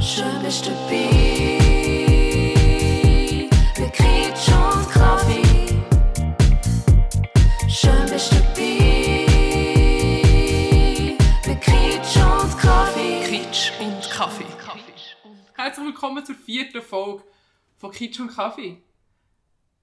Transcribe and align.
Schön 0.00 0.42
bist 0.42 0.64
du 0.64 0.70
dabei. 0.70 1.18
Für 3.74 3.90
Kretsch 3.90 4.48
und 4.48 4.88
Kaffee. 4.90 5.42
Schön 7.68 8.06
bist 8.10 8.32
du 8.32 8.36
dabei. 8.36 9.26
Für 11.42 11.56
Kretsch 11.56 12.16
und 12.16 12.58
Kaffee. 12.58 13.24
Kitsch 13.26 13.72
und 13.78 14.10
Kaffee. 14.10 14.46
Herzlich 15.54 15.86
willkommen 15.86 16.24
zur 16.24 16.36
vierten 16.36 16.80
Folge 16.80 17.22
von 17.76 17.90
Kitsch 17.90 18.20
und 18.20 18.34
Kaffee. 18.34 18.78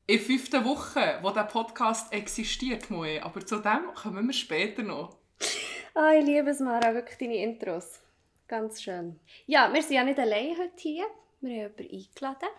In 0.07 0.20
fünften 0.20 0.65
Woche, 0.65 1.20
wo 1.21 1.29
der 1.29 1.43
Podcast 1.43 2.11
existiert, 2.11 2.89
Moe. 2.89 3.21
Aber 3.21 3.45
zu 3.45 3.57
dem 3.59 3.93
kommen 3.93 4.25
wir 4.25 4.34
später 4.34 4.81
noch. 4.81 5.15
Ah, 5.93 6.13
ich 6.13 6.25
liebe 6.25 6.49
es, 6.49 6.59
Mara, 6.59 6.95
wirklich 6.95 7.20
deine 7.20 7.36
Intros. 7.36 7.99
Ganz 8.47 8.82
schön. 8.82 9.19
Ja, 9.46 9.74
wir 9.74 9.82
sind 9.82 9.96
ja 9.96 10.04
nicht 10.06 10.19
allein 10.19 10.57
heute 10.57 10.71
hier. 10.78 11.06
Wir 11.42 11.65
haben 11.65 11.74
jemanden 11.78 12.07
eingeladen. 12.07 12.50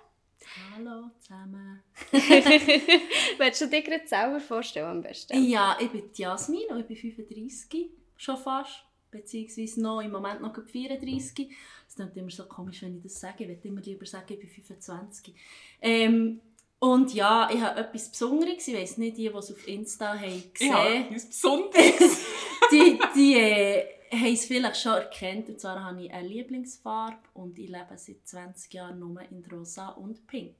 Hallo 0.74 1.10
zusammen. 1.18 1.82
Willst 3.38 3.60
du 3.62 3.66
dir 3.68 3.82
gerade 3.82 4.06
selber 4.06 4.38
vorstellen 4.38 4.86
am 4.86 5.00
besten? 5.00 5.42
Ja, 5.48 5.78
ich 5.80 5.88
bin 5.88 6.12
die 6.12 6.22
Jasmin 6.22 6.68
und 6.68 6.80
ich 6.80 6.86
bin 6.86 6.96
35, 6.96 7.88
schon 8.16 8.36
fast. 8.36 8.84
Beziehungsweise 9.10 9.80
noch, 9.80 10.02
im 10.02 10.12
Moment 10.12 10.42
noch 10.42 10.52
gerade 10.52 10.68
34. 10.68 11.56
Es 11.88 11.94
klingt 11.94 12.16
immer 12.18 12.30
so 12.30 12.44
komisch, 12.44 12.82
wenn 12.82 12.98
ich 12.98 13.04
das 13.04 13.18
sage. 13.18 13.44
Ich 13.44 13.48
würde 13.48 13.66
immer 13.68 13.80
lieber 13.80 14.04
sagen, 14.04 14.26
ich 14.28 14.40
bin 14.40 14.48
25. 14.50 15.34
Ähm, 15.80 16.40
und 16.80 17.14
ja, 17.14 17.48
ich 17.50 17.62
habe 17.62 17.80
etwas 17.80 18.10
Besonderes. 18.10 18.68
Ich 18.68 18.76
weiss 18.76 18.98
nicht, 18.98 19.16
die, 19.16 19.30
die 19.30 19.34
es 19.34 19.50
auf 19.50 19.66
Insta 19.66 20.18
haben 20.18 20.52
gesehen 20.52 20.70
Ja, 20.70 21.16
ist 21.16 21.30
Besonderes. 21.30 22.26
die, 22.70 23.00
die 23.16 23.34
äh, 23.34 23.97
haben 24.10 24.32
es 24.32 24.46
vielleicht 24.46 24.80
schon 24.80 24.94
erkannt. 24.94 25.48
Und 25.48 25.60
zwar 25.60 25.82
habe 25.82 26.02
ich 26.02 26.12
eine 26.12 26.28
Lieblingsfarbe 26.28 27.18
und 27.34 27.58
ich 27.58 27.68
lebe 27.68 27.96
seit 27.96 28.26
20 28.26 28.72
Jahren 28.72 28.98
nur 28.98 29.20
in 29.22 29.44
Rosa 29.50 29.90
und 29.90 30.26
Pink. 30.26 30.56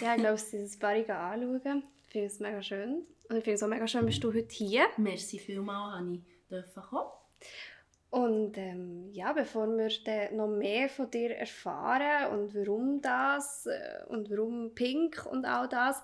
Ja, 0.00 0.14
ich 0.14 0.20
glaube, 0.20 0.34
es 0.34 0.52
ist 0.52 0.76
ein 0.76 0.78
paar 0.80 0.96
Jahre 0.96 1.42
anschauen. 1.42 1.84
Ich 2.06 2.12
finde 2.12 2.26
es 2.26 2.40
mega 2.40 2.62
schön. 2.62 3.06
Und 3.28 3.36
ich 3.36 3.44
finde 3.44 3.54
es 3.54 3.62
auch 3.62 3.68
mega 3.68 3.86
schön, 3.86 4.06
bist 4.06 4.22
du 4.22 4.32
heute 4.32 4.54
hier. 4.54 4.86
Merci 4.96 5.38
vielmals, 5.38 5.98
dass 5.98 6.14
ich 6.14 6.48
dürfen 6.48 6.82
kommen 6.82 7.10
Und 8.10 8.58
ähm, 8.58 9.08
ja, 9.12 9.32
bevor 9.32 9.66
wir 9.66 10.30
noch 10.32 10.48
mehr 10.48 10.88
von 10.88 11.10
dir 11.10 11.34
erfahren 11.36 12.32
und 12.32 12.54
warum 12.54 13.00
das 13.00 13.66
äh, 13.66 14.04
und 14.08 14.30
warum 14.30 14.74
Pink 14.74 15.26
und 15.30 15.44
all 15.44 15.68
das, 15.68 16.02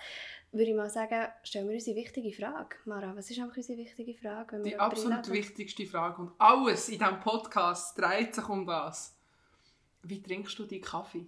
würde 0.52 0.70
ich 0.70 0.76
mal 0.76 0.90
sagen, 0.90 1.28
stellen 1.42 1.68
wir 1.68 1.74
uns 1.74 1.86
eine 1.86 1.96
wichtige 1.96 2.32
Frage. 2.32 2.76
Mara, 2.84 3.14
was 3.14 3.30
ist 3.30 3.38
eigentlich 3.38 3.56
unsere 3.58 3.78
wichtige 3.78 4.14
Frage? 4.14 4.56
Wenn 4.56 4.64
wir 4.64 4.70
Die 4.72 4.78
absolut 4.78 5.30
wichtigste 5.30 5.86
Frage. 5.86 6.22
Und 6.22 6.32
alles 6.38 6.88
in 6.88 6.98
diesem 6.98 7.20
Podcast 7.20 7.96
dreht 7.98 8.34
sich 8.34 8.48
um 8.48 8.66
das. 8.66 9.14
Wie 10.02 10.22
trinkst 10.22 10.58
du 10.58 10.64
deinen 10.64 10.80
Kaffee? 10.80 11.26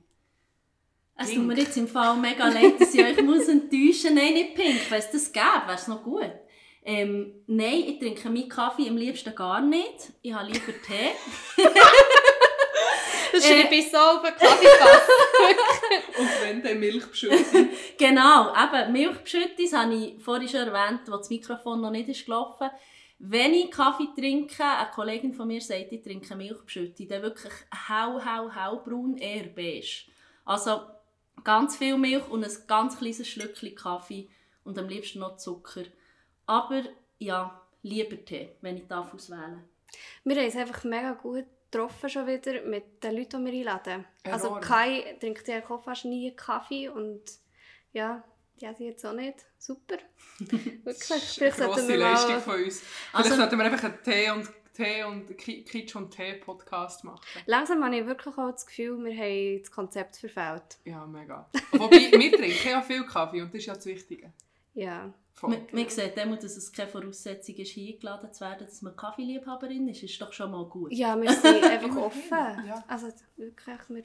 Es 1.17 1.29
Pink. 1.29 1.39
tut 1.39 1.47
mir 1.47 1.59
jetzt 1.59 1.77
im 1.77 1.87
Fall 1.87 2.17
mega 2.17 2.49
leid, 2.49 2.81
dass 2.81 2.95
ich 2.95 3.05
euch 3.05 3.23
muss 3.23 3.47
enttäuschen 3.47 4.15
Nein, 4.15 4.33
nicht 4.33 4.55
pink. 4.55 4.91
Wenn 4.91 4.99
es 4.99 5.11
das 5.11 5.33
gäbe, 5.33 5.67
wäre 5.67 5.75
es 5.75 5.87
noch 5.87 6.03
gut. 6.03 6.33
Ähm, 6.85 7.33
nein, 7.47 7.85
ich 7.87 7.99
trinke 8.01 8.29
meinen 8.29 8.49
Kaffee 8.49 8.89
am 8.89 8.97
liebsten 8.97 9.35
gar 9.35 9.61
nicht. 9.61 10.13
Ich 10.23 10.33
habe 10.33 10.51
lieber 10.51 10.73
Tee. 10.85 11.13
Das 13.33 13.45
Äh, 13.45 13.63
schreibe 13.63 13.75
ich 13.75 13.91
so 13.91 13.97
auf 13.97 14.23
den 14.23 14.35
Kaffeefass. 14.35 15.09
Und 16.19 16.29
wenn 16.43 16.63
dann 16.63 16.79
Milch 16.79 17.07
beschüttet. 17.07 17.71
genau, 17.99 18.53
eben 18.55 18.93
Milchbeschüttis 18.93 19.73
habe 19.73 19.95
ich 19.95 20.23
vorhin 20.23 20.49
schon 20.49 20.69
erwähnt, 20.69 21.01
wo 21.07 21.17
das 21.17 21.31
Mikrofon 21.31 21.81
noch 21.81 21.91
nicht 21.91 22.11
ist 22.11 22.27
gelaufen. 22.27 22.71
Wenn 23.19 23.55
ich 23.55 23.71
Kaffee 23.71 24.09
trinke, 24.17 24.65
eine 24.65 24.91
Kollegin 24.91 25.33
von 25.33 25.47
mir 25.47 25.61
sagt, 25.61 25.93
ich 25.93 26.03
trinke 26.03 26.35
Milchbeschütti, 26.37 27.07
dann 27.07 27.23
wirklich 27.23 27.53
hell, 27.89 28.21
hell, 28.23 28.51
hellbraun, 28.55 29.17
eher 29.17 29.45
beige. 29.45 30.07
Also 30.45 30.83
ganz 31.43 31.77
viel 31.77 31.97
Milch 31.97 32.29
und 32.29 32.45
ein 32.45 32.57
ganz 32.67 32.99
kleines 32.99 33.29
Schlückchen 33.29 33.75
Kaffee 33.75 34.29
und 34.65 34.79
am 34.79 34.89
liebsten 34.89 35.21
noch 35.21 35.37
Zucker. 35.37 35.85
Aber 36.47 36.83
ja, 37.19 37.63
lieber 37.83 38.23
Tee, 38.25 38.51
wenn 38.61 38.77
ich 38.77 38.89
darf 38.89 39.15
auswählen 39.15 39.65
Wir 40.25 40.37
haben 40.37 40.47
es 40.49 40.57
einfach 40.57 40.85
mega 40.85 41.13
gut 41.13 41.47
getroffen 41.73 42.09
schon 42.11 42.27
wieder 42.27 42.63
mit 42.63 43.03
den 43.03 43.17
Leuten, 43.17 43.45
die 43.45 43.53
wir 43.53 43.59
einladen. 43.71 44.05
Also 44.25 44.49
Enorm. 44.49 44.61
Kai 44.61 45.17
trinkt 45.19 45.49
ja 45.49 45.61
fast 45.63 46.05
nie 46.05 46.35
Kaffee 46.37 46.89
und 46.89 47.23
ja, 47.93 48.23
die 48.61 48.69
hat 48.69 48.79
jetzt 48.79 49.05
auch 49.05 49.13
nicht. 49.15 49.45
Super. 49.59 49.97
Wirklich. 50.39 50.83
Das 50.85 50.97
ist 51.11 51.11
eine 51.13 51.21
Vielleicht 51.53 51.57
sollten 51.57 51.89
wir 51.89 51.97
Leistung 51.97 52.31
mal... 52.33 52.41
von 52.41 52.55
uns. 52.63 52.81
Vielleicht 52.81 53.15
Also- 53.15 53.37
sollten 53.37 53.59
wir 53.59 53.65
einfach 53.65 53.85
einen 53.85 54.03
Tee 54.03 54.31
und 54.31 54.49
Tee 54.75 55.05
und 55.05 55.37
Ki- 55.37 55.65
Kitsch 55.65 55.95
und 55.97 56.11
Tee 56.17 56.35
Podcast 56.35 57.05
machen. 57.05 57.21
Langsam 57.47 57.85
habe 57.85 57.95
ich 57.97 58.07
wirklich 58.07 58.37
auch 58.39 58.51
das 58.53 58.65
Gefühl, 58.67 59.05
wir 59.05 59.15
haben 59.15 59.59
das 59.61 59.71
Konzept 59.71 60.17
verfehlt. 60.17 60.79
Ja, 60.85 61.05
mega. 61.07 61.49
Wobei, 61.73 62.11
wir 62.11 62.33
trinken 62.33 62.69
ja 62.71 62.81
viel 62.81 63.05
Kaffee 63.05 63.43
und 63.43 63.49
das 63.53 63.61
ist 63.61 63.67
ja 63.67 63.75
das 63.75 63.85
Wichtige. 63.87 64.33
Ja. 64.75 65.13
Man, 65.41 65.67
man 65.73 65.89
sieht 65.89 66.17
immer, 66.19 66.37
dass 66.37 66.57
es 66.57 66.71
keine 66.73 66.89
Voraussetzung 66.89 67.57
ist, 67.57 67.71
hier 67.71 67.95
eingeladen 67.95 68.33
zu 68.33 68.43
werden, 68.45 68.67
dass 68.67 68.81
man 68.83 68.95
Kaffeeliebhaberin 68.95 69.89
ist. 69.89 70.03
ist 70.03 70.21
doch 70.21 70.33
schon 70.33 70.51
mal 70.53 70.65
gut. 70.67 70.93
Ja, 70.93 71.21
wir 71.21 71.33
sind 71.33 71.65
einfach 71.65 71.97
offen. 71.97 72.31
ja. 72.67 72.85
Also 72.87 73.09
wirklich, 73.37 73.79
wir, 73.89 74.03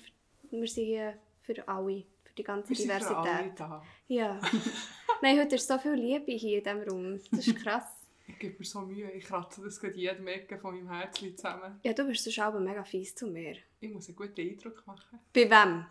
wir 0.50 0.68
sind 0.68 0.86
hier 0.86 1.14
für 1.42 1.68
alle, 1.68 2.06
für 2.24 2.34
die 2.36 2.44
ganze 2.44 2.70
Wir 2.70 2.76
sind 2.76 2.92
für 2.92 3.18
alle 3.18 3.30
Diversität. 3.30 3.60
da. 3.60 3.84
Ja. 4.08 4.40
Nein, 5.22 5.40
heute 5.40 5.56
ist 5.56 5.68
so 5.68 5.78
viel 5.78 5.94
Liebe 5.94 6.32
hier 6.32 6.58
in 6.60 6.64
diesem 6.64 6.82
Raum. 6.90 7.20
Das 7.32 7.48
ist 7.48 7.56
krass. 7.64 7.84
Ich 8.30 8.38
gebe 8.40 8.58
mir 8.60 8.66
so 8.66 8.82
Mühe. 8.82 9.10
Ich 9.12 9.24
kratze 9.24 9.64
das 9.64 9.80
gerade 9.80 9.96
jedem 9.96 10.28
Ecke 10.28 10.58
von 10.60 10.76
meinem 10.76 10.90
Herzchen 10.90 11.38
zusammen. 11.38 11.80
Ja, 11.82 11.94
du 11.94 12.04
bist 12.06 12.26
sonst 12.26 12.38
aber 12.40 12.60
mega 12.60 12.84
fies 12.84 13.16
zu 13.16 13.26
mir. 13.28 13.56
Ich 13.80 13.90
muss 13.90 14.10
einen 14.10 14.18
guten 14.18 14.42
Eindruck 14.42 14.86
machen. 14.86 15.18
Bei 15.34 15.50
wem? 15.50 15.86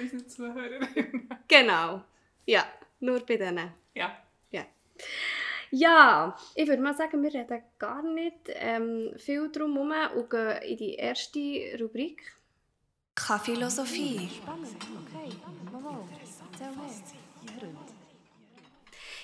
Unsere 0.00 0.26
Zuhörerinnen. 0.26 1.28
Genau. 1.46 2.02
Ja, 2.46 2.66
nur 3.00 3.20
bei 3.20 3.36
denen. 3.36 3.72
Ja. 3.94 4.24
Ja, 5.76 6.36
ich 6.54 6.68
würde 6.68 6.82
mal 6.82 6.94
sagen, 6.94 7.20
wir 7.20 7.34
reden 7.34 7.60
gar 7.80 8.00
nicht 8.00 8.36
ähm, 8.46 9.12
viel 9.16 9.50
drum 9.50 9.74
herum 9.92 10.22
und 10.22 10.30
gehen 10.30 10.62
in 10.62 10.76
die 10.76 10.94
erste 10.94 11.76
Rubrik. 11.80 12.22
Kaffeelosophie. 13.16 14.30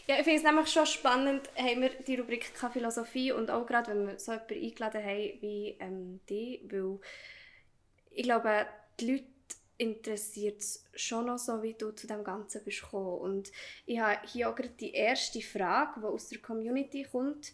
Ja, 0.09 0.17
ich 0.17 0.25
finde 0.25 0.39
es 0.39 0.43
nämlich 0.43 0.73
schon 0.73 0.87
spannend, 0.87 1.49
haben 1.57 1.83
wir 1.83 1.91
die 1.91 2.17
Rubrik 2.17 2.53
Philosophie 2.73 3.31
und 3.31 3.49
auch 3.49 3.65
gerade, 3.65 3.93
wenn 3.93 4.09
wir 4.09 4.19
so 4.19 4.33
jemanden 4.33 4.55
eingeladen 4.55 5.05
haben 5.05 5.39
wie 5.41 5.77
ähm, 5.79 6.21
die, 6.29 6.63
weil 6.69 6.99
ich 8.11 8.25
glaube, 8.25 8.67
die 8.99 9.13
Leute 9.13 9.25
interessiert 9.81 10.61
es 10.61 10.85
schon 10.95 11.27
noch 11.27 11.39
so, 11.39 11.63
wie 11.63 11.73
du 11.73 11.91
zu 11.93 12.07
dem 12.07 12.23
Ganzen 12.23 12.63
bist 12.65 12.83
gekommen. 12.83 13.19
Und 13.21 13.53
ich 13.87 13.99
habe 13.99 14.21
hier 14.27 14.51
auch 14.51 14.55
gerade 14.55 14.75
die 14.79 14.93
erste 14.93 15.41
Frage, 15.41 16.01
die 16.01 16.07
aus 16.07 16.29
der 16.29 16.39
Community 16.39 17.07
kommt. 17.11 17.53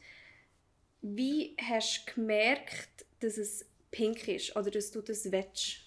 Wie 1.02 1.56
hast 1.60 2.04
du 2.06 2.14
gemerkt, 2.14 3.06
dass 3.20 3.38
es 3.38 3.64
pink 3.92 4.26
ist 4.26 4.56
oder 4.56 4.72
dass 4.72 4.90
du 4.90 5.02
das 5.02 5.30
willst? 5.30 5.82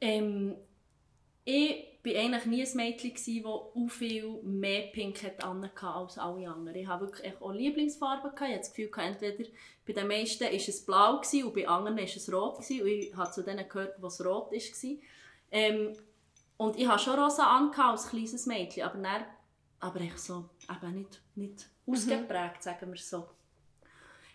Ähm, 0.00 0.54
ich 1.44 1.84
war 2.04 2.14
eigentlich 2.14 2.46
nie 2.46 2.64
ein 2.64 2.76
Mädchen, 2.76 3.12
das 3.12 3.44
auch 3.44 3.72
viel 3.88 4.40
mehr 4.42 4.82
Pink 4.92 5.22
hat 5.24 5.42
angehabt 5.42 5.84
als 5.84 6.18
alle 6.18 6.48
anderen. 6.48 6.76
Ich 6.76 6.86
hatte 6.86 7.06
wirklich 7.06 7.32
auch 7.40 7.52
Lieblingsfarben. 7.52 8.30
Ich 8.32 8.40
hatte 8.40 8.58
das 8.58 8.72
Gefühl, 8.72 8.90
entweder 9.02 9.44
bei 9.84 9.92
den 9.94 10.06
meisten 10.06 10.44
war 10.44 10.52
es 10.52 10.86
blau 10.86 11.16
und 11.16 11.54
bei 11.54 11.66
anderen 11.66 11.96
war 11.96 12.04
es 12.04 12.32
rot. 12.32 12.58
Und 12.58 12.70
ich 12.70 13.16
habe 13.16 13.32
zu 13.32 13.42
denen 13.42 13.68
gehört, 13.68 14.00
was 14.00 14.24
rot 14.24 14.52
war. 14.52 14.96
Ähm, 15.50 15.96
und 16.56 16.78
ich 16.78 16.86
hatte 16.86 17.04
schon 17.04 17.18
rosa 17.18 17.56
angehabt 17.56 17.90
als 17.90 18.08
kleines 18.08 18.46
Mädchen, 18.46 18.84
aber, 18.84 18.98
dann, 18.98 19.24
aber 19.80 20.00
echt 20.00 20.18
so, 20.18 20.50
eben 20.70 20.94
nicht, 20.94 21.20
nicht 21.34 21.70
ausgeprägt, 21.86 22.62
sagen 22.62 22.92
wir 22.92 22.98
so. 22.98 23.28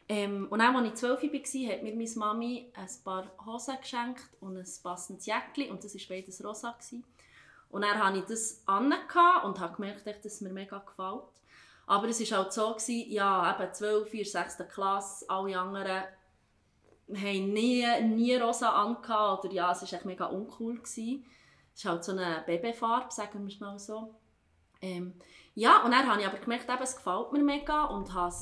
Ähm, 0.08 0.48
und 0.50 0.60
dann, 0.60 0.76
als 0.76 0.88
ich 0.88 0.96
12 0.96 1.24
war, 1.24 1.74
hat 1.74 1.84
mir 1.84 1.96
meine 1.96 2.10
Mami 2.16 2.72
ein 2.76 2.88
paar 3.04 3.32
Hosen 3.46 3.78
geschenkt 3.80 4.24
und 4.40 4.58
ein 4.58 4.66
passendes 4.84 5.26
Jäckchen. 5.26 5.72
Und 5.72 5.84
das 5.84 5.96
war 5.96 6.02
beides 6.10 6.44
rosa. 6.44 6.72
Gewesen. 6.72 7.04
Und 7.70 7.82
dann 7.82 8.04
hatte 8.04 8.20
ich 8.20 8.26
das 8.26 8.62
an 8.68 8.94
und 9.44 9.60
habe 9.60 9.76
gemerkt, 9.76 10.06
dass 10.06 10.26
es 10.26 10.42
mir 10.42 10.54
mega 10.54 10.78
gefällt. 10.78 11.24
Aber 11.88 12.08
es 12.08 12.32
war 12.32 12.40
halt 12.40 12.54
so, 12.54 12.74
gewesen, 12.74 13.12
ja, 13.12 13.56
eben 13.60 13.74
12, 13.74 14.10
4, 14.10 14.26
6. 14.26 14.58
Klasse, 14.72 15.30
alle 15.30 15.60
anderen 15.60 16.04
haben 17.10 17.54
nie, 17.54 17.86
nie 18.02 18.36
rosa 18.36 18.70
angehabt. 18.70 19.46
Oder 19.46 19.54
ja, 19.54 19.72
es 19.72 19.82
war 19.82 19.94
echt 19.94 20.06
mega 20.06 20.26
uncool. 20.26 20.76
Gewesen. 20.76 21.26
Es 21.74 21.80
ist 21.80 21.86
halt 21.86 22.04
so 22.04 22.14
eine 22.14 22.44
Babyfarbe, 22.46 23.12
sagen 23.12 23.46
wir 23.46 23.54
es 23.54 23.60
mal 23.60 23.78
so. 23.78 24.16
Ähm, 24.82 25.14
ja, 25.54 25.84
und 25.84 25.92
dann 25.92 26.10
habe 26.10 26.22
ich 26.22 26.28
aber 26.28 26.38
gemerkt, 26.38 26.70
eben, 26.70 26.84
es 26.84 26.96
gefällt 26.96 27.32
mir 27.32 27.44
mega 27.44 27.86
und 27.86 28.14
habe 28.14 28.34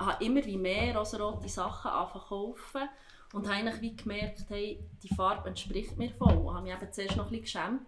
habe 0.00 0.24
immer 0.24 0.44
wie 0.44 0.56
mehr 0.56 0.96
rosarote 0.96 1.48
Sachen 1.48 1.90
angefangen 1.90 2.24
kaufen 2.28 2.88
und 3.32 3.46
habe 3.46 3.56
eigentlich 3.56 3.80
wie 3.80 3.96
gemerkt, 3.96 4.44
hey, 4.48 4.84
die 5.02 5.14
Farbe 5.14 5.48
entspricht 5.48 5.96
mir 5.96 6.10
voll. 6.10 6.36
Und 6.36 6.54
habe 6.54 6.62
mich 6.64 6.74
eben 6.74 6.92
zuerst 6.92 7.16
noch 7.16 7.26
ein 7.26 7.30
bisschen 7.30 7.44
geschämt. 7.44 7.86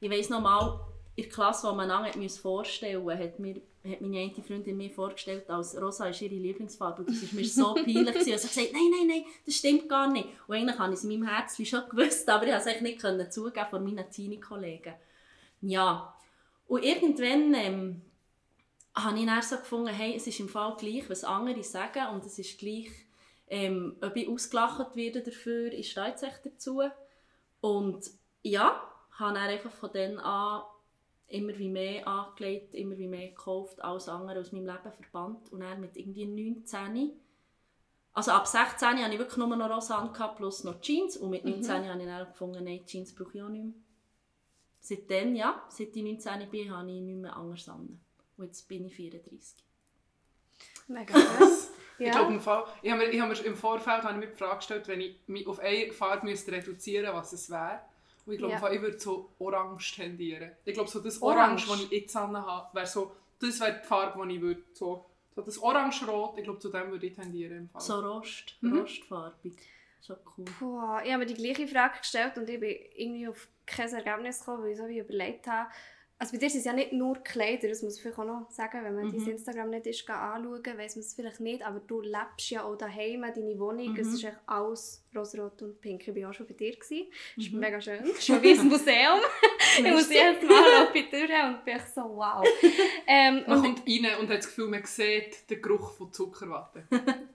Ich 0.00 0.10
weiss 0.10 0.28
noch 0.28 0.40
mal, 0.40 0.80
in 1.16 1.24
der 1.24 1.32
Klasse, 1.32 1.68
wo 1.68 1.74
man 1.74 1.90
hat 1.90 2.16
vorstellen 2.32 3.04
musste, 3.04 3.18
hat 3.18 3.38
mir 3.38 3.62
hat 3.90 4.00
meine 4.00 4.18
eine 4.18 4.42
Freundin 4.42 4.76
mir 4.76 4.90
vorgestellt, 4.90 5.48
als 5.50 5.80
rosa 5.80 6.08
ist 6.08 6.22
ihre 6.22 6.34
Lieblingsfarbe. 6.34 7.04
Das 7.04 7.22
war 7.22 7.34
mir 7.34 7.46
so 7.46 7.74
peinlich. 7.74 8.06
gewesen. 8.06 8.32
Also 8.32 8.46
ich 8.46 8.54
gesagt, 8.54 8.72
nein, 8.72 8.90
nein, 8.90 9.06
nein, 9.06 9.24
das 9.44 9.56
stimmt 9.56 9.88
gar 9.88 10.10
nicht. 10.10 10.28
Und 10.46 10.56
eigentlich 10.56 10.78
habe 10.78 10.92
ich 10.92 10.98
es 10.98 11.04
in 11.04 11.10
meinem 11.10 11.28
Herzen 11.28 11.66
schon 11.66 11.88
gewusst, 11.88 12.28
aber 12.28 12.46
ich 12.46 12.52
konnte 12.52 12.70
es 12.70 12.80
nicht 12.80 13.00
können 13.00 13.30
zugeben 13.30 13.66
vor 13.68 13.80
meinen 13.80 14.10
Teenie-Kollegen. 14.10 14.94
Ja. 15.60 16.14
Und 16.66 16.82
irgendwann 16.82 17.54
ähm, 17.54 18.02
habe 18.94 19.18
ich 19.18 19.26
dann 19.26 19.42
so 19.42 19.56
gefunden, 19.56 19.88
hey, 19.88 20.16
es 20.16 20.26
ist 20.26 20.40
im 20.40 20.48
Fall 20.48 20.76
gleich, 20.78 21.08
was 21.10 21.24
andere 21.24 21.62
sagen 21.62 22.14
und 22.14 22.24
es 22.24 22.38
ist 22.38 22.58
gleich, 22.58 22.88
ähm, 23.48 23.96
ob 24.00 24.16
ich 24.16 24.28
ausgelacht 24.28 24.96
werde 24.96 25.20
dafür, 25.20 25.72
ich 25.72 25.90
stehe 25.90 26.08
jetzt 26.08 26.22
echt 26.22 26.46
dazu. 26.46 26.82
Und 27.60 28.10
ja, 28.42 28.80
habe 29.18 29.34
dann 29.34 29.48
einfach 29.48 29.72
von 29.72 29.90
dann 29.92 30.18
an 30.18 30.62
immer 31.28 31.56
wie 31.58 31.68
mehr 31.68 32.06
angelegt, 32.06 32.74
immer 32.74 32.96
wie 32.98 33.08
mehr 33.08 33.28
gekauft, 33.28 33.82
alles 33.82 34.08
andere 34.08 34.40
aus 34.40 34.52
meinem 34.52 34.66
Leben 34.66 34.92
verbannt 34.92 35.50
und 35.52 35.60
dann 35.60 35.80
mit 35.80 35.96
irgendwie 35.96 36.26
19 36.26 37.12
also 38.14 38.30
ab 38.30 38.46
16 38.46 39.02
hatte 39.02 39.12
ich 39.12 39.18
wirklich 39.18 39.36
nur 39.36 39.56
noch 39.56 39.68
rosa 39.68 39.98
angehabt, 39.98 40.36
plus 40.36 40.62
noch 40.62 40.80
Jeans 40.80 41.16
und 41.16 41.30
mit 41.30 41.44
19 41.44 41.88
habe 41.88 42.00
ich 42.00 42.06
dann 42.06 42.26
gefunden, 42.26 42.64
nein, 42.64 42.86
Jeans 42.86 43.12
brauche 43.12 43.36
ich 43.36 43.42
auch 43.42 43.48
nicht 43.48 43.64
mehr. 43.64 43.74
Seitdem, 44.78 45.34
ja, 45.34 45.64
seit 45.68 45.96
ich 45.96 46.02
19 46.02 46.48
bin, 46.48 46.70
habe 46.70 46.88
ich 46.92 47.00
nicht 47.00 47.18
mehr 47.18 47.36
anders 47.36 47.68
an. 47.68 48.00
Und 48.36 48.44
jetzt 48.46 48.68
bin 48.68 48.86
ich 48.86 48.94
34. 48.94 49.56
Mega 50.88 51.12
krass. 51.12 51.70
Ich 51.96 52.10
glaube, 52.10 52.32
im, 52.32 52.40
Fall, 52.40 52.64
ich 52.82 52.90
habe 52.90 53.04
mir, 53.04 53.08
ich 53.08 53.20
habe 53.20 53.32
mir 53.32 53.40
im 53.44 53.54
Vorfeld 53.54 54.02
habe 54.02 54.14
ich 54.14 54.18
mir 54.18 54.26
die 54.26 54.36
Frage 54.36 54.56
gestellt, 54.56 54.88
wenn 54.88 55.00
ich 55.00 55.16
mich 55.28 55.46
auf 55.46 55.60
eine 55.60 55.92
Farbe 55.92 56.26
müsste 56.26 56.50
reduzieren 56.50 57.04
müsste, 57.04 57.16
was 57.16 57.32
es 57.32 57.48
wäre. 57.48 57.82
Und 58.26 58.32
ich 58.32 58.38
glaube, 58.38 58.52
Ja. 58.52 58.58
im 58.58 58.62
Fall, 58.62 58.74
ich 58.74 58.80
würde 58.82 58.98
so 58.98 59.30
orange 59.38 59.94
tendieren. 59.96 60.52
Ich 60.64 60.74
glaube, 60.74 60.88
so 60.88 61.00
das 61.00 61.20
Orange? 61.20 61.66
Orange, 61.68 61.82
das 61.82 61.92
ich 61.92 62.02
jetzt 62.02 62.14
habe, 62.16 62.74
wäre 62.74 62.86
so, 62.86 63.12
das 63.40 63.60
wäre 63.60 63.78
die 63.80 63.86
Farbe, 63.86 64.26
die 64.26 64.36
ich 64.36 64.40
würde. 64.40 64.62
So, 64.72 65.04
so 65.34 65.42
das 65.42 65.58
Orange-Rot, 65.58 66.38
ich 66.38 66.44
glaube, 66.44 66.58
zu 66.58 66.70
dem 66.70 66.90
würde 66.90 67.06
ich 67.06 67.14
tendieren. 67.14 67.56
Im 67.58 67.68
Fall. 67.68 67.80
So 67.80 68.00
Rost, 68.00 68.56
Mhm. 68.60 68.78
rostfarbig. 68.78 69.56
Schon 70.06 70.16
cool. 70.36 70.44
Puh, 70.58 70.80
ich 71.02 71.12
habe 71.12 71.18
mir 71.18 71.26
die 71.26 71.34
gleiche 71.34 71.66
Frage 71.66 71.98
gestellt 71.98 72.36
und 72.38 72.48
ich 72.48 72.60
bin 72.60 72.76
irgendwie 72.94 73.26
auf 73.28 73.48
kein 73.66 73.88
Ergebnis 73.92 74.38
gekommen, 74.40 74.62
weil 74.62 74.72
ich 74.72 74.78
so 74.78 74.86
wie 74.86 74.98
überlegt 74.98 75.46
habe. 75.46 75.70
Also 76.16 76.32
bei 76.32 76.38
dir 76.38 76.48
sind 76.48 76.60
es 76.60 76.64
ja 76.64 76.72
nicht 76.72 76.92
nur 76.92 77.16
Kleider, 77.24 77.68
das 77.68 77.82
muss 77.82 77.96
ich 77.96 78.02
vielleicht 78.02 78.18
auch 78.18 78.24
noch 78.24 78.48
sagen, 78.50 78.84
wenn 78.84 78.94
man 78.94 79.06
Mhm. 79.08 79.18
dein 79.18 79.32
Instagram 79.32 79.70
nicht 79.70 79.86
ist, 79.88 80.08
anschauen, 80.08 80.62
weiss 80.78 80.94
man 80.94 81.00
es 81.04 81.12
vielleicht 81.12 81.40
nicht, 81.40 81.66
aber 81.66 81.80
du 81.80 82.00
lebst 82.00 82.50
ja 82.50 82.62
auch 82.62 82.76
daheim, 82.76 83.22
deine 83.22 83.58
Wohnung, 83.58 83.92
Mhm. 83.92 83.98
es 83.98 84.08
ist 84.14 84.24
echt 84.24 84.36
alles 84.46 85.04
rosarot 85.14 85.60
und 85.62 85.80
pink. 85.80 86.06
Ich 86.06 86.14
war 86.22 86.30
auch 86.30 86.34
schon 86.34 86.46
bei 86.46 86.54
dir, 86.54 86.72
gewesen. 86.72 87.06
ist 87.36 87.52
Mhm. 87.52 87.58
mega 87.58 87.80
schön, 87.80 87.98
schon 88.20 88.40
wie 88.42 88.52
ein 88.52 88.68
Museum. 88.68 89.18
ich 89.78 89.90
muss 89.92 90.08
jedes 90.08 90.42
Mal 90.48 90.84
auf 90.84 90.92
die 90.92 91.10
Tür 91.10 91.28
und 91.48 91.64
bin 91.64 91.80
so 91.94 92.02
wow. 92.02 92.46
ähm, 93.08 93.42
Man 93.48 93.62
kommt 93.62 93.82
rein 93.86 94.20
und 94.20 94.28
hat 94.30 94.38
das 94.38 94.46
Gefühl, 94.46 94.68
man 94.68 94.84
sieht 94.84 95.50
den 95.50 95.60
Geruch 95.60 95.94
von 95.94 96.12
Zuckerwatte. 96.12 96.84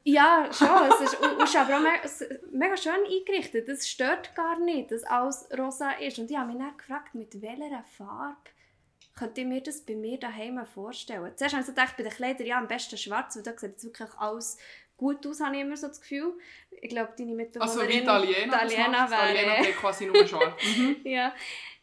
Ja, 0.06 0.50
schon. 0.54 0.68
Es 0.90 1.02
ist, 1.12 1.18
es 1.22 1.44
ist 1.50 1.56
aber 1.58 1.76
auch 1.78 1.82
me 1.82 1.90
es- 2.04 2.24
mega 2.52 2.78
schön 2.78 2.94
eingerichtet. 3.06 3.68
Es 3.68 3.90
stört 3.90 4.34
gar 4.36 4.58
nicht, 4.58 4.90
dass 4.92 5.04
alles 5.04 5.48
rosa 5.58 5.92
ist. 5.92 6.18
Und 6.18 6.32
ich 6.32 6.38
habe 6.38 6.48
mich 6.52 6.58
dann 6.62 6.76
gefragt, 6.78 7.14
mit 7.14 7.42
welcher 7.42 7.84
Farbe 7.98 8.38
könnte 9.16 9.42
ich 9.42 9.48
mir 9.48 9.62
das 9.62 9.82
bei 9.82 9.96
mir 9.96 10.18
daheim 10.18 10.66
vorstellen. 10.66 11.32
Zuerst 11.36 11.54
habe 11.54 11.62
ich 11.62 11.68
so 11.68 11.74
gedacht, 11.74 11.98
bei 11.98 12.04
den 12.04 12.12
Kleidern 12.12 12.48
ja 12.48 12.58
am 12.58 12.68
besten 12.68 12.98
schwarz, 12.98 13.36
weil 13.36 13.44
da 13.44 13.52
sieht 13.52 13.72
jetzt 13.72 13.84
wirklich 13.84 14.10
alles 14.18 14.58
gut 14.98 15.26
aus, 15.26 15.40
habe 15.40 15.56
ich 15.56 15.62
immer 15.62 15.78
so 15.78 15.88
das 15.88 16.02
Gefühl. 16.02 16.34
Ich 16.82 16.90
glaube, 16.90 17.14
deine 17.18 17.34
Mitbewohnerin... 17.34 17.80
Also 17.80 17.90
wie 17.90 17.98
Italiener. 18.00 18.52
das 18.52 18.74
Italiener. 18.74 19.08
Italiener 19.08 19.46
wäre... 19.48 19.64
trägt 19.64 19.78
quasi 19.78 20.06
nur 20.06 20.28
schwarz. 20.28 20.62
ja, 21.04 21.34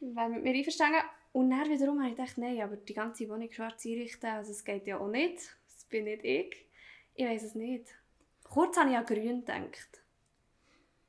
wäre 0.01 0.29
mit 0.29 0.43
mir 0.43 0.55
einverstanden. 0.55 1.01
Und 1.33 1.51
dann 1.51 1.69
wiederum 1.69 1.99
habe 2.01 2.11
ich 2.11 2.17
gedacht, 2.17 2.39
nein, 2.39 2.61
aber 2.61 2.77
die 2.77 2.95
ganze 2.95 3.29
Wohnung 3.29 3.51
schwarz 3.53 3.85
einrichten, 3.85 4.31
also 4.31 4.53
das 4.53 4.65
geht 4.65 4.87
ja 4.87 4.99
auch 4.99 5.09
nicht. 5.09 5.37
Das 5.67 5.85
bin 5.85 6.05
nicht 6.05 6.25
ich. 6.25 6.67
Ich 7.15 7.27
weiß 7.27 7.43
es 7.43 7.55
nicht. 7.55 7.95
Kurz 8.45 8.77
habe 8.79 8.91
ich 8.91 8.97
an 8.97 9.05
grün 9.05 9.41
gedacht. 9.45 10.03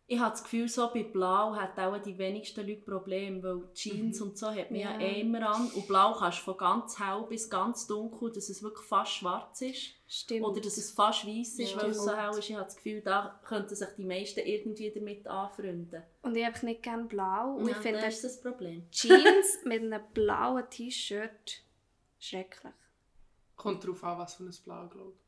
Ich 0.10 0.18
habe 0.20 0.32
das 0.32 0.42
Gefühl, 0.44 0.70
so 0.70 0.90
bei 0.94 1.04
Blau 1.04 1.54
hat 1.54 1.78
auch 1.78 1.98
die 2.02 2.18
wenigsten 2.18 2.66
Leute 2.66 2.80
Probleme, 2.82 3.44
weil 3.44 3.68
Jeans 3.74 4.22
Mhm. 4.22 4.28
und 4.28 4.38
so 4.38 4.48
hat 4.48 4.72
man 4.72 4.80
ja. 4.80 4.92
Ja. 4.94 5.00
eh 5.02 5.20
immer 5.20 5.50
an. 5.54 5.68
Und 5.70 5.86
Blau 5.86 6.14
kannst 6.14 6.40
du 6.40 6.44
von 6.44 6.58
ganz 6.58 6.98
hell 6.98 7.26
bis 7.28 7.50
ganz 7.50 7.86
dunkel, 7.88 8.32
dass 8.32 8.48
es 8.48 8.64
wirklich 8.64 8.88
fast 8.88 9.12
schwarz 9.12 9.60
ist. 9.62 9.96
Stimmt. 10.08 10.46
Oder 10.46 10.62
dass 10.62 10.78
es 10.78 10.92
fast 10.92 11.28
weiß 11.28 11.60
ist, 11.60 11.72
Ja, 11.74 11.82
weil 11.82 11.90
es 11.90 11.98
so 12.02 12.16
hell 12.16 12.30
ist. 12.30 12.40
Ich 12.50 12.54
habe 12.56 12.64
das 12.64 12.78
Gefühl, 12.78 13.02
da 13.02 13.38
könnten 13.44 13.76
sich 13.76 13.88
die 13.98 14.06
meisten 14.06 14.40
irgendwie 14.40 14.92
damit 14.92 15.28
anfreunden. 15.28 16.02
Und 16.22 16.38
ich 16.38 16.46
habe 16.46 16.66
nicht 16.66 16.84
gerne 16.84 17.04
blau. 17.04 17.56
Und 17.58 17.66
Ja, 17.68 17.72
ich 17.72 17.78
finde 17.78 18.00
das 18.00 18.14
ist 18.16 18.24
das 18.24 18.42
Problem. 18.42 18.88
Jeans 18.92 19.60
mit 19.66 19.82
einem 19.82 20.02
blauen 20.14 20.64
T-Shirt 20.70 21.64
schrecklich. 22.18 22.74
Kommt 23.58 23.84
darauf 23.84 24.02
an, 24.06 24.20
was 24.20 24.36
für 24.36 24.44
ein 24.46 24.56
Blau, 24.64 24.88
glaube 24.88 25.12
ich. 25.18 25.27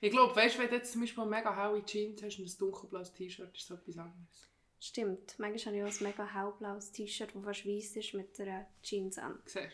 Ich 0.00 0.10
glaube, 0.10 0.34
weißt 0.34 0.56
du, 0.56 0.60
wenn 0.60 0.68
du 0.68 0.76
jetzt 0.76 0.92
zum 0.92 1.00
Beispiel 1.00 1.24
mega 1.24 1.54
helle 1.54 1.84
Jeans 1.84 2.22
hast 2.22 2.38
und 2.38 2.46
ein 2.46 2.58
dunkelblaues 2.58 3.12
T-Shirt, 3.12 3.56
ist 3.56 3.70
das 3.70 3.78
etwas 3.80 3.98
anderes. 3.98 4.48
Stimmt. 4.80 5.38
Manchmal 5.38 5.74
habe 5.74 5.88
ich 5.88 5.94
auch 5.94 6.00
ein 6.00 6.06
mega 6.08 6.26
hellblaues 6.26 6.92
T-Shirt, 6.92 7.30
das 7.34 7.44
fast 7.44 7.66
weiß 7.66 7.96
ist, 7.96 8.14
mit 8.14 8.40
einer 8.40 8.66
Jeans 8.82 9.18
an. 9.18 9.38
Siehst 9.44 9.56
du? 9.64 9.68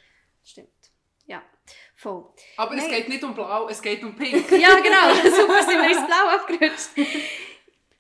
Stimmt. 0.45 0.93
Ja, 1.27 1.43
voll. 1.95 2.25
Aber 2.57 2.75
es 2.75 2.83
Nein. 2.85 2.91
geht 2.91 3.09
nicht 3.11 3.23
um 3.25 3.35
Blau, 3.35 3.69
es 3.69 3.83
geht 3.83 4.03
um 4.03 4.15
Pink. 4.17 4.51
Ja, 4.53 4.81
genau. 4.81 5.15
Super, 5.37 5.63
sind 5.63 5.79
wir 5.83 5.91
ins 5.91 6.07
Blau 6.07 6.29
abgerutscht. 6.37 6.91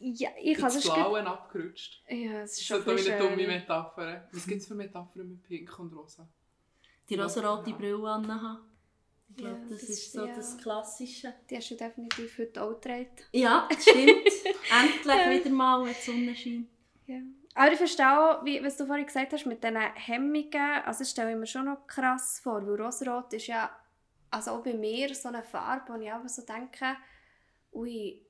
Ja, 0.01 0.31
ich 0.41 0.59
Ins 0.59 0.77
es 0.77 0.85
gut... 0.85 0.95
Blaue 0.95 1.27
abgerutscht. 1.27 2.03
Ja, 2.09 2.43
es 2.43 2.53
ist 2.59 2.71
Das 2.71 2.83
schon 2.85 2.95
ist 2.97 3.05
so 3.05 3.11
eine 3.13 3.21
ein 3.23 3.31
dumme. 3.37 3.47
Metapher. 3.49 4.29
Was 4.33 4.47
gibt 4.47 4.61
es 4.63 4.69
für 4.69 4.75
Metaphern 4.75 5.29
mit 5.29 5.43
Pink 5.43 5.79
und 5.79 5.93
Rosa? 5.93 6.29
Die 7.09 7.17
rosarote 7.17 7.73
Brille 7.73 8.09
anhaben. 8.09 8.65
Ich 9.31 9.37
glaube, 9.37 9.61
das, 9.69 9.81
das- 9.81 9.89
ist 9.91 10.13
so 10.13 10.25
ja. 10.27 10.35
das 10.35 10.59
Klassische. 10.59 11.35
Die 11.49 11.57
hast 11.57 11.71
du 11.71 11.75
definitiv 11.77 12.39
heute 12.39 12.63
auch 12.63 12.71
getragen. 12.71 13.09
Ja, 13.33 13.69
das 13.71 13.83
stimmt. 13.83 14.07
Endlich 15.07 15.45
wieder 15.45 15.51
mal 15.51 15.87
ein 15.87 15.95
Sonnenschein. 15.95 16.69
Ja. 17.07 17.21
Aber 17.55 17.73
ich 17.73 17.79
verstehe 17.79 18.07
auch, 18.19 18.45
wie, 18.45 18.63
was 18.63 18.77
du 18.77 18.87
vorhin 18.87 19.07
gesagt 19.07 19.33
hast, 19.33 19.47
mit 19.47 19.63
diesen 19.63 19.77
Hemmungen, 19.77 20.83
also 20.85 21.01
das 21.01 21.11
stelle 21.11 21.33
ich 21.33 21.37
mir 21.37 21.47
schon 21.47 21.65
noch 21.65 21.87
krass 21.87 22.41
vor, 22.41 22.65
weil 22.67 22.81
Rosarot 22.81 23.33
ist 23.33 23.49
ja, 23.49 23.71
also 24.31 24.53
auch 24.53 24.63
bei 24.63 24.75
mir, 24.75 25.15
so 25.15 25.29
eine 25.29 25.43
Farbe, 25.43 25.93
wo 25.93 26.01
ich 26.01 26.13
aber 26.13 26.29
so 26.29 26.43
denke, 26.43 26.97
ui, 27.73 28.23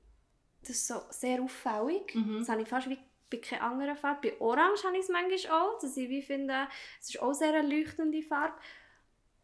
das 0.61 0.71
ist 0.71 0.87
so 0.87 1.01
sehr 1.09 1.41
auffällig. 1.41 2.15
Mhm. 2.15 2.39
Das 2.39 2.49
habe 2.49 2.61
ich 2.61 2.67
fast 2.67 2.89
wie 2.89 2.97
bei 3.29 3.37
keiner 3.37 3.63
anderen 3.63 3.95
Farbe. 3.95 4.29
Bei 4.29 4.41
Orange 4.41 4.83
habe 4.83 4.97
ich 4.97 5.03
es 5.03 5.09
manchmal 5.09 5.61
auch, 5.61 5.79
dass 5.79 5.95
ich 5.95 6.09
wie 6.09 6.21
finde, 6.21 6.67
es 6.99 7.09
ist 7.09 7.21
auch 7.21 7.33
sehr 7.33 7.53
eine 7.53 7.67
leuchtende 7.67 8.21
Farbe. 8.23 8.55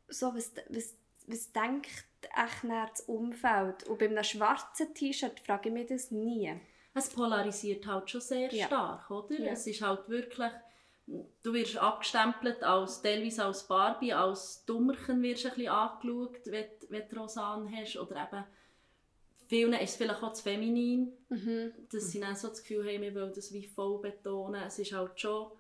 So, 0.08 0.34
was, 0.34 0.51
was, 0.69 0.96
was 1.27 1.51
denkt 1.51 1.88
echt 2.22 2.63
das 2.63 3.01
Umfeld? 3.01 3.83
Und 3.88 4.00
bei 4.00 4.06
einem 4.07 4.24
schwarzen 4.24 4.94
T-Shirt 4.94 5.39
frage 5.39 5.69
ich 5.69 5.74
mich 5.74 5.88
das 5.88 6.12
nie. 6.12 6.54
Es 6.94 7.10
polarisiert 7.10 7.86
halt 7.88 8.10
schon 8.10 8.22
sehr 8.22 8.53
Ja. 8.53 8.67
stark, 8.67 9.10
oder? 9.12 9.39
Ja. 9.39 9.51
Es 9.51 9.67
ist 9.67 9.82
halt 9.82 10.08
wirklich, 10.10 10.51
du 11.08 11.53
wirst 11.53 11.77
abgestempelt 11.77 12.63
als 12.63 13.01
teilweise 13.01 13.46
als 13.46 13.67
Barbie, 13.67 14.13
als 14.13 14.63
Dummerchen 14.65 15.22
wirst 15.22 15.44
du 15.44 15.50
ein 15.50 15.55
bisschen 15.55 15.70
angeschaut, 15.72 16.39
wenn, 16.46 16.65
du- 16.79 16.86
wenn 16.89 17.10
du 17.10 17.15
Rosan 17.20 17.75
hast. 17.75 17.98
Oder 17.98 18.24
eben, 18.27 18.44
vielen 19.48 19.74
ist 19.74 19.89
es 19.91 19.96
vielleicht 19.98 20.24
auch 20.24 20.34
zu 20.34 20.44
feminin, 20.44 21.12
Mhm. 21.29 21.74
dass 21.91 22.12
sie 22.12 22.20
dann 22.22 22.36
so 22.36 22.48
das 22.48 22.62
Gefühl 22.62 22.88
haben, 22.88 23.01
wir 23.01 23.13
wollen 23.13 23.34
das 23.34 23.51
wie 23.53 23.67
voll 23.67 24.00
betonen. 24.01 24.63
Es 24.63 24.79
ist 24.79 24.94
halt 24.94 25.20
schon 25.20 25.51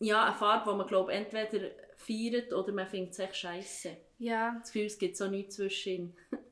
ja, 0.00 0.24
eine 0.24 0.34
Farbe, 0.34 0.70
die 0.72 0.76
man 0.76 0.86
glaub, 0.88 1.08
entweder 1.08 1.70
feiert 1.96 2.52
oder 2.52 2.72
man 2.72 2.86
findet 2.88 3.12
es 3.12 3.18
echt 3.20 3.36
scheiße. 3.36 3.96
Ja, 4.18 4.56
Das 4.60 4.72
Gefühl, 4.72 4.86
es 4.86 4.98
gibt 4.98 5.16
so 5.16 5.28
nichts 5.28 5.56
zwischen. 5.56 6.14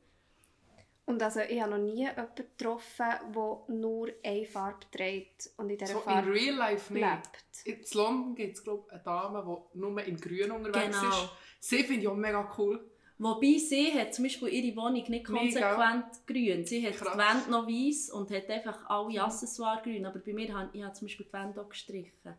Und 1.05 1.21
also 1.23 1.41
ich 1.41 1.61
habe 1.61 1.73
noch 1.73 1.79
nie 1.79 1.97
jemanden 2.07 2.35
getroffen, 2.37 3.07
der 3.35 3.59
nur 3.75 4.09
eine 4.25 4.47
Farbe 4.47 4.87
trägt 4.93 5.51
und 5.57 5.69
in 5.69 5.77
dieser 5.77 5.95
So 5.95 5.99
in 5.99 6.05
Farbe 6.05 6.33
real 6.33 6.55
life 6.55 6.93
nicht. 6.95 7.03
lebt. 7.05 7.67
In 7.93 7.99
London 7.99 8.35
gibt 8.37 8.57
es 8.57 8.63
glaube 8.63 8.91
eine 8.93 9.03
Dame, 9.03 9.43
die 9.75 9.79
nur 9.79 10.01
in 10.05 10.17
grün 10.17 10.53
unterwegs 10.53 10.97
Genau. 11.01 11.09
ist. 11.09 11.29
Sie 11.59 11.83
finde 11.83 12.03
ich 12.03 12.09
auch 12.09 12.15
mega 12.15 12.49
cool. 12.57 12.89
Wobei 13.19 13.59
sie 13.59 13.93
hat 13.93 14.15
zum 14.15 14.25
Beispiel 14.25 14.49
ihre 14.49 14.77
Wohnung 14.77 14.93
nicht 14.95 15.09
Mega. 15.11 15.33
konsequent 15.33 16.27
grün. 16.27 16.65
Sie 16.65 16.87
hat 16.87 16.95
Krass. 16.97 17.13
die 17.13 17.19
Wände 17.19 17.51
noch 17.51 17.67
weiß 17.67 18.11
und 18.11 18.31
hat 18.31 18.49
einfach 18.49 18.89
alle 18.89 19.23
Accessoires 19.23 19.83
grün. 19.83 20.07
Aber 20.07 20.21
bei 20.21 20.33
mir 20.33 20.55
habe 20.57 20.71
ich 20.73 20.83
habe 20.83 20.95
zum 20.95 21.07
Beispiel 21.09 21.27
die 21.27 21.33
Wände 21.33 21.61
auch 21.61 21.69
gestrichen. 21.69 22.37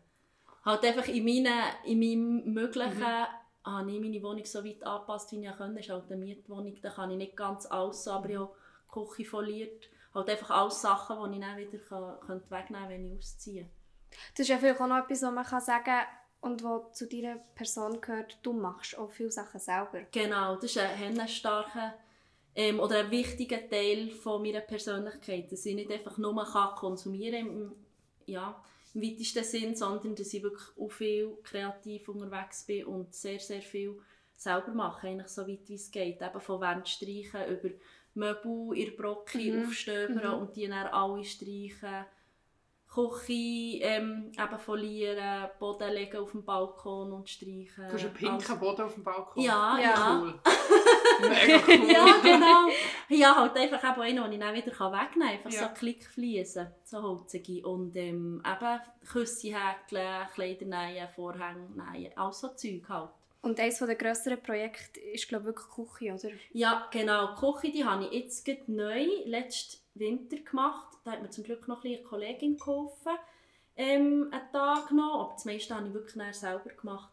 Halt 0.64 0.84
einfach 0.84 1.06
in, 1.08 1.24
meine, 1.24 1.60
in 1.84 1.98
meinem 2.00 2.52
Möglichen 2.52 2.98
Mhm. 2.98 3.26
Habe 3.64 3.90
ich 3.90 4.00
meine 4.00 4.22
Wohnung 4.22 4.44
so 4.44 4.64
weit 4.64 4.84
angepasst, 4.84 5.32
wie 5.32 5.46
ich 5.46 5.56
konnte. 5.56 5.80
Es 5.80 5.86
ist 5.86 5.92
halt 5.92 6.10
eine 6.10 6.16
Mietwohnung, 6.24 6.76
da 6.82 6.90
kann 6.90 7.10
ich 7.10 7.16
nicht 7.16 7.36
ganz 7.36 7.66
alles, 7.66 8.06
aber 8.08 8.28
ich 8.28 8.36
habe 8.36 8.52
die 8.88 8.92
Küche 8.92 9.30
foliert. 9.30 9.88
Halt 10.14 10.30
einfach 10.30 10.50
alles 10.50 10.80
Sachen, 10.80 11.32
die 11.32 11.38
ich 11.38 11.44
dann 11.44 11.56
wieder 11.56 11.78
kann, 11.78 12.20
könnte 12.20 12.50
wegnehmen 12.50 12.82
kann, 12.82 12.90
wenn 12.90 13.12
ich 13.12 13.18
ausziehe. 13.18 13.68
Das 14.36 14.40
ist 14.40 14.48
ja 14.48 14.58
vielleicht 14.58 14.80
auch 14.80 14.86
noch 14.86 14.98
etwas, 14.98 15.22
was 15.22 15.32
man 15.32 15.44
kann 15.44 15.60
sagen 15.60 15.84
kann 15.84 16.06
und 16.40 16.62
was 16.62 16.92
zu 16.92 17.08
deiner 17.08 17.36
Person 17.54 18.00
gehört, 18.00 18.38
du 18.42 18.52
machst 18.52 18.98
auch 18.98 19.10
viele 19.10 19.32
Sachen 19.32 19.58
selber. 19.58 20.02
Genau, 20.12 20.54
das 20.56 20.64
ist 20.64 20.78
ein 20.78 20.90
hennenstarker 20.90 21.94
ähm, 22.54 22.80
oder 22.80 23.00
ein 23.00 23.10
wichtiger 23.10 23.68
Teil 23.68 24.10
von 24.10 24.42
meiner 24.42 24.60
Persönlichkeit, 24.60 25.50
dass 25.50 25.64
ich 25.66 25.74
nicht 25.74 25.90
einfach 25.90 26.18
nur 26.18 26.44
kann 26.44 26.74
konsumieren 26.76 27.46
im, 27.46 27.72
ja, 28.26 28.62
im 28.94 29.02
weitesten 29.02 29.44
Sinn, 29.44 29.74
sondern 29.74 30.14
dass 30.14 30.32
ich 30.32 30.42
wirklich 30.42 30.68
auch 30.78 30.88
viel 30.90 31.36
kreativ 31.42 32.08
unterwegs 32.08 32.64
bin 32.64 32.86
und 32.86 33.14
sehr, 33.14 33.38
sehr 33.40 33.60
viel 33.62 33.98
selber 34.36 34.72
machen, 34.72 35.08
eigentlich 35.10 35.28
so 35.28 35.46
weit 35.46 35.68
wie 35.68 35.74
es 35.74 35.90
geht. 35.90 36.20
Eben 36.22 36.40
von 36.40 36.60
Wand 36.60 36.88
streichen 36.88 37.46
über 37.48 37.70
Möbel 38.14 38.76
in 38.76 38.86
der 38.86 38.92
Brocke 39.02 39.38
Mhm. 39.38 39.66
aufstöbern 39.66 40.34
Mhm. 40.36 40.40
und 40.42 40.56
die 40.56 40.68
dann 40.68 40.86
alle 40.86 41.24
streichen. 41.24 42.04
Küche 42.88 43.32
ähm, 43.82 44.30
eben 44.38 44.58
folieren, 44.60 45.48
Boden 45.58 45.92
legen 45.92 46.16
auf 46.18 46.30
dem 46.30 46.44
Balkon 46.44 47.10
und 47.12 47.28
streichen. 47.28 47.88
Du 47.88 47.92
hast 47.94 48.04
einen 48.04 48.14
pinken 48.14 48.34
Alles- 48.36 48.58
Boden 48.60 48.82
auf 48.82 48.94
dem 48.94 49.02
Balkon. 49.02 49.42
Ja. 49.42 49.76
ja. 49.82 50.20
Cool. 50.22 50.34
Mega 51.20 51.60
cool. 51.68 51.90
ja, 51.92 52.06
genau. 52.22 52.68
Ja, 53.08 53.36
halt 53.36 53.56
einfach 53.56 53.82
eben 53.92 54.02
einen, 54.02 54.22
den 54.30 54.32
ich 54.32 54.38
dann 54.40 54.54
wieder 54.54 54.66
wegnehmen 54.92 55.08
kann. 55.12 55.22
Einfach 55.22 55.50
Ja. 55.50 55.68
so 55.68 55.74
Klickfliesen, 55.74 56.66
so 56.84 57.02
holzige. 57.02 57.66
Und 57.66 57.94
ähm, 57.96 58.42
eben 58.44 58.80
Küsse 59.10 59.48
häkeln, 59.54 60.26
Kleider 60.34 60.66
nähen, 60.66 61.08
Vorhänge 61.14 61.68
nähen, 61.92 62.12
all 62.16 62.32
so 62.32 62.48
Zeug 62.48 62.82
halt. 62.88 63.10
Und 63.42 63.60
eines 63.60 63.78
der 63.78 63.94
grösseren 63.94 64.42
Projekte 64.42 65.00
ist, 65.00 65.28
glaube 65.28 65.42
ich, 65.42 65.46
wirklich 65.48 65.66
die 65.76 65.82
Küche, 66.08 66.14
oder? 66.14 66.34
Ja, 66.52 66.88
genau. 66.90 67.34
Die 67.34 67.40
Küche 67.40 67.72
die 67.72 67.84
habe 67.84 68.04
ich 68.06 68.12
jetzt 68.12 68.44
gerade 68.44 68.62
neu 68.72 69.06
letzten 69.26 69.78
Winter 69.94 70.38
gemacht. 70.38 70.96
Da 71.04 71.12
hat 71.12 71.20
mir 71.22 71.28
zum 71.28 71.44
Glück 71.44 71.68
noch 71.68 71.76
ein 71.78 71.82
bisschen 71.82 71.98
eine 72.00 72.08
Kollegin 72.08 72.56
geholfen. 72.56 73.12
Ähm, 73.76 74.30
einen 74.32 74.50
Tag 74.52 74.90
noch. 74.92 75.20
Aber 75.20 75.32
das 75.34 75.44
meiste 75.44 75.74
habe 75.74 75.88
ich 75.88 75.92
wirklich 75.94 76.36
selber 76.36 76.70
gemacht. 76.70 77.10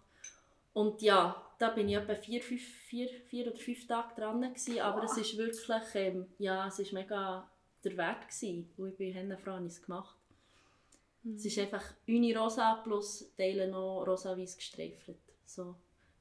Und 0.73 1.01
ja, 1.01 1.35
da 1.61 1.69
bin 1.69 1.87
ich 1.87 1.95
etwa 1.95 2.15
vier, 2.15 2.41
fünf, 2.41 2.61
vier, 2.61 3.07
vier 3.27 3.47
oder 3.47 3.57
fünf 3.57 3.85
Tage 3.85 4.15
dran. 4.15 4.41
Gewesen. 4.41 4.79
Aber 4.79 5.03
es 5.03 5.15
ist 5.17 5.37
wirklich, 5.37 5.83
ähm, 5.95 6.25
ja, 6.39 6.67
es 6.67 6.79
ist 6.79 6.91
mega 6.91 7.47
der 7.83 7.97
Wert 7.97 8.27
gewesen. 8.27 8.69
Und 8.77 8.89
ich 8.89 8.97
bin 8.97 9.09
ich 9.09 9.67
es 9.67 9.81
gemacht. 9.81 10.17
Es 11.35 11.45
ist 11.45 11.59
einfach 11.59 11.83
Uni-Rosa 12.07 12.81
plus 12.83 13.31
Teile 13.37 13.67
noch 13.67 14.05
rosa-weiß 14.07 14.57
gestreift. 14.57 15.11
So. 15.45 15.75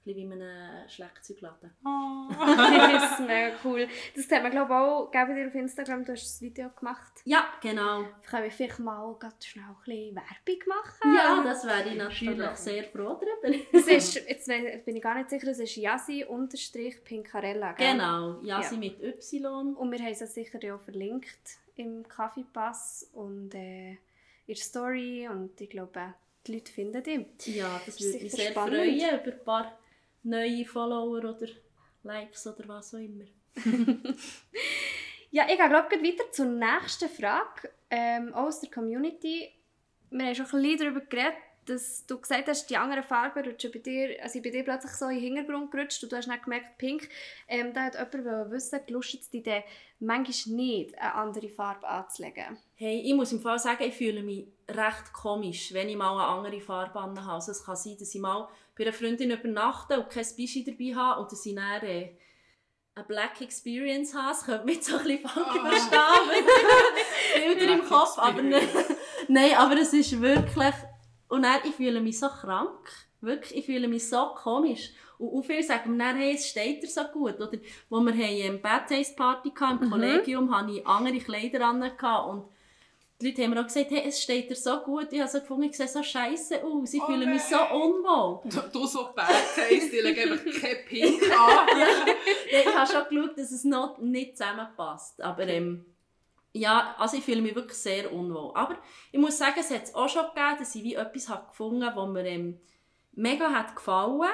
Bisschen 0.05 0.31
wie 0.31 0.35
in 0.35 0.43
einem 0.43 0.89
Schlagzeugladen. 0.89 1.71
Oh. 1.85 2.29
das 2.57 3.13
ist 3.13 3.21
mega 3.21 3.57
cool. 3.65 3.89
Das 4.15 4.31
hat 4.31 4.43
man, 4.43 4.51
glaube 4.53 4.73
ich, 4.73 4.77
auch 4.77 5.11
bei 5.11 5.35
dir 5.35 5.49
auf 5.49 5.55
Instagram. 5.55 6.05
Du 6.05 6.13
hast 6.13 6.23
das 6.25 6.41
Video 6.41 6.71
gemacht. 6.71 7.13
Ja, 7.25 7.45
genau. 7.61 8.05
Können 8.29 8.45
wir 8.45 8.51
vielleicht 8.51 8.79
mal 8.79 9.15
ganz 9.19 9.45
schnell 9.47 9.65
ein 9.65 9.75
bisschen 9.85 10.15
Werbung 10.15 10.69
machen? 10.69 11.15
Ja, 11.15 11.43
das 11.43 11.67
wäre 11.67 11.89
ich 11.89 11.97
natürlich 11.97 12.57
sehr 12.57 12.85
froh 12.85 13.19
darüber. 13.43 13.59
Das 13.73 13.87
ist, 13.89 14.15
jetzt 14.15 14.47
bin 14.85 14.97
ich 14.97 15.03
gar 15.03 15.17
nicht 15.17 15.29
sicher, 15.31 15.47
das 15.47 15.59
ist 15.59 15.77
Yasi-Pincarella, 15.77 17.73
gell? 17.73 17.93
genau, 17.93 18.41
Jasi 18.43 18.75
Ja. 18.75 18.81
mit 18.81 19.03
Y. 19.03 19.75
Und 19.75 19.91
wir 19.93 19.99
haben 19.99 20.13
es 20.13 20.35
sicher 20.35 20.59
auch 20.75 20.81
verlinkt 20.81 21.59
im 21.77 22.07
Kaffeepass 22.09 23.11
und 23.13 23.55
äh, 23.55 23.91
in 23.93 23.99
der 24.49 24.57
Story. 24.57 25.29
Und 25.29 25.61
ich 25.61 25.71
glaube, 25.71 26.15
die 26.47 26.55
Leute 26.55 26.73
finden 26.73 27.05
ihn. 27.05 27.27
Ja, 27.47 27.81
das 27.85 27.97
Ist 28.01 28.13
würde 28.13 28.25
mich 28.25 28.33
sehr 28.33 28.51
spannend. 28.53 28.77
freuen 28.77 29.21
über 29.21 29.33
ein 29.33 29.45
paar 29.45 29.79
neue 30.23 30.65
Follower 30.65 31.19
oder 31.19 31.49
Likes 32.03 32.47
oder 32.47 32.69
was 32.69 32.95
auch 32.95 32.99
immer. 32.99 33.25
Ja, 35.33 35.45
ich 35.49 35.57
glaube 35.57 35.87
ich 35.93 36.03
weiter 36.03 36.33
zur 36.33 36.47
nächsten 36.47 37.09
Frage. 37.09 37.71
Ähm, 37.89 38.35
aus 38.35 38.61
der 38.61 38.71
Community. 38.71 39.49
Wir 40.11 40.27
haben 40.27 40.35
schon 40.35 40.47
ein 40.47 40.63
bisschen 40.63 40.79
darüber 40.79 41.01
geredet, 41.03 41.35
dass 41.71 42.05
du 42.07 42.19
gesagt 42.19 42.49
hast, 42.49 42.67
die 42.69 42.77
anderen 42.77 43.03
Farben 43.03 43.45
rutschen 43.45 43.71
bei 43.73 43.79
dir, 43.79 44.23
also 44.23 44.43
bei 44.43 44.51
dir 44.51 44.65
plötzlich 44.65 44.93
so 44.93 45.07
in 45.07 45.15
den 45.15 45.21
Hintergrund 45.37 45.71
gerutscht 45.71 46.03
und 46.03 46.11
du 46.13 46.17
hast 46.17 46.29
dann 46.29 46.41
gemerkt, 46.43 46.77
pink. 46.79 47.09
Ähm, 47.49 47.73
da 47.73 47.85
hat 47.85 47.95
jemand 47.95 48.51
wissen, 48.51 48.81
gelustet 48.87 49.21
es 49.23 49.31
dir 49.31 49.63
manchmal 50.01 50.57
nicht, 50.57 50.99
eine 50.99 51.15
andere 51.15 51.49
Farbe 51.49 51.87
anzulegen? 51.87 52.59
Hey, 52.75 53.01
ich 53.01 53.15
muss 53.15 53.33
im 53.33 53.41
Fall 53.41 53.59
sagen, 53.59 53.85
ich 53.85 53.95
fühle 53.95 54.23
mich 54.23 54.47
recht 54.69 55.13
komisch, 55.13 55.73
wenn 55.73 55.89
ich 55.89 55.97
mal 55.97 56.13
eine 56.13 56.27
andere 56.27 56.61
Farbe 56.61 56.99
anhabe. 56.99 57.33
Also 57.35 57.53
es 57.53 57.65
kann 57.65 57.77
sein, 57.77 57.97
dass 57.99 58.15
ich 58.15 58.21
mal 58.21 58.49
bei 58.77 58.85
einer 58.85 58.93
Freundin 58.93 59.31
übernachte 59.31 59.99
und 60.01 60.11
kein 60.11 60.27
Bischi 60.37 60.65
dabei 60.65 60.95
habe 60.95 61.21
und 61.21 61.31
dass 61.31 61.45
ich 61.47 61.55
dann 61.55 61.83
äh, 61.83 62.17
eine 62.95 63.05
Black 63.07 63.41
Experience 63.41 64.15
habe. 64.15 64.29
Das 64.29 64.45
könnte 64.45 64.65
mich 64.65 64.83
so 64.83 64.97
ein 64.97 65.05
bisschen 65.05 65.29
falsch 65.29 65.47
Ah. 65.49 65.69
verstehen. 65.69 67.57
Bilder 67.59 67.73
im 67.75 67.85
Kopf, 67.85 68.19
aber 68.19 68.43
Experience. 68.43 68.97
nein, 69.29 69.55
aber 69.57 69.77
es 69.77 69.93
ist 69.93 70.21
wirklich... 70.21 70.75
Und 71.31 71.43
dann, 71.43 71.61
ich 71.65 71.75
fühle 71.75 72.01
mich 72.01 72.19
so 72.19 72.29
krank. 72.29 72.91
Wirklich, 73.23 73.59
ich 73.59 73.67
fühle 73.67 73.89
mich 73.89 74.09
so 74.09 74.35
komisch. 74.35 74.91
Und 75.19 75.29
auch 75.39 75.43
viele 75.45 75.63
sagen 75.63 75.93
mir 75.97 76.05
dann, 76.05 76.17
hey, 76.17 76.35
es 76.35 76.49
steht 76.49 76.83
dir 76.83 76.89
so 76.89 77.03
gut. 77.05 77.41
Oder, 77.41 77.53
wo 77.89 78.01
wir 78.01 78.13
eine 78.15 78.59
Bad 78.59 78.89
Taste 78.89 79.15
Party 79.15 79.51
hatten, 79.59 79.83
im 79.85 79.87
Mhm. 79.89 79.91
Kollegium, 79.93 80.57
hatte 80.57 80.73
ich 80.73 80.87
andere 80.87 81.19
Kleider 81.19 81.67
an. 81.67 81.83
Und 81.83 82.45
die 83.21 83.27
Leute 83.29 83.43
haben 83.43 83.51
mir 83.51 83.61
auch 83.61 83.65
gesagt, 83.67 83.91
hey, 83.91 84.05
es 84.07 84.23
steht 84.23 84.49
dir 84.49 84.57
so 84.57 84.79
gut. 84.79 85.09
Ich 85.11 85.21
habe 85.21 85.31
so 85.31 85.41
gefunden, 85.41 85.65
ich 85.65 85.77
sehe 85.77 85.87
so 85.89 86.03
scheiße 86.03 86.65
aus. 86.65 86.95
Ich 86.95 87.03
Oh 87.03 87.07
fühle 87.07 87.27
mich 87.27 87.43
so 87.43 87.57
nein. 87.57 87.71
unwohl. 87.73 88.41
Du, 88.45 88.61
du 88.81 88.87
so 88.87 89.11
Bad 89.15 89.29
Taste, 89.55 89.91
die 89.93 90.01
legen 90.01 90.33
einfach 90.33 90.61
kein 90.61 90.77
Pink 90.89 91.23
an. 91.39 91.69
Ja, 92.51 92.61
ich 92.61 92.75
habe 92.75 92.91
schon 92.91 93.09
geschaut, 93.21 93.39
dass 93.39 93.53
es 93.53 93.65
noch 93.65 93.99
nicht 93.99 94.37
zusammenpasst. 94.39 95.21
Aber 95.21 95.47
ähm, 95.47 95.85
ja, 96.53 96.95
also 96.99 97.17
ich 97.17 97.25
fühle 97.25 97.43
mich 97.43 97.55
wirklich 97.55 97.79
sehr 97.79 98.13
unwohl. 98.13 98.53
Aber 98.55 98.77
ich 99.13 99.19
muss 99.19 99.39
sagen, 99.39 99.59
es 99.61 99.71
hat 99.71 99.85
es 99.85 99.95
auch 99.95 100.09
schon 100.09 100.27
gegeben, 100.27 100.57
dass 100.59 100.75
ich 100.75 100.83
wie 100.83 100.95
etwas 100.95 101.29
habe 101.29 101.47
gefunden 101.49 101.85
habe, 101.85 102.01
das 102.01 102.09
mir 102.11 102.27
ähm, 102.27 102.61
mega 103.13 103.51
hat 103.53 103.77
gefallen 103.77 104.31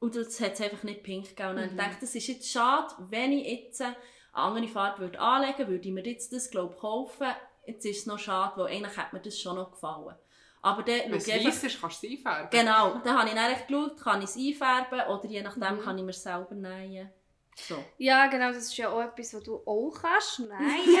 und 0.00 0.16
das 0.16 0.40
hat 0.40 0.54
es 0.54 0.60
einfach 0.60 0.82
nicht 0.82 1.02
pink 1.02 1.28
gegeben. 1.28 1.50
Und 1.50 1.56
dann 1.56 1.72
Mhm. 1.72 1.76
dachte 1.76 1.92
ich, 1.94 2.00
das 2.00 2.14
ist 2.14 2.26
jetzt 2.26 2.50
schade, 2.50 2.94
wenn 3.10 3.32
ich 3.32 3.64
jetzt 3.64 3.82
eine 3.82 3.96
andere 4.32 4.66
Farbe 4.68 5.00
würde 5.00 5.20
anlegen 5.20 5.58
würde, 5.58 5.70
würde 5.72 5.88
ich 5.88 5.94
mir 5.94 6.06
jetzt 6.06 6.32
das 6.32 6.50
glaub, 6.50 6.78
kaufen. 6.78 7.28
Jetzt 7.66 7.84
ist 7.84 7.98
es 8.00 8.06
noch 8.06 8.18
schade, 8.18 8.54
weil 8.56 8.72
eigentlich 8.74 8.96
hat 8.96 9.12
mir 9.12 9.20
das 9.20 9.38
schon 9.38 9.56
noch 9.56 9.70
gefallen. 9.72 10.16
Aber 10.62 10.82
dann 10.84 11.00
Wenn 11.06 11.14
es 11.14 11.26
ich 11.28 11.44
weiss 11.46 11.62
ist, 11.64 11.80
kannst 11.80 12.02
du 12.02 12.06
es 12.06 12.12
einfärben. 12.12 12.48
Genau, 12.50 12.98
dann 13.04 13.18
habe 13.18 13.28
ich 13.28 13.34
dann 13.34 13.52
geschaut, 13.66 14.00
kann 14.00 14.22
ich 14.22 14.28
es 14.30 14.36
einfärben 14.36 15.08
oder 15.12 15.26
je 15.26 15.42
nachdem 15.42 15.76
Mhm. 15.76 15.80
kann 15.82 15.98
ich 15.98 16.04
mir 16.04 16.12
selber 16.12 16.54
nähen. 16.54 17.10
So. 17.54 17.84
Ja, 17.98 18.26
genau, 18.28 18.48
das 18.52 18.64
ist 18.64 18.76
ja 18.76 18.90
auch 18.90 19.00
etwas, 19.02 19.34
was 19.34 19.42
du 19.42 19.56
auch 19.66 19.90
kannst. 20.00 20.40
Nein. 20.40 20.80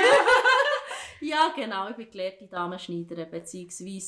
Ja, 1.24 1.52
genau, 1.54 1.88
ich 1.88 1.94
bin 1.94 2.10
gelehrte 2.10 2.46
Damenschneiderin 2.48 3.30
bzw. 3.30 4.02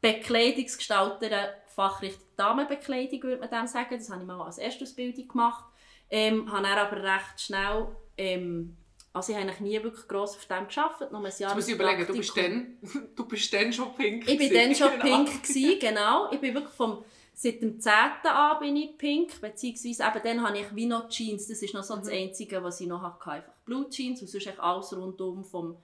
Bekleidungsgestalterin, 0.00 1.48
Fachrichtung 1.74 2.22
Damenbekleidung 2.36 3.22
würde 3.24 3.40
man 3.40 3.50
dem 3.50 3.66
sagen. 3.66 3.98
Das 3.98 4.08
habe 4.08 4.20
ich 4.20 4.26
mal 4.26 4.40
als 4.40 4.58
Erstausbildung 4.58 5.26
gemacht. 5.26 5.64
Ähm, 6.10 6.50
habe 6.52 6.62
dann 6.62 6.78
aber 6.78 7.02
recht 7.02 7.40
schnell, 7.40 7.88
ähm, 8.16 8.76
also 9.12 9.32
ich 9.32 9.38
habe 9.38 9.48
eigentlich 9.48 9.60
nie 9.60 9.82
wirklich 9.82 10.06
gross 10.06 10.36
auf 10.36 10.44
dem 10.46 10.68
gearbeitet, 10.68 11.10
noch 11.10 11.18
ein 11.20 11.24
Jahr 11.24 11.50
Jetzt 11.50 11.54
muss 11.54 11.68
ich 11.68 11.74
überlegen, 11.74 12.06
du 12.06 12.12
bist, 12.16 12.36
dann, 12.36 12.76
du 13.16 13.24
bist 13.26 13.52
dann 13.52 13.72
schon 13.72 13.94
pink 13.96 14.28
Ich 14.28 14.38
gewesen. 14.38 14.54
dann 14.54 14.74
schon 14.74 14.90
Genau. 15.00 15.24
pink, 15.24 15.42
gewesen, 15.42 15.78
genau. 15.80 16.30
Ich 16.30 16.40
bin 16.40 16.54
wirklich 16.54 16.74
vom, 16.74 17.04
seit 17.34 17.60
dem 17.62 17.80
10. 17.80 17.92
an 18.24 18.58
bin 18.60 18.76
ich 18.76 18.96
pink, 18.96 19.40
beziehungsweise 19.40 20.04
eben 20.04 20.22
dann 20.24 20.46
habe 20.46 20.58
ich 20.58 20.74
wie 20.74 20.86
noch 20.86 21.08
Jeans, 21.08 21.48
das 21.48 21.62
ist 21.62 21.74
noch 21.74 21.82
so 21.82 21.96
das 21.96 22.06
Mhm. 22.06 22.14
Einzige, 22.14 22.62
was 22.62 22.80
ich 22.80 22.86
noch 22.86 23.02
hatte, 23.02 23.30
einfach 23.30 23.52
Blue 23.64 23.88
Jeans 23.90 24.22
und 24.22 24.28
sonst 24.28 24.58
alles 24.58 24.96
rundum, 24.96 25.44
vom 25.44 25.76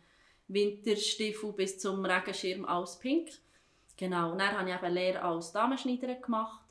Winterstiefel 0.48 1.52
bis 1.52 1.78
zum 1.78 2.04
Regenschirm, 2.04 2.64
alles 2.64 2.98
pink. 2.98 3.30
Genau, 3.96 4.32
und 4.32 4.38
dann 4.38 4.58
habe 4.58 4.68
ich 4.70 4.74
eben 4.74 4.94
Lehre 4.94 5.22
als 5.22 5.52
Damenschneiderin 5.52 6.22
gemacht 6.22 6.62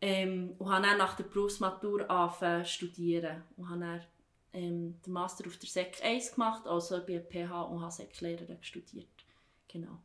ähm, 0.00 0.54
und 0.58 0.70
habe 0.70 0.86
dann 0.86 0.98
nach 0.98 1.16
der 1.16 1.24
Berufsmatur 1.24 2.08
angefangen 2.08 2.64
studieren 2.64 3.42
und 3.56 3.68
habe 3.68 3.80
dann 3.80 4.02
ähm, 4.52 5.00
den 5.04 5.12
Master 5.12 5.46
auf 5.46 5.56
der 5.56 5.68
Sek 5.68 5.98
1 6.02 6.34
gemacht, 6.34 6.66
also 6.66 7.04
bei 7.04 7.18
PH 7.18 7.62
und 7.62 7.80
habe 7.80 7.90
Sek-Lehrerin 7.90 8.62
studiert. 8.62 9.08
Genau. 9.66 9.98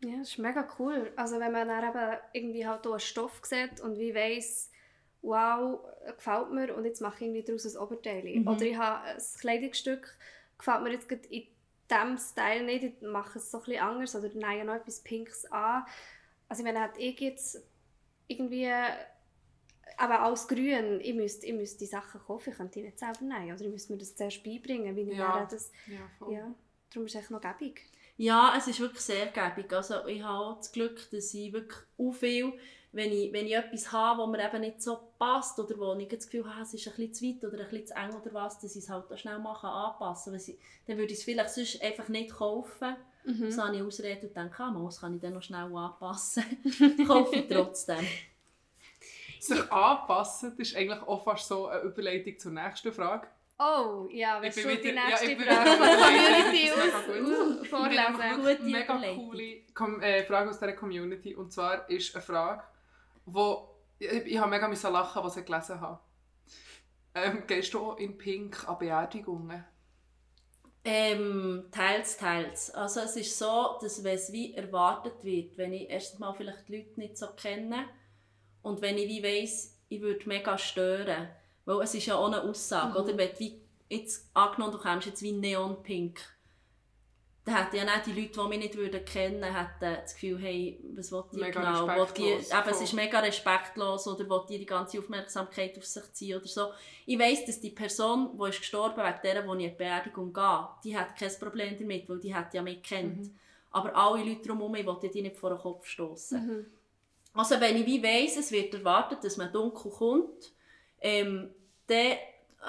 Ja, 0.00 0.18
das 0.18 0.30
ist 0.30 0.38
mega 0.38 0.66
cool. 0.78 1.12
Also 1.16 1.40
wenn 1.40 1.52
man 1.52 1.68
dann 1.68 1.88
eben 1.88 2.18
irgendwie 2.32 2.66
halt 2.66 2.86
einen 2.86 3.00
Stoff 3.00 3.40
sieht 3.42 3.80
und 3.80 3.98
wie 3.98 4.14
weiss, 4.14 4.70
wow, 5.22 5.80
gefällt 6.16 6.52
mir 6.52 6.76
und 6.76 6.84
jetzt 6.84 7.00
mache 7.00 7.16
ich 7.16 7.22
irgendwie 7.22 7.42
daraus 7.42 7.66
ein 7.66 7.82
Oberteil. 7.82 8.24
Mhm. 8.24 8.46
Oder 8.46 8.62
ich 8.62 8.76
habe 8.76 9.04
ein 9.04 9.22
Kleidungsstück, 9.40 10.16
gefällt 10.56 10.82
mir 10.82 10.92
jetzt 10.92 11.10
in 11.10 11.46
diesem 11.90 12.18
Style 12.18 12.64
nicht, 12.64 12.84
ich 12.84 13.02
mache 13.02 13.38
es 13.38 13.50
so 13.50 13.58
ein 13.58 13.64
bisschen 13.64 13.82
anders 13.82 14.14
oder 14.14 14.30
nein, 14.34 14.66
noch 14.66 14.74
etwas 14.74 15.00
Pinks 15.00 15.44
an. 15.46 15.84
Also 16.48 16.64
wenn 16.64 16.76
hätte 16.76 17.00
ich 17.00 17.18
jetzt 17.20 17.62
irgendwie 18.28 18.70
aber 19.96 20.20
alles 20.20 20.46
grün, 20.46 21.00
ich 21.00 21.14
müsste, 21.14 21.46
ich 21.46 21.54
müsste 21.54 21.78
die 21.78 21.86
Sachen 21.86 22.20
kaufen, 22.20 22.50
ich 22.50 22.56
könnte 22.56 22.78
die 22.78 22.82
nicht 22.82 22.98
selber 22.98 23.22
nehmen. 23.22 23.52
Oder 23.52 23.62
ich 23.62 23.70
müsste 23.70 23.92
mir 23.92 23.98
das 23.98 24.14
zuerst 24.14 24.44
beibringen, 24.44 24.94
wie 24.94 25.10
ich 25.10 25.16
Ja. 25.16 25.46
das... 25.50 25.72
Ja, 25.86 25.98
voll. 26.18 26.34
Ja, 26.34 26.54
darum 26.90 27.06
ist 27.06 27.14
es 27.14 27.22
echt 27.22 27.30
noch 27.30 27.40
gäbig. 27.40 27.90
Ja, 28.18 28.54
es 28.58 28.66
ist 28.66 28.80
wirklich 28.80 29.00
sehr 29.00 29.26
gäbig. 29.26 29.72
Also 29.72 30.04
ich 30.06 30.22
habe 30.22 30.56
das 30.56 30.72
Glück, 30.72 31.08
dass 31.12 31.32
ich 31.32 31.52
wirklich 31.52 31.78
auch 31.96 32.12
viel, 32.12 32.52
wenn 32.90 33.12
ich, 33.12 33.32
wenn 33.32 33.46
ich 33.46 33.54
etwas 33.54 33.92
habe, 33.92 34.22
das 34.22 34.28
mir 34.28 34.44
eben 34.44 34.60
nicht 34.60 34.82
so 34.82 34.98
passt 35.20 35.58
oder 35.60 35.78
wo 35.78 35.94
ich 35.94 36.08
das 36.08 36.28
Gefühl 36.28 36.52
habe, 36.52 36.62
es 36.62 36.74
ist 36.74 36.88
ein 36.88 36.94
bisschen 36.94 37.14
zu 37.14 37.24
weit 37.24 37.52
oder 37.52 37.62
ein 37.62 37.70
bisschen 37.70 37.86
zu 37.86 37.94
eng 37.94 38.20
oder 38.20 38.34
was, 38.34 38.58
dass 38.58 38.74
ich 38.74 38.82
es 38.82 38.90
halt 38.90 39.10
auch 39.10 39.16
schnell 39.16 39.38
machen, 39.38 39.68
anpassen 39.68 40.32
kann. 40.32 40.56
Dann 40.88 40.98
würde 40.98 41.12
ich 41.12 41.20
es 41.20 41.24
vielleicht 41.24 41.50
sonst 41.50 41.80
einfach 41.80 42.08
nicht 42.08 42.32
kaufen. 42.32 42.96
Mhm. 43.24 43.52
So 43.52 43.62
habe 43.62 43.76
ich 43.76 43.82
Ausrede 43.82 44.26
und 44.26 44.36
denke, 44.36 44.62
ah, 44.64 44.80
das 44.84 45.00
kann 45.00 45.14
ich 45.14 45.20
dann 45.20 45.34
noch 45.34 45.42
schnell 45.42 45.72
anpassen. 45.76 46.42
Kaufe 47.06 47.36
ich 47.36 47.46
trotzdem. 47.46 48.04
Sich 49.38 49.70
anpassen, 49.70 50.56
das 50.58 50.70
ist 50.70 50.76
eigentlich 50.76 51.02
auch 51.02 51.22
fast 51.22 51.46
so 51.46 51.68
eine 51.68 51.82
Überleitung 51.82 52.36
zur 52.36 52.50
nächsten 52.50 52.92
Frage. 52.92 53.28
Oh, 53.60 54.06
ja, 54.12 54.40
du 54.40 54.50
bin 54.54 54.82
die 54.82 54.92
nächste 54.92 55.32
ja, 55.32 55.38
Frage 55.38 55.70
von 55.70 55.86
der 55.86 55.96
Community 55.96 56.70
aus, 56.70 56.94
aus, 56.94 57.90
Wir 57.90 58.04
haben 58.04 58.20
einfach 58.20 58.36
vorlesen? 58.36 58.40
Gute 58.40 58.62
eine 58.62 58.70
mega 58.70 58.94
Überleitung. 58.94 59.28
coole 59.30 59.60
Com 59.74 60.00
äh, 60.00 60.24
Frage 60.24 60.50
aus 60.50 60.60
dieser 60.60 60.72
Community. 60.74 61.34
Und 61.34 61.52
zwar 61.52 61.90
ist 61.90 62.14
eine 62.14 62.22
Frage, 62.22 62.62
wo 63.26 63.74
ich, 63.98 64.08
ich 64.08 64.38
habe 64.38 64.50
mega 64.50 64.68
müssen 64.68 64.92
lachen, 64.92 65.24
was 65.24 65.36
ich 65.36 65.44
gelesen 65.44 65.80
habe. 65.80 65.98
Ähm, 67.16 67.42
gehst 67.48 67.74
du 67.74 67.80
auch 67.80 67.96
in 67.96 68.16
Pink 68.16 68.68
an 68.68 68.78
Beerdigungen? 68.78 69.64
Ähm, 70.84 71.64
teils, 71.72 72.16
teils. 72.16 72.70
Also 72.70 73.00
es 73.00 73.16
ist 73.16 73.36
so, 73.36 73.76
dass 73.80 74.04
wenn 74.04 74.14
es 74.14 74.32
wie 74.32 74.54
erwartet 74.54 75.24
wird, 75.24 75.58
wenn 75.58 75.72
ich 75.72 75.90
erstens 75.90 76.20
mal 76.20 76.32
vielleicht 76.32 76.68
die 76.68 76.76
Leute 76.76 77.00
nicht 77.00 77.18
so 77.18 77.26
kenne 77.34 77.86
und 78.62 78.80
wenn 78.82 78.96
ich 78.96 79.08
wie 79.08 79.22
weiss, 79.22 79.76
ich 79.88 80.00
würde 80.00 80.28
mega 80.28 80.56
stören, 80.56 81.28
weil 81.68 81.82
es 81.82 81.94
ist 81.94 82.06
ja 82.06 82.16
auch 82.16 82.28
eine 82.28 82.42
Aussage, 82.42 82.98
oder? 82.98 83.16
Wenn 83.18 83.28
du 83.28 83.40
wie, 83.40 83.60
jetzt 83.90 84.30
angenommen, 84.32 84.72
du 84.72 84.78
kommst 84.78 85.06
jetzt 85.06 85.20
wie 85.20 85.32
neonpink, 85.32 86.18
dann 87.44 87.56
hätten 87.56 87.76
ja 87.76 87.84
nicht 87.84 88.06
die 88.06 88.12
Leute, 88.22 88.40
die 88.40 88.48
mich 88.48 88.58
nicht 88.58 88.76
würden 88.76 89.04
kennen 89.04 89.42
hätten 89.42 90.00
das 90.02 90.14
Gefühl, 90.14 90.38
hey, 90.38 90.80
was 90.94 91.12
will 91.12 91.24
die 91.30 91.40
Mega 91.40 91.60
genau? 91.60 91.86
Will 91.86 92.06
die, 92.16 92.22
eben, 92.22 92.68
es 92.70 92.80
ist 92.80 92.94
mega 92.94 93.20
respektlos 93.20 94.06
oder 94.06 94.26
will 94.30 94.42
die 94.48 94.58
die 94.58 94.66
ganze 94.66 94.98
Aufmerksamkeit 94.98 95.76
auf 95.76 95.84
sich 95.84 96.10
ziehen 96.14 96.38
oder 96.38 96.48
so. 96.48 96.72
Ich 97.04 97.18
weiss, 97.18 97.44
dass 97.44 97.60
die 97.60 97.70
Person, 97.70 98.38
die 98.38 98.48
ist 98.48 98.60
gestorben 98.60 99.02
wegen 99.02 99.18
der, 99.22 99.46
wo 99.46 99.54
ich 99.54 99.64
in 99.64 99.70
die 99.70 99.76
Beerdigung 99.76 100.32
gehe, 100.32 100.68
die 100.84 100.96
hat 100.96 101.18
kein 101.18 101.38
Problem 101.38 101.78
damit, 101.78 102.08
weil 102.08 102.18
die 102.18 102.34
hat 102.34 102.54
ja 102.54 102.62
mich 102.62 102.82
kennt. 102.82 103.30
Aber 103.70 103.94
alle 103.94 104.24
Leute 104.24 104.48
drumherum, 104.48 104.74
ich 104.74 104.86
will 104.86 105.10
die 105.10 105.20
nicht 105.20 105.36
vor 105.36 105.50
den 105.50 105.58
Kopf 105.58 105.86
stoßen. 105.86 106.66
Also 107.34 107.60
wenn 107.60 107.76
ich 107.76 107.84
wie 107.84 108.02
weiss, 108.02 108.38
es 108.38 108.50
wird 108.50 108.72
erwartet, 108.72 109.22
dass 109.22 109.36
man 109.36 109.52
dunkel 109.52 109.90
kommt, 109.90 110.52
ähm, 111.00 111.50
dann 111.88 112.16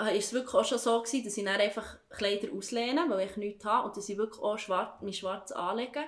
äh, 0.07 0.17
ist 0.17 0.27
es 0.27 0.33
wirklich 0.33 0.55
auch 0.55 0.65
schon 0.65 0.77
so 0.77 1.01
gewesen, 1.01 1.23
dass 1.25 1.38
ich 1.38 1.45
dann 1.45 1.59
einfach 1.59 1.97
Kleider 2.09 2.47
auslehne, 2.53 3.05
weil 3.09 3.27
ich 3.27 3.38
nichts 3.38 3.65
habe 3.65 3.88
und 3.88 3.97
dass 3.97 4.09
ich 4.09 4.17
wirklich 4.17 4.41
auch 4.41 4.57
schwarz, 4.57 5.01
mich 5.01 5.19
schwarz 5.19 5.51
anlege. 5.51 6.01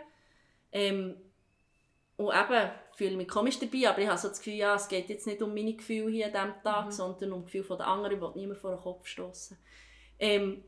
Ähm, 0.72 1.18
und 2.18 2.34
eben, 2.34 2.72
fühle 2.96 3.18
mich 3.18 3.28
komisch 3.28 3.58
dabei, 3.60 3.90
aber 3.90 4.00
ich 4.00 4.08
habe 4.08 4.18
so 4.18 4.28
das 4.28 4.40
Gefühl, 4.40 4.54
ja, 4.54 4.76
es 4.76 4.88
geht 4.88 5.10
jetzt 5.10 5.26
nicht 5.26 5.42
um 5.42 5.54
meine 5.54 5.74
Gefühle 5.74 6.12
hier 6.12 6.28
an 6.28 6.32
diesem 6.32 6.64
Tag, 6.64 6.94
sondern 6.94 7.34
um 7.34 7.46
die 7.46 7.58
Gefühle 7.58 7.78
der 7.78 7.88
anderen, 7.88 8.16
ich 8.16 8.22
will 8.22 8.32
niemand 8.36 8.60
vor 8.60 8.72
den 8.72 8.80
Kopf 8.80 9.08
stoßen. 9.08 9.58
Ähm, 10.20 10.64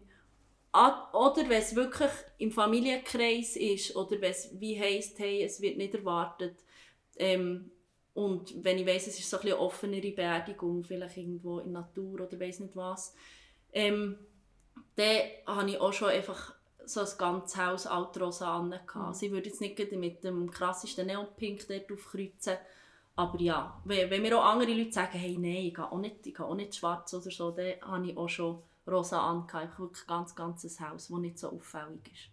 oder 0.73 1.47
wenn 1.47 1.61
es 1.61 1.75
wirklich 1.75 2.09
im 2.39 2.51
Familienkreis 2.51 3.55
ist, 3.55 3.95
oder 3.95 4.19
wenn 4.19 4.31
es 4.31 4.49
wie 4.59 4.79
heisst, 4.79 5.19
hey, 5.19 5.43
es 5.43 5.61
wird 5.61 5.77
nicht 5.77 5.93
erwartet, 5.93 6.55
ähm, 7.17 7.69
und 8.13 8.63
wenn 8.63 8.77
ich 8.77 8.85
weiss, 8.85 9.07
es 9.07 9.19
ist 9.19 9.29
so 9.29 9.37
ein 9.37 9.43
eine 9.43 9.57
offenere 9.57 10.11
Beerdigung, 10.11 10.83
vielleicht 10.83 11.17
irgendwo 11.17 11.59
in 11.59 11.73
der 11.73 11.81
Natur 11.81 12.21
oder 12.21 12.39
weiss 12.39 12.59
nicht 12.59 12.75
was, 12.75 13.15
ähm, 13.71 14.17
dann 14.95 15.17
habe 15.47 15.69
ich 15.69 15.79
auch 15.79 15.93
schon 15.93 16.09
einfach 16.09 16.53
so 16.85 17.01
ein 17.01 17.17
ganzes 17.17 17.57
Haus 17.57 17.87
altrosa 17.87 18.59
an. 18.59 18.79
Also 18.93 19.25
ich 19.25 19.31
würde 19.31 19.49
jetzt 19.49 19.61
nicht 19.61 19.91
mit 19.93 20.23
dem 20.23 20.51
krassesten 20.51 21.07
Neonpink 21.07 21.67
dort 21.67 21.91
aufkreuzen, 21.91 22.57
aber 23.15 23.39
ja, 23.39 23.79
wenn, 23.85 24.09
wenn 24.09 24.21
mir 24.21 24.37
auch 24.37 24.45
andere 24.45 24.73
Leute 24.73 24.91
sagen, 24.91 25.17
hey, 25.17 25.37
nein, 25.37 25.67
ich 25.67 25.73
gehe 25.73 25.91
auch 25.91 25.99
nicht, 25.99 26.25
ich 26.25 26.33
gehe 26.33 26.45
auch 26.45 26.55
nicht 26.55 26.75
schwarz 26.75 27.13
oder 27.13 27.29
so, 27.29 27.51
dann 27.51 27.79
habe 27.81 28.09
ich 28.09 28.17
auch 28.17 28.29
schon 28.29 28.61
rosa 28.87 29.21
an. 29.21 29.47
Einfach 29.51 29.79
wirklich 29.79 30.07
ganz, 30.07 30.35
ganzes 30.35 30.79
Haus, 30.79 31.07
das 31.07 31.17
nicht 31.19 31.37
so 31.37 31.49
auffällig 31.49 32.11
ist. 32.11 32.32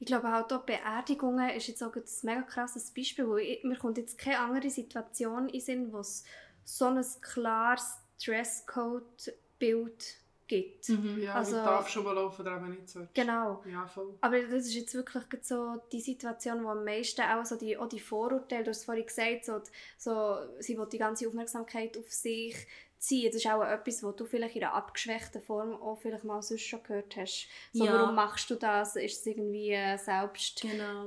Ich 0.00 0.06
glaube 0.06 0.34
auch 0.34 0.46
Beerdigungen 0.64 1.50
ist 1.50 1.68
jetzt 1.68 1.82
auch 1.82 1.94
ein 1.94 2.02
mega 2.22 2.42
krasses 2.42 2.90
Beispiel, 2.90 3.28
weil 3.28 3.40
ich, 3.40 3.64
mir 3.64 3.76
kommt 3.76 3.98
jetzt 3.98 4.16
keine 4.16 4.38
andere 4.38 4.70
Situation 4.70 5.50
in 5.50 5.60
Sinn, 5.60 5.92
wo 5.92 5.98
es 5.98 6.24
so 6.64 6.86
ein 6.86 7.04
klares 7.20 7.98
Dresscode-Bild 8.24 10.19
gibt. 10.50 10.88
Ja, 11.18 11.34
Also- 11.36 11.56
darf 11.56 11.88
schon 11.88 12.04
mal 12.04 12.12
laufen, 12.14 12.42
oder 12.42 12.56
eben 12.56 12.70
nicht 12.70 12.88
so. 12.88 13.06
Genau. 13.14 13.62
Ja, 13.70 13.86
voll. 13.86 14.14
Aber 14.20 14.38
das 14.42 14.66
ist 14.66 14.74
jetzt 14.74 14.94
wirklich 14.94 15.24
so 15.42 15.76
die 15.92 16.00
Situation, 16.00 16.62
wo 16.64 16.68
am 16.68 16.84
meisten 16.84 17.22
auch 17.22 17.44
so 17.46 17.56
die, 17.56 17.76
auch 17.78 17.88
die 17.88 18.00
Vorurteile, 18.00 18.64
du 18.64 18.70
hast 18.70 18.78
es 18.80 18.84
vorhin 18.84 19.06
gesagt, 19.06 19.44
so, 19.46 19.58
die- 19.58 19.70
so, 19.96 20.36
sie 20.58 20.76
will 20.76 20.86
die 20.92 20.98
ganze 20.98 21.26
Aufmerksamkeit 21.28 21.96
auf 21.96 22.10
sich 22.12 22.54
ziehen. 22.98 23.30
Das 23.32 23.36
ist 23.42 23.46
auch 23.46 23.62
etwas, 23.62 24.02
was 24.02 24.16
du 24.16 24.26
vielleicht 24.26 24.56
in 24.56 24.64
einer 24.64 24.74
abgeschwächten 24.74 25.40
Form 25.40 25.72
auch 25.80 25.96
vielleicht 26.02 26.24
mal 26.24 26.42
sonst 26.42 26.62
schon 26.62 26.82
gehört 26.82 27.16
hast. 27.16 27.46
So, 27.72 27.84
Ja. 27.86 27.94
warum 27.94 28.14
machst 28.14 28.50
du 28.50 28.56
das? 28.56 28.96
Ist 28.96 29.20
es 29.20 29.26
irgendwie 29.26 29.70
Genau. 29.70 29.96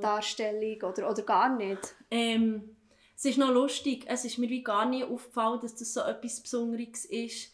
Selbstdarstellung 0.00 0.82
oder, 0.82 1.10
oder 1.10 1.22
gar 1.22 1.54
nicht? 1.56 1.94
Ähm, 2.10 2.76
es 3.16 3.24
ist 3.26 3.38
noch 3.38 3.52
lustig, 3.52 4.04
es 4.08 4.24
ist 4.24 4.38
mir 4.38 4.48
wie 4.48 4.64
gar 4.64 4.86
nie 4.86 5.04
aufgefallen, 5.04 5.60
dass 5.60 5.76
das 5.76 5.94
so 5.94 6.00
etwas 6.00 6.40
Besonderes 6.40 7.04
ist, 7.04 7.53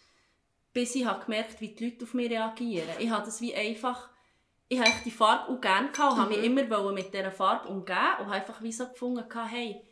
bis 0.72 0.94
ich 0.94 1.04
habe 1.04 1.24
gemerkt 1.24 1.60
wie 1.60 1.74
die 1.74 1.86
Leute 1.86 2.04
auf 2.04 2.14
mich 2.14 2.30
reagieren. 2.30 2.88
Ich 2.98 3.10
habe 3.10 3.24
das 3.24 3.40
wie 3.40 3.54
einfach, 3.54 4.08
ich 4.68 4.80
habe 4.80 4.90
die 5.04 5.10
Farbe 5.10 5.52
auch 5.52 5.60
gerne 5.60 5.90
gehabt, 5.90 6.12
und 6.12 6.18
habe 6.20 6.36
mich 6.36 6.44
immer 6.44 6.92
mit 6.92 7.12
dieser 7.12 7.32
Farbe 7.32 7.68
umgeben 7.68 8.18
und 8.20 8.26
habe 8.26 8.32
einfach 8.32 8.62
wie 8.62 8.72
so 8.72 8.86
gefunden, 8.88 9.24
hey, 9.48 9.82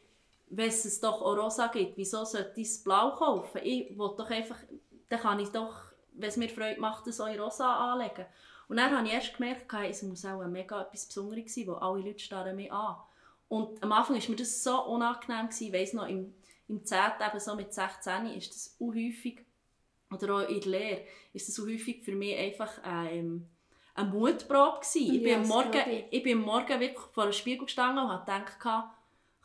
wenn 0.50 0.68
es 0.68 0.84
es 0.84 1.00
doch 1.00 1.20
auch 1.20 1.36
rosa 1.36 1.66
gibt, 1.66 1.96
wieso 1.96 2.24
sollte 2.24 2.60
ich 2.60 2.68
das 2.68 2.82
blau 2.82 3.10
kaufen? 3.12 3.60
Ich 3.62 3.90
will 3.98 4.14
doch 4.16 4.30
einfach, 4.30 4.56
dann 5.08 5.20
kann 5.20 5.40
ich 5.40 5.48
doch, 5.50 5.74
wenn 6.12 6.28
es 6.28 6.36
mir 6.36 6.48
Freude 6.48 6.80
macht, 6.80 7.06
das 7.06 7.20
auch 7.20 7.26
in 7.26 7.40
rosa 7.40 7.92
anlegen. 7.92 8.26
Und 8.68 8.76
dann 8.76 8.96
habe 8.96 9.06
ich 9.06 9.14
erst 9.14 9.36
gemerkt, 9.36 9.72
hey, 9.72 9.90
es 9.90 10.02
muss 10.02 10.24
auch 10.24 10.46
mega 10.46 10.82
etwas 10.82 11.06
Besonderes 11.06 11.54
sein, 11.54 11.66
weil 11.66 11.76
alle 11.76 12.02
Leute 12.02 12.18
starren 12.18 12.56
mich 12.56 12.72
an. 12.72 12.96
Und 13.48 13.82
am 13.82 13.92
Anfang 13.92 14.20
war 14.20 14.30
mir 14.30 14.36
das 14.36 14.62
so 14.62 14.84
unangenehm, 14.84 15.46
gewesen. 15.48 15.66
ich 15.66 15.72
weiss 15.72 15.92
noch, 15.94 16.06
im, 16.06 16.34
im 16.68 16.84
10. 16.84 16.98
eben 17.26 17.40
so 17.40 17.54
mit 17.54 17.72
16 17.72 18.26
ist 18.26 18.50
das 18.50 18.76
unhäufig, 18.78 19.46
oder 20.12 20.34
auch 20.34 20.48
in 20.48 20.60
der 20.60 20.70
Lehre, 20.70 21.00
ist 21.32 21.48
das 21.48 21.54
so 21.54 21.66
häufig 21.66 22.02
für 22.02 22.12
mich 22.12 22.36
einfach 22.36 22.72
ähm, 22.84 23.46
eine 23.94 24.10
Mutprobe 24.10 24.80
gewesen. 24.80 25.14
Ich, 25.14 25.22
bin 25.22 25.46
Morgen, 25.46 25.90
ich. 25.90 26.04
ich 26.10 26.22
bin 26.22 26.38
am 26.38 26.44
Morgen 26.44 26.80
wirklich 26.80 27.06
vor 27.12 27.24
dem 27.24 27.32
Spiegel 27.32 27.66
gestanden 27.66 28.04
und 28.04 28.10
habe 28.10 28.24
gedacht, 28.24 28.88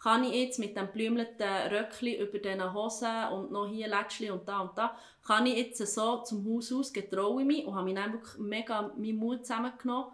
kann 0.02 0.24
ich 0.26 0.34
jetzt 0.34 0.60
mit 0.60 0.76
dem 0.76 0.92
blümleten 0.92 1.72
Röckchen 1.72 2.16
über 2.16 2.38
diesen 2.38 2.74
Hosen 2.74 3.28
und 3.32 3.52
noch 3.52 3.68
hier 3.68 3.88
Lätschli 3.88 4.30
und 4.30 4.48
da 4.48 4.60
und 4.60 4.78
da, 4.78 4.98
kann 5.26 5.46
ich 5.46 5.58
jetzt 5.58 5.94
so 5.94 6.18
zum 6.24 6.46
Haus 6.46 6.74
aus, 6.74 6.92
getraue 6.92 7.46
mich 7.46 7.66
und 7.66 7.74
habe 7.74 7.86
mich 7.86 7.96
dann 7.96 8.12
wirklich 8.12 8.38
mega 8.38 8.94
meinen 8.98 9.16
Mut 9.16 9.46
zusammengenommen. 9.46 10.12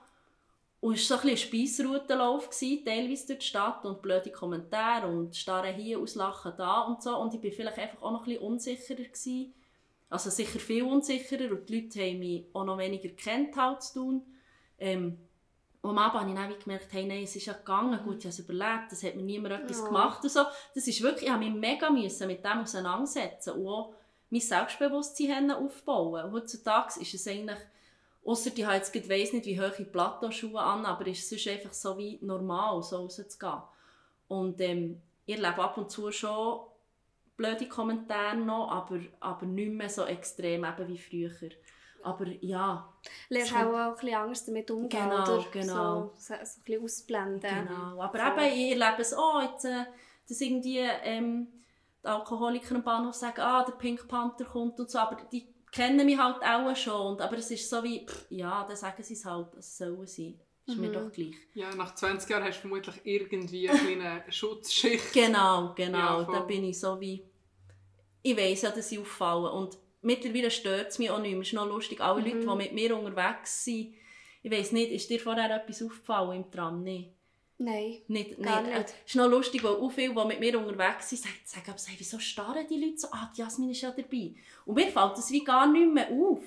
Und 0.81 0.93
es 0.93 1.09
war 1.09 1.17
so 1.17 1.27
ein 1.27 1.35
gewesen, 1.35 2.85
teilweise 2.85 3.27
durch 3.27 3.39
die 3.39 3.45
Stadt 3.45 3.83
und 3.83 4.01
blöde 4.01 4.31
Kommentare 4.31 5.07
und 5.07 5.35
starren 5.35 5.75
hier, 5.75 5.99
auslachen 5.99 6.53
da 6.55 6.81
und 6.81 7.03
so. 7.03 7.17
Und 7.17 7.33
ich 7.33 7.43
war 7.43 7.51
vielleicht 7.51 7.79
einfach 7.79 8.01
auch 8.01 8.11
noch 8.11 8.21
ein 8.21 8.25
bisschen 8.25 8.43
unsicherer. 8.43 9.03
Gewesen. 9.03 9.53
Also 10.09 10.29
sicher 10.29 10.59
viel 10.59 10.83
unsicherer 10.83 11.51
und 11.51 11.69
die 11.69 11.81
Leute 11.81 11.99
haben 12.01 12.19
mich 12.19 12.45
auch 12.53 12.63
noch 12.63 12.77
weniger 12.77 13.09
kennt 13.09 13.55
halt 13.55 13.83
zu 13.83 13.93
tun. 13.93 14.21
Ähm, 14.79 15.19
am 15.81 15.97
Abend 15.97 16.19
habe 16.21 16.29
ich 16.29 16.35
dann 16.35 16.59
gemerkt, 16.59 16.91
hey, 16.91 17.05
nein, 17.05 17.23
es 17.23 17.35
ist 17.35 17.45
ja 17.45 17.53
gegangen, 17.53 17.99
gut, 18.03 18.17
ich 18.17 18.25
habe 18.25 18.29
es 18.29 18.39
überlebt, 18.39 18.91
es 18.91 19.03
hat 19.03 19.15
mir 19.15 19.23
niemand 19.23 19.53
etwas 19.53 19.79
Ja. 19.79 19.85
gemacht 19.85 20.23
und 20.23 20.31
so. 20.31 20.43
Das 20.75 20.87
ist 20.87 21.01
wirklich, 21.01 21.25
ich 21.25 21.29
habe 21.31 21.43
mich 21.43 21.53
mega 21.53 21.89
müssen 21.89 22.27
mit 22.27 22.43
dem 22.43 22.59
auseinandersetzen 22.59 23.53
und 23.53 23.67
auch 23.67 23.93
mein 24.29 24.41
Selbstbewusstsein 24.41 25.31
haben 25.31 25.51
aufbauen. 25.51 26.25
Und 26.25 26.31
heutzutage 26.33 26.99
ist 26.99 27.13
es 27.13 27.27
eigentlich, 27.27 27.59
ausser 28.25 28.51
ich 28.53 28.65
habe 28.65 28.75
jetzt 28.75 28.91
gerade 28.91 29.09
weiss 29.09 29.31
nicht, 29.31 29.45
wie 29.45 29.59
hohe 29.59 29.69
Plateauschuhe 29.69 30.59
an, 30.59 30.85
aber 30.85 31.07
es 31.07 31.31
ist 31.31 31.47
einfach 31.47 31.73
so 31.73 31.97
wie 31.97 32.19
normal, 32.21 32.83
so 32.83 32.97
rauszugehen. 32.97 33.61
Und 34.27 34.59
ähm, 34.61 35.01
ich 35.25 35.35
erlebe 35.35 35.63
ab 35.63 35.77
und 35.77 35.89
zu 35.89 36.11
schon 36.11 36.59
blöde 37.39 37.67
Kommentare 37.67 38.35
noch, 38.37 38.69
aber, 38.69 38.99
aber 39.21 39.45
nicht 39.45 39.71
mehr 39.71 39.89
so 39.89 40.03
extrem 40.05 40.65
eben 40.65 40.87
wie 40.87 40.97
früher. 40.97 41.49
Aber 42.03 42.25
ja, 42.41 42.93
Lernst 43.29 43.51
So. 43.51 43.55
auch, 43.57 43.61
auch 43.73 43.75
ein 43.89 43.93
bisschen 43.95 44.15
anders 44.15 44.45
damit 44.45 44.71
umgehen, 44.71 45.09
Genau, 45.09 45.23
oder? 45.23 45.45
genau. 45.51 46.13
So, 46.15 46.33
so, 46.33 46.33
so 46.33 46.33
ein 46.33 46.63
bisschen 46.65 46.83
ausblenden. 46.83 47.67
Genau, 47.67 48.01
aber 48.01 48.19
Voll. 48.19 48.43
eben, 48.45 48.53
ich 48.57 48.71
erlebe 48.81 49.01
es 49.01 49.13
auch, 49.13 49.41
jetzt, 49.41 49.65
äh, 49.65 49.85
dass 50.27 50.39
irgendwie 50.41 50.77
ähm, 50.79 51.47
die 52.03 52.07
Alkoholiker 52.07 52.75
am 52.75 52.83
Bahnhof 52.83 53.15
sagen, 53.15 53.41
ah, 53.41 53.63
der 53.65 53.73
Pink 53.73 54.07
Panther 54.07 54.45
kommt 54.45 54.79
und 54.79 54.89
so, 54.89 54.97
aber 54.99 55.17
die 55.31 55.45
kennen 55.71 56.05
mich 56.05 56.17
halt 56.17 56.37
auch 56.41 56.75
schon, 56.75 57.07
und- 57.13 57.21
aber 57.21 57.37
es 57.37 57.51
ist 57.51 57.69
so 57.69 57.83
wie, 57.83 58.05
pff, 58.05 58.27
ja, 58.29 58.63
dann 58.65 58.77
sagen 58.77 59.03
sie 59.03 59.13
es 59.15 59.25
halt, 59.25 59.53
es 59.55 59.77
sollen 59.77 60.07
sie, 60.07 60.39
ist 60.65 60.77
mir 60.77 60.91
doch 60.91 61.11
gleich. 61.11 61.35
Ja, 61.55 61.73
nach 61.75 61.95
20 61.95 62.29
Jahren 62.29 62.43
hast 62.45 62.57
du 62.57 62.61
vermutlich 62.69 62.95
irgendwie 63.03 63.69
eine 63.69 63.77
kleine 63.79 64.23
Schutzschicht. 64.31 65.11
Genau, 65.13 65.73
genau, 65.75 66.21
Ja, 66.21 66.27
da 66.31 66.39
bin 66.41 66.63
ich 66.63 66.79
so 66.79 66.99
wie, 67.01 67.25
ich 68.21 68.37
weiss 68.37 68.61
ja, 68.61 68.71
dass 68.71 68.89
sie 68.89 68.99
auffallen 68.99 69.51
und 69.51 69.77
mittlerweile 70.01 70.51
stört 70.51 70.89
es 70.89 70.99
mich 70.99 71.09
auch 71.09 71.19
nicht 71.19 71.31
mehr, 71.31 71.41
es 71.41 71.47
ist 71.47 71.53
noch 71.53 71.67
lustig, 71.67 72.01
alle 72.01 72.21
Leute, 72.21 72.39
die 72.39 72.55
mit 72.55 72.73
mir 72.73 72.97
unterwegs 72.97 73.63
sind, 73.63 73.93
ich 74.41 74.51
weiss 74.51 74.71
nicht, 74.71 74.91
ist 74.91 75.09
dir 75.09 75.19
vorher 75.19 75.53
etwas 75.53 75.81
aufgefallen 75.81 76.43
im 76.43 76.51
Tram? 76.51 76.83
Nein. 76.83 77.13
Nein. 77.57 77.97
Nicht, 78.07 78.41
Gar 78.41 78.61
nicht. 78.61 78.77
Es 78.77 78.93
ist 79.05 79.15
noch 79.15 79.27
lustig, 79.27 79.61
weil 79.65 79.73
auch 79.73 79.89
viele, 79.91 80.15
die 80.15 80.25
mit 80.27 80.39
mir 80.39 80.57
unterwegs 80.57 81.09
sind, 81.09 81.21
sagen, 81.21 81.35
sagen 81.43 81.65
aber, 81.67 81.79
wieso 81.97 82.17
starren 82.17 82.65
die 82.69 82.79
Leute 82.79 82.99
so? 82.99 83.09
Ah, 83.11 83.29
die 83.35 83.41
Jasmin 83.41 83.71
ist 83.71 83.81
ja 83.81 83.91
dabei. 83.91 84.33
Und 84.65 84.75
mir 84.75 84.87
fällt 84.87 85.17
das 85.17 85.29
wie 85.29 85.43
gar 85.43 85.69
nicht 85.69 85.93
mehr 85.93 86.09
auf. 86.09 86.41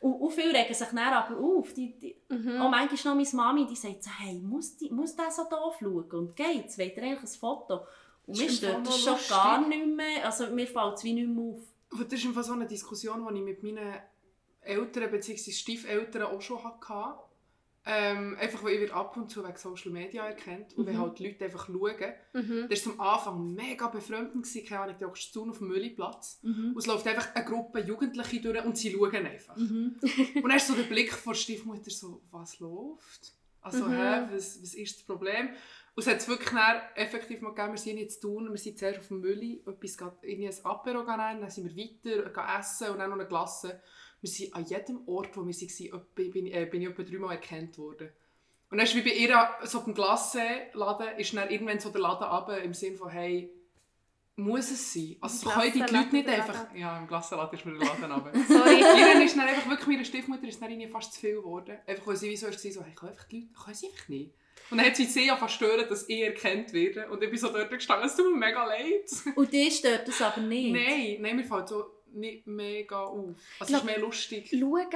Und 0.00 0.20
auch 0.20 0.30
viele 0.30 0.52
regen 0.52 0.74
sich 0.74 0.88
dann 0.88 0.98
aber 0.98 1.36
auf. 1.38 1.72
Die, 1.74 1.96
die, 1.96 2.16
Mhm. 2.30 2.60
Auch 2.60 2.68
manchmal 2.70 3.16
noch 3.16 3.22
meine 3.22 3.36
Mami, 3.36 3.66
die 3.66 3.76
sagt 3.76 4.04
so, 4.04 4.10
hey, 4.18 4.34
muss, 4.34 4.76
die, 4.76 4.90
muss 4.90 5.16
der 5.16 5.30
so 5.30 5.44
doof 5.44 5.76
schauen? 5.80 6.10
Und 6.10 6.36
geht's? 6.36 6.78
Wollt 6.78 6.96
ihr 6.96 7.02
eigentlich 7.02 7.20
ein 7.20 7.26
Foto? 7.26 7.80
Mir 8.28 8.50
stört 8.50 8.86
das 8.86 9.00
schon 9.00 9.12
lustig. 9.14 9.28
gar 9.30 9.66
nicht 9.68 9.86
mehr. 9.86 10.24
Also 10.24 10.46
mir 10.48 10.66
fällt 10.66 10.94
es 10.96 11.04
wie 11.04 11.12
nicht 11.14 11.28
mehr 11.28 11.44
auf. 11.44 11.62
Aber 11.90 12.04
Das 12.04 12.18
ist 12.18 12.26
einfach 12.26 12.44
so 12.44 12.52
eine 12.52 12.66
Diskussion, 12.66 13.26
die 13.32 13.38
ich 13.38 13.44
mit 13.44 13.62
meinen 13.62 13.94
Eltern 14.60 15.10
bzw. 15.10 15.50
Stiefeltern 15.52 16.22
auch 16.22 16.40
schon 16.42 16.62
hatte. 16.62 17.18
Ähm, 17.90 18.36
einfach, 18.38 18.62
weil 18.64 18.74
ich 18.74 18.80
werde 18.80 18.92
ab 18.92 19.16
und 19.16 19.30
zu 19.30 19.42
wegen 19.42 19.56
Social 19.56 19.90
Media 19.90 20.26
erkannt 20.26 20.74
und 20.76 20.82
Mhm. 20.84 20.88
wenn 20.88 20.98
halt 20.98 21.18
die 21.18 21.26
Leute 21.28 21.44
einfach 21.46 21.68
schauen. 21.68 21.94
Mhm. 22.34 22.66
Das 22.68 22.86
war 22.86 22.92
am 22.92 23.00
Anfang 23.00 23.54
mega 23.54 23.88
befremdend, 23.88 24.42
gewesen, 24.44 24.66
keine 24.66 24.80
Ahnung, 24.82 24.96
du 24.98 25.10
zu 25.14 25.48
auf 25.48 25.56
dem 25.58 25.68
Müllplatz 25.68 26.38
Mhm. 26.42 26.72
und 26.72 26.78
es 26.78 26.86
läuft 26.86 27.06
einfach 27.06 27.34
eine 27.34 27.44
Gruppe 27.46 27.80
Jugendliche 27.80 28.42
durch 28.42 28.62
und 28.62 28.76
sie 28.76 28.92
schauen 28.92 29.14
einfach. 29.24 29.56
Mhm. 29.56 29.96
Und 30.34 30.48
dann 30.48 30.56
ist 30.58 30.66
so 30.66 30.74
der 30.74 30.82
Blick 30.82 31.14
von 31.14 31.32
der 31.32 31.38
Stiefmutter 31.40 31.90
so, 31.90 32.20
was 32.30 32.58
läuft? 32.60 33.32
Also, 33.62 33.86
Mhm. 33.86 33.92
hä, 33.92 34.22
was, 34.34 34.60
was 34.62 34.74
ist 34.74 34.96
das 34.98 35.04
Problem? 35.06 35.48
Und 35.98 36.02
es 36.02 36.10
hat 36.10 36.18
es 36.18 36.28
wirklich 36.28 36.50
dann 36.50 36.80
effektiv 36.94 37.40
mal 37.40 37.50
gegeben, 37.50 37.72
wir 37.72 37.78
sind 37.78 37.98
jetzt 37.98 38.20
tun, 38.20 38.48
wir 38.48 38.56
sind 38.56 38.78
zuerst 38.78 39.00
auf 39.00 39.08
dem 39.08 39.18
Mülli, 39.18 39.64
etwas, 39.66 39.96
irgendwie 40.22 40.46
ein 40.46 40.64
Apero 40.64 41.02
nehmen, 41.02 41.40
dann 41.40 41.50
sind 41.50 41.64
wir 41.64 41.76
weiter, 41.76 42.30
gehen 42.30 42.60
essen 42.60 42.90
und 42.90 42.98
dann 43.00 43.10
noch 43.10 43.18
eine 43.18 43.26
Glasse. 43.26 43.82
Wir 44.20 44.30
sind 44.30 44.54
an 44.54 44.64
jedem 44.64 45.08
Ort, 45.08 45.36
wo 45.36 45.44
wir 45.44 45.52
waren, 45.52 46.06
bin, 46.14 46.30
bin, 46.30 46.46
äh, 46.46 46.66
bin 46.66 46.82
ich 46.82 46.88
etwa 46.88 47.02
dreimal 47.02 47.34
erkannt 47.34 47.78
worden. 47.78 48.10
Und 48.70 48.78
dann 48.78 48.86
ist 48.86 48.94
wie 48.94 49.02
bei 49.02 49.10
ihr, 49.10 49.48
so 49.64 49.80
beim 49.80 49.92
Glassenladen, 49.92 51.18
ist 51.18 51.34
dann 51.34 51.50
irgendwann 51.50 51.80
so 51.80 51.90
der 51.90 52.00
Laden 52.00 52.28
runter, 52.28 52.62
im 52.62 52.74
Sinne 52.74 52.96
von, 52.96 53.08
hey, 53.08 53.52
muss 54.36 54.70
es 54.70 54.94
sein? 54.94 55.16
Also 55.20 55.50
können 55.50 55.72
die 55.72 55.80
Leute 55.80 56.12
nicht 56.12 56.28
einfach... 56.28 56.76
Ja, 56.76 56.96
im 56.96 57.08
Glassenladen 57.08 57.58
ist 57.58 57.66
mir 57.66 57.76
der 57.76 57.88
Laden 57.88 58.12
runter. 58.12 58.32
Sorry. 58.48 58.78
Ihr 58.78 59.24
ist 59.24 59.36
dann 59.36 59.48
einfach 59.48 59.68
wirklich, 59.68 59.96
meine 59.96 60.04
Stiefmutter 60.04 60.46
ist 60.46 60.62
dann 60.62 60.88
fast 60.90 61.14
zu 61.14 61.18
viel 61.18 61.34
geworden. 61.34 61.76
Einfach 61.88 62.06
weil 62.06 62.16
sie 62.16 62.30
wie 62.30 62.36
so 62.36 62.46
war, 62.46 62.52
so, 62.52 62.84
hey, 62.84 62.94
können 62.94 63.10
einfach 63.10 63.24
die 63.24 63.40
Leute, 63.40 63.52
können 63.64 63.74
sie 63.74 63.86
einfach 63.88 64.08
nicht. 64.08 64.34
Und 64.70 64.78
dann 64.78 64.86
hat 64.86 64.96
sie 64.96 65.04
sehr 65.04 65.36
stören, 65.48 65.88
dass 65.88 66.08
ich 66.08 66.20
erkannt 66.22 66.72
werde. 66.72 67.08
Und 67.08 67.22
ich 67.22 67.30
bin 67.30 67.38
so 67.38 67.48
dort 67.48 67.70
gestanden, 67.70 68.06
es 68.06 68.16
tut 68.16 68.30
mir 68.32 68.38
mega 68.38 68.64
leid. 68.64 69.10
Und 69.34 69.52
die 69.52 69.70
stört 69.70 70.06
das 70.06 70.20
aber 70.20 70.40
nicht. 70.40 70.72
Nein, 70.72 71.16
nein, 71.20 71.36
mir 71.36 71.44
fällt 71.44 71.68
so 71.68 71.86
nicht 72.12 72.46
mega 72.46 73.04
auf. 73.04 73.34
Also 73.60 73.74
es 73.74 73.80
ist 73.80 73.84
mehr 73.84 73.98
lustig. 73.98 74.50
Schauen, 74.50 74.86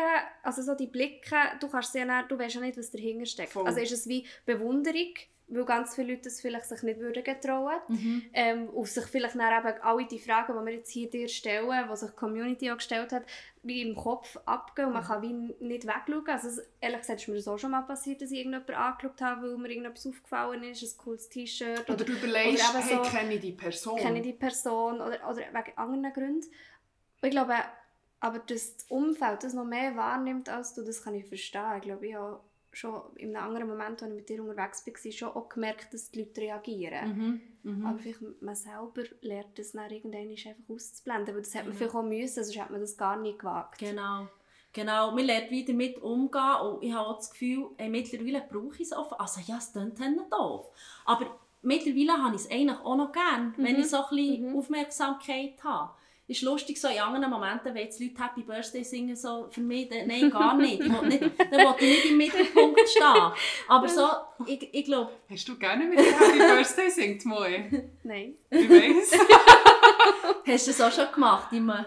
also 0.43 0.63
so 0.63 0.75
die 0.75 0.87
Blicke, 0.87 1.37
du 1.61 1.69
kannst 1.69 1.95
ja 1.95 2.05
nicht, 2.05 2.31
du 2.31 2.39
weißt 2.39 2.57
ja 2.57 2.61
nicht, 2.61 2.79
was 2.79 2.91
dahinter 2.91 3.27
steckt. 3.27 3.53
Voll. 3.53 3.67
Also 3.67 3.81
ist 3.81 3.93
es 3.93 4.09
wie 4.09 4.27
Bewunderung, 4.47 5.15
weil 5.49 5.65
ganz 5.65 5.95
viele 5.95 6.13
Leute 6.13 6.23
das 6.25 6.41
vielleicht 6.41 6.67
sich 6.67 6.83
nicht 6.83 7.01
würden 7.01 7.23
getrauen 7.23 7.81
Mhm. 7.89 8.23
ähm, 8.33 8.69
und 8.71 8.89
sich 8.89 9.05
vielleicht 9.05 9.37
dann 9.37 9.67
eben 9.67 9.83
alle 9.83 10.07
die 10.07 10.19
Fragen, 10.19 10.55
die 10.59 10.67
wir 10.67 10.75
jetzt 10.75 10.91
hier 10.91 11.11
dir 11.11 11.29
stellen, 11.29 11.89
die 11.91 11.97
sich 11.97 12.11
die 12.11 12.17
Community 12.17 12.71
auch 12.71 12.77
gestellt 12.77 13.13
hat, 13.13 13.25
wie 13.65 13.83
im 13.83 13.95
Kopf 13.95 14.37
abgehen 14.45 14.89
und 14.89 14.95
man 14.95 15.05
kann 15.05 15.23
wie 15.23 15.33
nicht 15.65 15.87
wegschauen. 15.87 16.29
Also 16.29 16.63
ehrlich 16.81 17.01
gesagt 17.01 17.21
ist 17.21 17.29
mir 17.29 17.35
das 17.37 17.47
auch 17.49 17.59
schon 17.59 17.71
mal 17.71 17.83
passiert, 17.83 18.21
dass 18.21 18.31
ich 18.33 18.39
irgendjemanden 18.39 18.75
angeschaut 18.75 19.21
habe, 19.21 19.43
weil 19.53 19.57
mir 19.59 19.69
irgendetwas 19.71 20.07
aufgefallen 20.07 20.65
ist, 20.65 20.83
ein 20.83 20.99
cooles 20.99 21.29
T-Shirt 21.29 21.81
Oder 21.89 21.95
oder, 21.95 22.05
du 22.05 22.13
überlegst, 22.13 22.71
oder 22.71 22.81
hey, 22.81 22.97
so- 22.97 23.03
kenne 23.11 23.35
ich 23.35 23.41
die 23.41 23.53
Person? 23.53 23.99
kenne 23.99 24.17
ich 24.19 24.25
die 24.25 24.33
Person 24.33 24.95
oder, 24.97 25.29
oder 25.29 25.37
wegen 25.37 25.77
anderen 25.79 26.13
Gründen. 26.13 26.47
Und 26.47 27.29
ich 27.29 27.31
glaube, 27.31 27.55
aber 28.19 28.39
dass 28.41 28.77
das 28.77 28.87
Umfeld 28.89 29.45
das 29.45 29.55
noch 29.55 29.65
mehr 29.65 29.97
wahrnimmt 29.97 30.49
als 30.49 30.75
du, 30.75 30.83
das 30.83 31.03
kann 31.05 31.15
ich 31.15 31.27
verstehen. 31.27 31.77
Ich 31.77 31.83
glaube, 31.83 32.07
ich 32.09 32.15
habe 32.15 32.41
schon 32.73 33.03
in 33.17 33.37
einem 33.37 33.47
anderen 33.49 33.69
Moment, 33.69 34.03
als 34.03 34.11
ich 34.11 34.17
mit 34.17 34.29
dir 34.29 34.43
unterwegs 34.43 34.87
war, 34.87 35.13
schon 35.13 35.29
auch 35.29 35.49
gemerkt, 35.49 35.93
dass 35.93 36.11
die 36.11 36.21
Leute 36.21 36.41
reagieren. 36.41 37.41
Mhm. 37.63 37.71
Mhm. 37.79 37.87
Aber 37.87 37.99
vielleicht 37.99 38.43
man 38.43 38.55
selber 38.55 39.03
lernt 39.21 39.59
das 39.59 39.73
dann 39.73 39.91
irgendwann 39.91 40.29
einfach 40.31 40.51
auszublenden, 40.69 41.35
weil 41.35 41.43
das 41.43 41.55
hat 41.55 41.65
man 41.67 41.73
Genau. 41.73 41.79
vielleicht 41.79 41.95
auch 41.95 42.03
müssen, 42.03 42.45
sonst 42.45 42.59
hat 42.61 42.71
man 42.71 42.81
das 42.81 42.97
gar 42.97 43.17
nicht 43.17 43.39
gewagt. 43.39 43.79
Genau. 43.79 44.27
Genau, 44.75 45.11
man 45.13 45.25
lernt 45.27 45.51
wieder 45.51 45.75
mit 45.75 46.01
umgehen 46.01 46.57
und 46.63 46.83
ich 46.83 46.93
habe 46.95 47.07
auch 47.09 47.17
das 47.19 47.31
Gefühl, 47.31 47.67
ey, 47.77 47.91
mittlerweile 47.91 48.41
brauche 48.51 48.77
ich 48.77 48.81
es 48.91 48.93
offen. 48.95 49.17
Also 49.19 49.41
ja, 49.45 49.59
es 49.59 49.71
klingt 49.73 50.01
doof. 50.33 50.67
Aber 51.05 51.39
mittlerweile 51.61 52.13
habe 52.25 52.35
ich 52.37 52.41
es 52.43 52.51
eigentlich 52.51 52.79
auch 52.79 52.97
noch 52.97 53.13
gern, 53.13 53.53
wenn 53.59 53.75
Mhm. 53.77 53.81
ich 53.83 53.91
so 53.91 53.99
ein 53.99 54.17
bisschen 54.17 54.51
Mhm. 54.53 54.57
Aufmerksamkeit 54.57 55.63
habe. 55.63 55.93
Ist 56.29 56.43
lustig, 56.43 56.81
so 56.81 56.89
in 56.89 56.99
anderen 57.01 57.29
Momenten, 57.31 57.75
wenn 57.75 57.85
jetzt 57.85 58.01
Leute 58.01 58.23
Happy 58.23 58.43
Birthday 58.43 58.83
singen, 58.85 59.17
so 59.17 59.49
für 59.51 59.61
mich, 59.61 59.89
dann- 59.89 60.07
nein, 60.07 60.31
gar 60.31 60.57
nicht. 60.57 60.81
Ich 60.81 60.89
will 60.91 61.09
nicht 61.09 61.23
dann 61.23 61.51
will 61.51 61.75
ich 61.79 61.81
nicht 61.81 62.05
im 62.13 62.17
Mittelpunkt 62.17 62.81
stehen. 62.89 63.33
Aber 63.69 63.89
so, 63.89 64.09
ich, 64.47 64.73
ich 64.73 64.85
glaube, 64.85 65.11
Hast 65.29 65.49
du 65.49 65.59
gerne 65.59 65.85
mit 65.85 65.99
Happy 65.99 66.39
Birthday 66.39 66.89
singt, 66.91 67.25
Moe? 67.27 67.91
Nein. 68.05 68.35
Ich 68.51 68.71
weiss. 68.71 69.13
hast 70.47 70.67
du 70.67 70.71
das 70.71 70.81
auch 70.81 70.93
schon 70.93 71.13
gemacht, 71.13 71.53
in 71.53 71.69
einem 71.69 71.87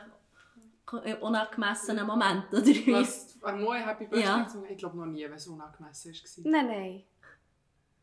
äh, 1.04 1.15
unangemessenen 1.15 2.06
Moment, 2.06 2.45
oder 2.52 2.65
wie? 2.65 2.91
Was, 2.93 3.38
an 3.41 3.62
Moe 3.62 3.78
Happy 3.78 4.06
Birthday 4.06 4.21
Ja. 4.28 4.48
Ich 4.69 4.78
glaube 4.78 4.98
noch 4.98 5.06
nie, 5.06 5.24
wenn 5.24 5.34
es 5.34 5.48
unangemessen 5.48 6.13
war. 6.13 6.52
Nein, 6.52 6.67
nein. 6.67 7.04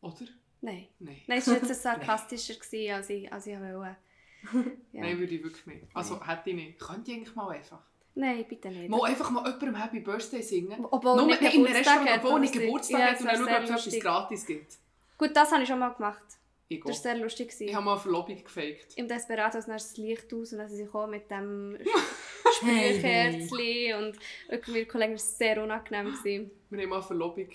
Oder? 0.01 0.17
Nein. 0.61 0.89
Nein. 0.99 1.21
Nein, 1.27 1.39
es 1.39 1.49
war 1.49 1.57
jetzt 1.57 1.83
sarkastischer, 1.83 2.55
gewesen, 2.55 2.95
als 2.95 3.11
ich, 3.11 3.33
als 3.33 3.47
ich 3.47 3.59
wollte. 3.59 3.97
Ja. 4.93 5.01
Nein, 5.03 5.19
würde 5.19 5.35
ich 5.35 5.43
wirklich 5.43 5.67
nicht. 5.67 5.87
Also 5.95 6.25
hätte 6.27 6.51
ich 6.51 6.57
nicht. 6.57 6.79
Könnte 6.79 7.11
ich 7.11 7.17
eigentlich 7.17 7.35
mal 7.35 7.51
einfach. 7.51 7.81
Nein, 8.15 8.45
bitte 8.47 8.69
nicht. 8.69 8.91
Mal 8.91 9.03
einfach 9.05 9.31
mal 9.31 9.45
jemandem 9.47 9.75
Happy 9.77 10.01
Birthday 10.01 10.43
singen. 10.43 10.85
Obwohl 10.91 11.17
Nur 11.17 11.27
nicht 11.27 11.41
in 11.41 11.49
einem 11.49 11.65
Restaurant, 11.65 12.11
hat, 12.11 12.25
obwohl 12.25 12.41
nicht 12.41 12.53
Geburtstag 12.53 13.01
ja, 13.01 13.07
hat 13.07 13.21
und 13.21 13.27
dann 13.27 13.37
schauen, 13.37 13.55
ob 13.71 13.77
es 13.77 13.87
etwas 13.87 14.01
gratis 14.01 14.47
gibt. 14.47 14.77
Gut, 15.17 15.31
das 15.35 15.51
habe 15.51 15.63
ich 15.63 15.69
schon 15.69 15.79
mal 15.79 15.91
gemacht. 15.91 16.23
Ich 16.69 16.81
Das 16.81 16.89
war 16.97 17.15
sehr 17.15 17.17
lustig. 17.17 17.49
gewesen. 17.49 17.69
Ich 17.69 17.75
habe 17.75 17.85
mal 17.85 17.93
eine 17.93 18.01
Verlobung 18.01 18.43
gefaked. 18.43 18.97
Im 18.97 19.09
Desperados 19.09 19.67
dann 19.67 19.77
ist 19.77 19.91
das 19.91 19.97
Licht 19.97 20.33
aus 20.35 20.53
und 20.53 20.59
dann 20.59 20.69
sie 20.69 20.85
gekommen 20.85 21.11
mit 21.13 21.31
dem 21.31 21.79
Hey, 22.63 22.95
Sprühkerzchen 22.99 24.05
und 24.05 24.19
irgendwie 24.49 24.85
Kollegen 24.85 25.13
war 25.13 25.17
es 25.17 25.39
sehr 25.39 25.63
unangenehm. 25.63 26.13
Gewesen. 26.13 26.51
Wir 26.71 26.83
haben 26.83 26.89
mal 26.91 26.97
eine 26.97 27.05
Verlobung 27.05 27.49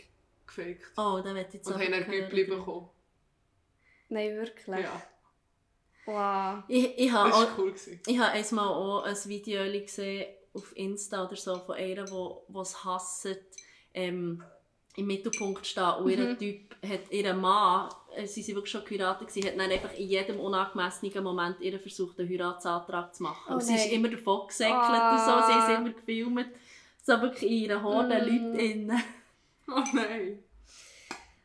gefaked. 0.45 0.91
Oh, 0.97 1.21
da 1.23 1.33
wird 1.35 1.53
jetzt 1.53 1.67
Und 1.67 1.75
haben 1.75 1.93
ein. 1.93 2.05
Güppli 2.09 2.43
bekommen. 2.45 2.89
Nein, 4.09 4.35
wirklich. 4.35 4.83
Ja, 4.83 5.01
Wow. 6.07 6.63
Ich, 6.67 6.97
ich 6.97 7.11
habe 7.11 7.29
das 7.29 7.37
auch 7.37 7.41
war 7.47 7.57
cool. 7.59 7.71
gewesen. 7.71 7.99
Ich 8.07 8.17
habe 8.17 8.31
einmal 8.31 8.67
auch 8.67 9.03
ein 9.03 9.15
Video 9.25 9.63
gesehen 9.81 10.25
auf 10.53 10.75
Insta 10.75 11.25
oder 11.25 11.35
so 11.35 11.59
von 11.59 11.75
einer, 11.75 12.05
die 12.05 12.57
es 12.59 12.83
hasst, 12.83 13.27
ähm, 13.93 14.43
im 14.95 15.05
Mittelpunkt 15.05 15.67
stehen. 15.67 15.93
Und 15.99 16.09
ihr 16.09 16.17
Mhm. 16.17 16.37
Typ 16.39 16.75
hat 16.83 17.11
ihren 17.11 17.39
Mann, 17.41 17.89
äh, 18.15 18.25
sie 18.25 18.41
sind 18.41 18.55
wirklich 18.55 18.71
schon 18.71 18.83
geheiratet, 18.85 19.27
gewesen, 19.27 19.47
hat 19.49 19.59
dann 19.59 19.69
einfach 19.71 19.93
in 19.93 20.07
jedem 20.07 20.39
unangemessenen 20.39 21.23
Moment 21.23 21.59
ihr 21.59 21.79
versucht, 21.79 22.19
einen 22.19 22.29
Heiratsantrag 22.29 23.13
zu 23.13 23.23
machen. 23.23 23.43
Oh 23.49 23.53
und 23.55 23.61
sie 23.63 23.75
ist 23.75 23.91
immer 23.91 24.07
davon 24.09 24.47
gesäckelt 24.47 24.73
Ah. 24.75 25.11
und 25.11 25.19
so, 25.43 25.51
sie 25.53 25.59
ist 25.73 25.77
immer 25.79 25.89
gefilmt. 25.93 26.47
So 27.03 27.21
wirklich 27.21 27.43
in 27.51 27.57
ihrer 27.69 27.83
Horde 27.83 28.15
Mhm. 28.21 28.27
Leute 28.53 28.61
innen. 28.63 29.03
Oh 29.69 29.83
nein. 29.93 30.39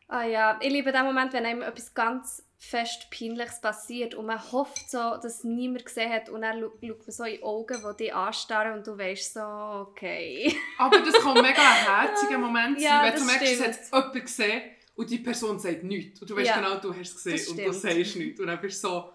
Ah 0.09 0.23
ja, 0.25 0.59
ich 0.63 0.71
liebe 0.73 0.93
den 0.93 1.05
Moment, 1.05 1.33
wenn 1.33 1.45
einem 1.45 1.63
etwas 1.63 1.93
ganz 1.93 2.43
fest 2.65 3.11
Peinliches 3.11 3.61
passiert 3.61 4.15
und 4.15 4.27
man 4.27 4.41
hofft 4.53 4.89
so, 4.89 5.17
dass 5.21 5.43
niemand 5.43 5.85
gesehen 5.85 6.13
hat 6.13 6.29
und 6.29 6.43
dann 6.43 6.61
schaut 6.61 6.81
man 6.81 7.01
so 7.09 7.25
in 7.25 7.37
die 7.37 7.43
Augen, 7.43 7.83
die 7.91 7.97
dich 8.05 8.15
anstarren 8.15 8.79
und 8.79 8.87
du 8.87 8.97
weißt 8.97 9.35
so, 9.35 9.41
okay. 9.41 10.57
Aber 10.79 11.01
das 11.01 11.15
kann 11.15 11.35
mega 11.35 11.61
ein 11.61 12.09
herziger 12.09 12.39
Moment 12.39 12.81
sein, 12.81 12.89
Ja, 12.89 13.03
wenn 13.03 13.17
du 13.17 13.25
merkst, 13.25 13.43
es 13.43 13.55
stimmt. 13.55 13.69
hat 13.77 13.93
jemand 13.93 14.23
gesehen 14.23 14.63
und 14.95 15.11
die 15.11 15.19
Person 15.19 15.59
sagt 15.59 15.83
nichts. 15.83 16.23
Und 16.23 16.31
du 16.31 16.37
weißt 16.37 16.47
Ja, 16.47 16.57
genau, 16.57 16.77
du 16.77 16.95
hast 16.95 17.17
es 17.17 17.25
gesehen 17.25 17.51
und 17.51 17.67
du 17.67 17.73
sagst 17.73 18.17
nichts. 18.17 18.41
Und 18.41 18.47
dann 18.47 18.61
bist 18.61 18.85
du 18.85 18.89
so 18.89 19.13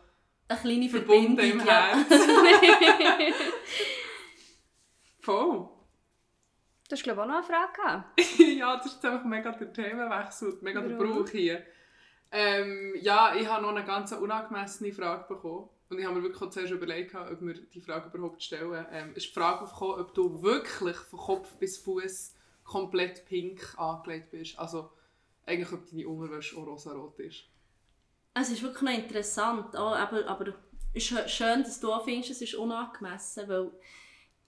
Eine 0.50 0.60
kleine 0.60 0.90
verbunden 0.90 1.40
im 1.40 1.60
ja. 1.66 1.96
Herz. 1.96 2.08
Voll. 5.22 5.70
Du 6.90 6.92
hast 6.92 7.04
glaube 7.04 7.22
ich 7.22 7.24
auch 7.24 7.28
noch 7.28 7.36
eine 7.36 7.44
Frage 7.44 7.74
gehabt. 7.74 8.40
ja, 8.58 8.76
das 8.76 8.88
ist 8.88 9.06
einfach 9.06 9.24
mega 9.24 9.52
der 9.54 9.72
Themenwechsel, 9.72 10.58
mega 10.62 10.82
der 10.82 11.00
Warum? 11.00 11.24
Brauch 11.24 11.30
hier. 11.30 11.66
Ähm, 12.32 12.94
ja, 13.02 13.36
ich 13.36 13.48
habe 13.48 13.62
noch 13.62 13.76
eine 13.76 13.86
ganz 13.86 14.12
unangemessene 14.12 14.94
Frage 14.94 15.26
bekommen. 15.28 15.70
Und 15.90 16.00
ich 16.00 16.06
habe 16.06 16.16
mir 16.16 16.24
wirklich 16.24 16.50
zuerst 16.50 16.72
überlegt, 16.72 17.16
ob 17.16 17.42
wir 17.42 17.54
die 17.54 17.82
Frage 17.82 18.10
überhaupt 18.14 18.44
stellen. 18.44 18.86
Ähm, 18.92 19.14
ist 19.16 19.28
die 19.28 19.34
Frage 19.34 19.62
aufgekommen, 19.62 20.02
ob 20.02 20.14
du 20.14 20.42
wirklich 20.44 20.98
von 20.98 21.20
Kopf 21.20 21.56
bis 21.56 21.78
Fuß 21.78 22.36
komplett 22.66 23.26
pink 23.26 23.74
angelegt 23.78 24.32
bist. 24.32 24.60
Also 24.60 24.92
eigentlich, 25.46 25.72
ob 25.72 25.90
deine 25.90 26.08
Unterwäsche 26.08 26.58
auch 26.58 26.68
rosarot 26.68 27.18
ist. 27.20 27.46
Es 28.34 28.50
ist 28.50 28.62
wirklich 28.62 28.84
noch 28.84 29.04
interessant, 29.04 29.76
auch, 29.76 29.96
aber, 29.96 30.28
aber 30.28 30.54
es 30.94 31.10
ist 31.10 31.32
schön, 31.32 31.64
dass 31.64 31.80
du 31.80 31.92
auch 31.92 32.04
findest, 32.04 32.32
es 32.32 32.42
ist 32.42 32.56
unangemessen, 32.56 33.48
weil 33.48 33.72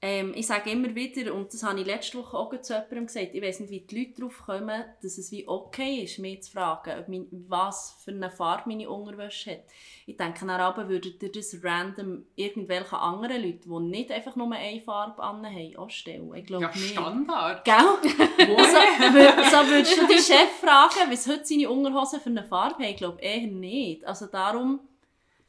ähm, 0.01 0.33
ich 0.33 0.47
sage 0.47 0.69
immer 0.69 0.95
wieder, 0.95 1.33
und 1.33 1.53
das 1.53 1.61
habe 1.63 1.81
ich 1.81 1.85
letzte 1.85 2.19
Woche 2.19 2.37
auch 2.37 2.61
zu 2.61 2.73
jemandem 2.73 3.07
gesagt, 3.07 3.31
ich 3.33 3.41
weiß 3.41 3.59
nicht, 3.59 3.69
wie 3.69 3.81
die 3.81 3.99
Leute 3.99 4.21
darauf 4.21 4.43
kommen, 4.45 4.85
dass 5.03 5.17
es 5.17 5.29
wie 5.31 5.45
okay 5.45 6.03
ist, 6.03 6.19
mich 6.19 6.43
zu 6.43 6.53
fragen, 6.53 7.03
mein, 7.07 7.27
was 7.31 7.97
für 8.05 8.11
eine 8.11 8.31
Farbe 8.31 8.69
meine 8.69 8.89
Unterwäsche 8.89 9.51
hat. 9.51 9.63
Ich 10.05 10.15
denke, 10.15 10.39
dann 10.45 10.61
aber 10.61 10.87
würdet 10.87 11.21
ihr 11.21 11.31
das 11.31 11.57
random 11.61 12.25
irgendwelchen 12.35 12.97
anderen 12.97 13.43
Leuten, 13.43 13.69
die 13.69 13.97
nicht 13.97 14.11
einfach 14.11 14.37
nur 14.37 14.49
eine 14.53 14.81
Farbe 14.81 15.21
anhaben, 15.21 15.75
auch 15.75 15.89
stellen. 15.89 16.33
Ich 16.33 16.45
glaube 16.45 16.63
Ja, 16.63 16.69
nicht. 16.69 16.91
Standard. 16.91 17.65
Gell? 17.65 17.75
So, 18.59 18.65
so 18.65 19.69
würdest 19.69 19.97
du 19.97 20.07
deinen 20.07 20.19
Chef 20.19 20.49
fragen, 20.61 21.11
was 21.11 21.27
heute 21.27 21.45
seine 21.45 21.69
Unterhosen 21.69 22.21
für 22.21 22.29
eine 22.29 22.43
Farbe 22.43 22.75
haben? 22.75 22.83
Ich 22.83 22.97
glaube 22.97 23.21
eher 23.21 23.47
nicht. 23.47 24.05
Also 24.05 24.27
darum, 24.27 24.79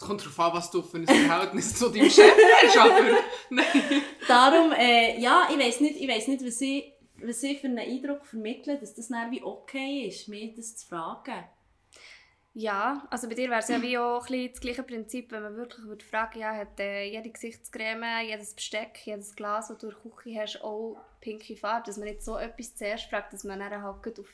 kommt 0.00 0.22
darauf 0.22 0.40
an, 0.40 0.52
was 0.54 0.70
du 0.70 0.82
für 0.82 0.98
ein 0.98 1.06
Verhältnis 1.06 1.74
zu 1.74 1.90
deinem 1.90 2.10
Chef 2.10 2.32
hast, 2.62 2.78
aber 2.78 3.18
nein. 3.50 4.02
darum 4.26 4.72
äh, 4.72 5.20
ja, 5.20 5.48
ich 5.50 5.58
weiß 5.58 5.80
nicht, 5.80 5.96
ich 5.96 6.08
weiss 6.08 6.26
nicht 6.26 6.44
was, 6.44 6.60
ich, 6.60 6.92
was 7.22 7.42
ich 7.42 7.60
für 7.60 7.68
einen 7.68 7.78
Eindruck 7.78 8.24
vermittle, 8.24 8.78
dass 8.78 8.94
das 8.94 9.08
dann 9.08 9.30
wie 9.30 9.42
okay 9.42 10.06
ist, 10.08 10.28
mir 10.28 10.52
das 10.54 10.76
zu 10.76 10.88
fragen. 10.88 11.44
Ja, 12.52 13.06
also 13.10 13.28
bei 13.28 13.34
dir 13.34 13.48
wäre 13.48 13.60
es 13.60 13.68
ja 13.68 13.80
wie 13.80 13.96
auch 13.96 14.22
ein 14.22 14.32
bisschen 14.32 14.50
das 14.52 14.60
gleiche 14.60 14.82
Prinzip, 14.82 15.30
wenn 15.30 15.42
man 15.44 15.56
wirklich 15.56 15.86
würde 15.86 16.04
fragen 16.04 16.40
ja, 16.40 16.52
hat 16.52 16.80
äh, 16.80 17.04
jede 17.04 17.30
Gesichtscreme, 17.30 18.26
jedes 18.26 18.54
Besteck, 18.54 18.98
jedes 19.04 19.36
Glas, 19.36 19.68
das 19.68 19.78
du 19.78 19.88
in 19.88 19.94
der 19.94 20.12
Küche 20.12 20.40
hast, 20.40 20.64
auch 20.64 20.96
pinke 21.20 21.56
Farbe, 21.56 21.84
dass 21.86 21.96
man 21.96 22.08
nicht 22.08 22.24
so 22.24 22.36
etwas 22.36 22.74
zuerst 22.74 23.08
fragt, 23.08 23.32
dass 23.32 23.44
man 23.44 23.60
dann 23.60 23.82
halt 23.82 24.18
auf 24.18 24.26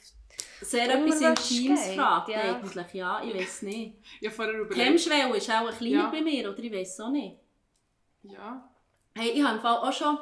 sehr 0.60 0.90
etwas 0.92 1.20
Intimes 1.20 1.88
fragt 1.94 2.28
ja. 2.28 2.40
eigentlich. 2.40 2.92
Ja, 2.94 3.22
ich 3.22 3.34
weiß 3.34 3.62
nicht. 3.62 3.96
Ich 4.20 4.26
habe 4.26 4.36
vorher 4.36 4.54
überlegt. 4.54 4.86
Hemmschwelle 4.86 5.36
ist 5.36 5.50
auch 5.50 5.66
ein 5.68 5.76
kleiner 5.76 5.96
Ja. 5.96 6.10
bei 6.10 6.22
mir, 6.22 6.50
oder 6.50 6.58
ich 6.58 6.72
weiß 6.72 7.00
auch 7.00 7.10
nicht. 7.10 7.36
Ja. 8.22 8.68
Hey, 9.14 9.30
ich 9.30 9.42
habe 9.42 9.56
im 9.56 9.60
Fall 9.62 9.76
auch 9.76 9.92
schon... 9.92 10.18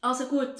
Also 0.00 0.26
gut, 0.26 0.54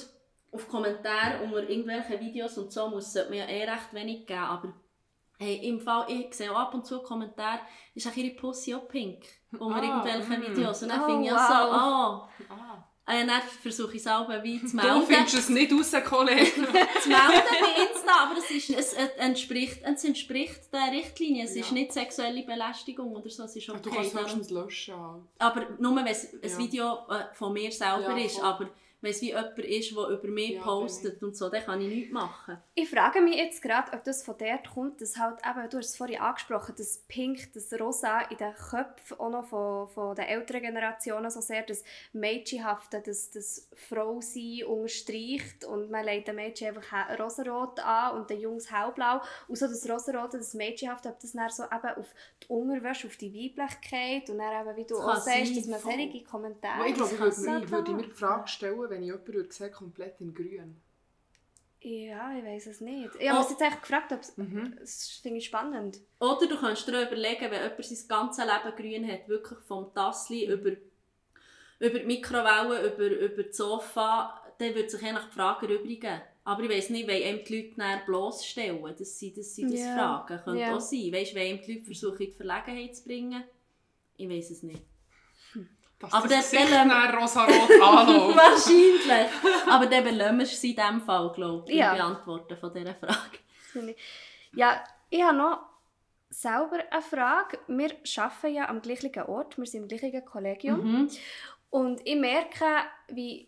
auf 0.51 0.67
Kommentare 0.67 1.43
unter 1.43 1.67
irgendwelchen 1.69 2.19
Videos 2.19 2.57
und 2.57 2.71
so 2.71 2.89
muss 2.89 3.15
es 3.15 3.29
mir 3.29 3.43
ja 3.43 3.45
eh 3.45 3.69
recht 3.69 3.93
wenig 3.93 4.25
geben, 4.25 4.39
aber 4.39 4.73
hey, 5.39 5.67
im 5.67 5.79
Fall, 5.79 6.05
ich 6.09 6.33
sehe 6.33 6.51
auch 6.51 6.57
ab 6.57 6.73
und 6.73 6.85
zu 6.85 7.01
Kommentare, 7.03 7.59
ist 7.93 8.07
auch 8.07 8.15
ihre 8.15 8.35
Pussy 8.35 8.73
auch 8.73 8.87
pink 8.87 9.23
unter 9.59 9.75
Ah, 9.81 9.83
irgendwelchen 9.83 10.39
mm. 10.39 10.55
Videos. 10.57 10.81
Und 10.83 10.89
dann 10.89 11.01
Oh, 11.01 11.05
finde 11.05 11.25
ich 11.25 11.31
auch 11.31 11.37
wow. 11.37 12.29
so, 12.39 12.45
oh... 12.45 12.53
Ah. 12.53 12.86
Äh, 13.09 13.25
dann 13.25 13.41
versuche 13.61 13.91
ich 13.95 14.01
es 14.01 14.07
auch 14.07 14.27
wie 14.43 14.59
zu 14.65 14.75
Du 14.75 14.83
melden. 14.83 15.03
findest 15.07 15.33
es 15.37 15.49
nicht 15.49 15.71
raus, 15.71 15.93
Kollege. 16.05 16.43
zu 16.51 16.59
melden 16.61 17.41
bei 17.49 17.81
Insta, 17.83 18.11
aber 18.23 18.37
es, 18.37 18.51
ist, 18.51 18.69
es, 18.69 18.93
entspricht, 18.93 19.79
es 19.81 20.03
entspricht 20.03 20.73
der 20.73 20.91
Richtlinie. 20.91 21.45
Es 21.45 21.55
ist 21.55 21.67
Ja. 21.69 21.73
nicht 21.73 21.93
sexuelle 21.93 22.43
Belästigung 22.43 23.15
oder 23.15 23.29
so, 23.29 23.43
es 23.43 23.55
ist 23.55 23.69
okay. 23.69 23.79
Du 23.81 23.89
kannst 23.91 24.13
höchstens 24.13 24.49
löschen. 24.49 24.93
aber 25.39 25.67
nur 25.79 25.95
wenn 25.95 26.07
es 26.07 26.33
ein 26.33 26.39
Ja. 26.43 26.57
Video 26.57 26.93
äh, 27.09 27.33
von 27.33 27.53
mir 27.53 27.71
selber 27.71 28.17
Ja, 28.17 28.25
ist, 28.25 28.41
aber 28.41 28.69
wenn 29.01 29.11
es 29.11 29.21
wie 29.21 29.27
jemand 29.27 29.59
ist, 29.59 29.95
der 29.95 30.07
über 30.07 30.27
mich 30.27 30.51
Ja, 30.51 30.63
postet 30.63 31.21
und 31.21 31.37
so, 31.37 31.49
dann 31.49 31.63
kann 31.63 31.79
ich 31.81 31.87
nichts 31.87 32.11
machen. 32.11 32.57
Ich 32.73 32.89
frage 32.89 33.21
mich 33.21 33.35
jetzt 33.35 33.61
gerade, 33.61 33.93
ob 33.93 34.03
das 34.03 34.23
von 34.23 34.35
dort 34.39 34.67
kommt, 34.73 35.01
dass 35.01 35.17
halt 35.17 35.39
eben, 35.47 35.69
du 35.69 35.77
hast 35.77 35.89
es 35.89 35.97
vorhin 35.97 36.19
angesprochen, 36.19 36.73
das 36.75 37.03
Pink, 37.07 37.53
das 37.53 37.71
Rosa 37.79 38.21
in 38.21 38.37
den 38.37 38.53
Köpfen 38.55 39.19
auch 39.19 39.29
noch 39.29 39.45
von, 39.45 39.87
von 39.89 40.15
den 40.15 40.25
älteren 40.25 40.61
Generationen 40.61 41.29
so 41.29 41.41
sehr 41.41 41.61
das 41.61 41.83
Mädchenhafte, 42.13 43.03
das, 43.05 43.29
das 43.29 43.69
Frau-Sein 43.75 44.63
unterstreicht 44.65 45.63
und 45.65 45.91
man 45.91 46.03
legt 46.03 46.27
den 46.27 46.35
Mädchen 46.35 46.75
einfach 46.75 47.19
rosarot 47.19 47.79
an 47.81 48.17
und 48.17 48.29
den 48.31 48.39
Jungs 48.39 48.71
hellblau. 48.71 49.21
Und 49.47 49.57
so 49.57 49.67
das 49.67 49.87
Rosarote, 49.87 50.37
das 50.37 50.55
Mädchenhafte, 50.55 51.09
ob 51.09 51.19
das 51.19 51.33
dann 51.33 51.49
so 51.49 51.63
eben 51.63 51.97
auf 51.97 52.07
die 52.41 52.47
Unterwäsche, 52.47 53.07
auf 53.07 53.17
die 53.17 53.31
Weiblichkeit 53.31 54.29
und 54.31 54.39
dann 54.39 54.67
eben, 54.67 54.75
wie 54.75 54.85
du 54.85 54.95
Das 54.95 55.05
auch 55.05 55.17
sagst, 55.17 55.55
dass 55.55 55.67
man 55.67 55.79
solche 55.79 56.23
Kommentare... 56.23 56.87
Ich 56.87 56.95
glaube, 56.95 57.13
ich 57.13 57.71
würde 57.71 57.91
mir 57.93 58.03
die 58.03 58.11
Frage 58.11 58.47
stellen, 58.47 58.86
wenn 58.89 59.01
ich 59.03 59.07
jemanden 59.07 59.33
würde 59.33 59.51
sehen, 59.53 59.71
komplett 59.71 60.19
in 60.21 60.33
grün. 60.33 60.81
Ja, 61.81 62.35
ich 62.35 62.43
weiß 62.43 62.67
es 62.67 62.81
nicht. 62.81 63.11
Ich 63.19 63.29
habe 63.29 63.39
Oh. 63.39 63.41
mich 63.43 63.51
jetzt 63.51 63.61
echt 63.61 63.81
gefragt, 63.81 64.11
ob 64.11 64.21
es... 64.21 64.35
Mhm. 64.35 64.75
Das 64.79 65.07
finde 65.21 65.37
ich 65.37 65.45
spannend. 65.45 65.99
Oder 66.19 66.47
du 66.47 66.57
kannst 66.59 66.87
dir 66.87 66.97
auch 66.99 67.05
überlegen, 67.07 67.51
wenn 67.51 67.61
jemand 67.61 67.85
sein 67.85 68.07
ganzes 68.07 68.43
Leben 68.45 68.75
grün 68.75 69.11
hat, 69.11 69.27
wirklich 69.29 69.59
vom 69.59 69.93
Tassli 69.93 70.45
über, 70.51 70.71
über 71.79 71.99
die 71.99 72.05
Mikrowelle, 72.05 72.87
über, 72.93 73.07
über 73.33 73.43
das 73.43 73.57
Sofa, 73.57 74.41
dann 74.57 74.73
würde 74.73 74.89
sich 74.89 75.03
eigentlich 75.03 75.25
die 75.27 75.35
Frage 75.35 75.67
erübrigen. 75.67 76.19
Aber 76.43 76.63
ich 76.63 76.69
weiss 76.69 76.89
nicht, 76.89 77.07
wenn 77.07 77.21
einem 77.23 77.43
die 77.45 77.61
Leute 77.61 77.79
näher 77.79 78.01
bloßstellen, 78.05 78.95
das 78.97 79.19
sind 79.19 79.37
das, 79.37 79.55
sind 79.55 79.71
das 79.71 79.79
Ja. 79.81 79.93
Fragen. 80.25 80.43
Könnte 80.43 80.61
Ja. 80.61 80.75
auch 80.75 80.81
sein. 80.81 81.11
Weißt, 81.13 81.35
wenn 81.35 81.47
einem 81.47 81.61
die 81.61 81.73
Leute 81.73 81.85
versuchen, 81.85 82.21
in 82.23 82.31
die 82.31 82.35
Verlegenheit 82.37 82.95
zu 82.95 83.03
bringen, 83.03 83.43
ich 84.17 84.27
weiß 84.29 84.49
es 84.49 84.63
nicht. 84.63 84.81
Dass 85.99 86.13
Aber 86.13 86.27
das 86.27 86.51
der- 86.51 86.61
Gesicht 86.61 86.73
dann 86.75 86.91
rosarot 87.15 87.71
anläuft. 87.81 88.37
Wahrscheinlich. 88.37 89.31
Aber 89.69 89.85
dann 89.87 90.03
belassen 90.03 90.37
wir 90.39 90.45
sie 90.45 90.69
in 90.71 90.75
diesem 90.75 91.01
Fall, 91.01 91.31
glaube 91.33 91.71
ich, 91.71 91.75
Ja. 91.77 91.93
Beantworten 91.95 92.55
von 92.57 92.73
dieser 92.73 92.93
Frage. 92.95 93.95
Ja, 94.53 94.83
ich 95.09 95.21
habe 95.23 95.37
noch 95.37 95.59
selber 96.29 96.79
eine 96.91 97.01
Frage. 97.01 97.59
Wir 97.67 97.91
arbeiten 98.17 98.53
ja 98.53 98.69
am 98.69 98.81
gleichen 98.81 99.21
Ort, 99.23 99.57
wir 99.57 99.65
sind 99.65 99.83
im 99.91 99.97
gleichen 99.97 100.23
Kollegium. 100.25 100.79
Mhm. 100.83 101.09
Und 101.69 102.01
ich 102.05 102.15
merke, 102.15 102.65
wie 103.09 103.47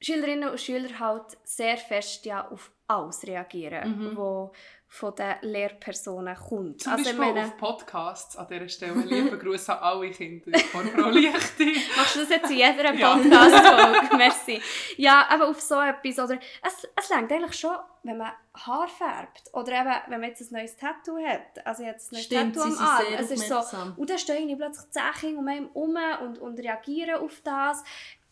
Schülerinnen 0.00 0.50
und 0.50 0.60
Schüler 0.60 0.98
halt 0.98 1.24
sehr 1.44 1.76
fest 1.76 2.24
ja 2.26 2.48
auf 2.48 2.70
alles 2.86 3.26
reagieren, 3.26 3.98
Mhm. 4.12 4.16
wo 4.16 4.52
von 4.94 5.12
den 5.16 5.34
Lehrpersonen 5.40 6.36
kommt. 6.36 6.82
Zum 6.82 6.92
also, 6.92 7.10
ich 7.10 7.16
Beispiel 7.16 7.34
meine, 7.34 7.48
auf 7.48 7.56
Podcasts 7.56 8.36
an 8.36 8.46
dieser 8.46 8.68
Stelle. 8.68 9.00
Liebe 9.00 9.36
Grüße 9.36 9.76
an 9.76 9.82
alle 9.82 10.10
Kinder 10.12 10.56
von 10.56 10.86
Frau 10.86 11.08
Lichti. 11.08 11.82
machst 11.96 12.14
du 12.14 12.20
das 12.20 12.28
jetzt 12.28 12.50
in 12.52 12.58
jeder 12.58 12.94
Ja. 12.94 13.16
Podcast-Folge? 13.16 14.16
Merci. 14.16 14.62
Ja, 14.96 15.26
aber 15.28 15.48
auf 15.48 15.60
so 15.60 15.80
etwas. 15.80 16.20
Oder 16.20 16.38
es, 16.62 16.88
es 16.94 17.10
reicht 17.10 17.32
eigentlich 17.32 17.58
schon, 17.58 17.74
wenn 18.04 18.18
man 18.18 18.30
Haar 18.54 18.86
färbt. 18.86 19.50
Oder 19.52 19.80
eben, 19.80 19.94
wenn 20.06 20.20
man 20.20 20.30
jetzt 20.30 20.42
ein 20.42 20.58
neues 20.60 20.76
Tattoo 20.76 21.18
hat. 21.26 21.66
Also 21.66 21.82
jetzt 21.82 22.12
ein 22.12 22.14
neues 22.14 22.26
Stimmt, 22.26 22.54
Tattoo 22.54 22.68
am 22.68 22.78
Arm. 22.78 23.04
Es 23.18 23.30
ist 23.32 23.48
so, 23.48 23.62
und 23.96 24.08
dann 24.08 24.18
stehen 24.18 24.36
irgendwie 24.36 24.56
plötzlich 24.56 24.92
Kinder 24.92 25.40
um 25.40 25.48
einen 25.48 25.66
herum 25.72 25.96
und, 26.22 26.38
und 26.38 26.60
reagieren 26.60 27.16
auf 27.16 27.40
das. 27.42 27.82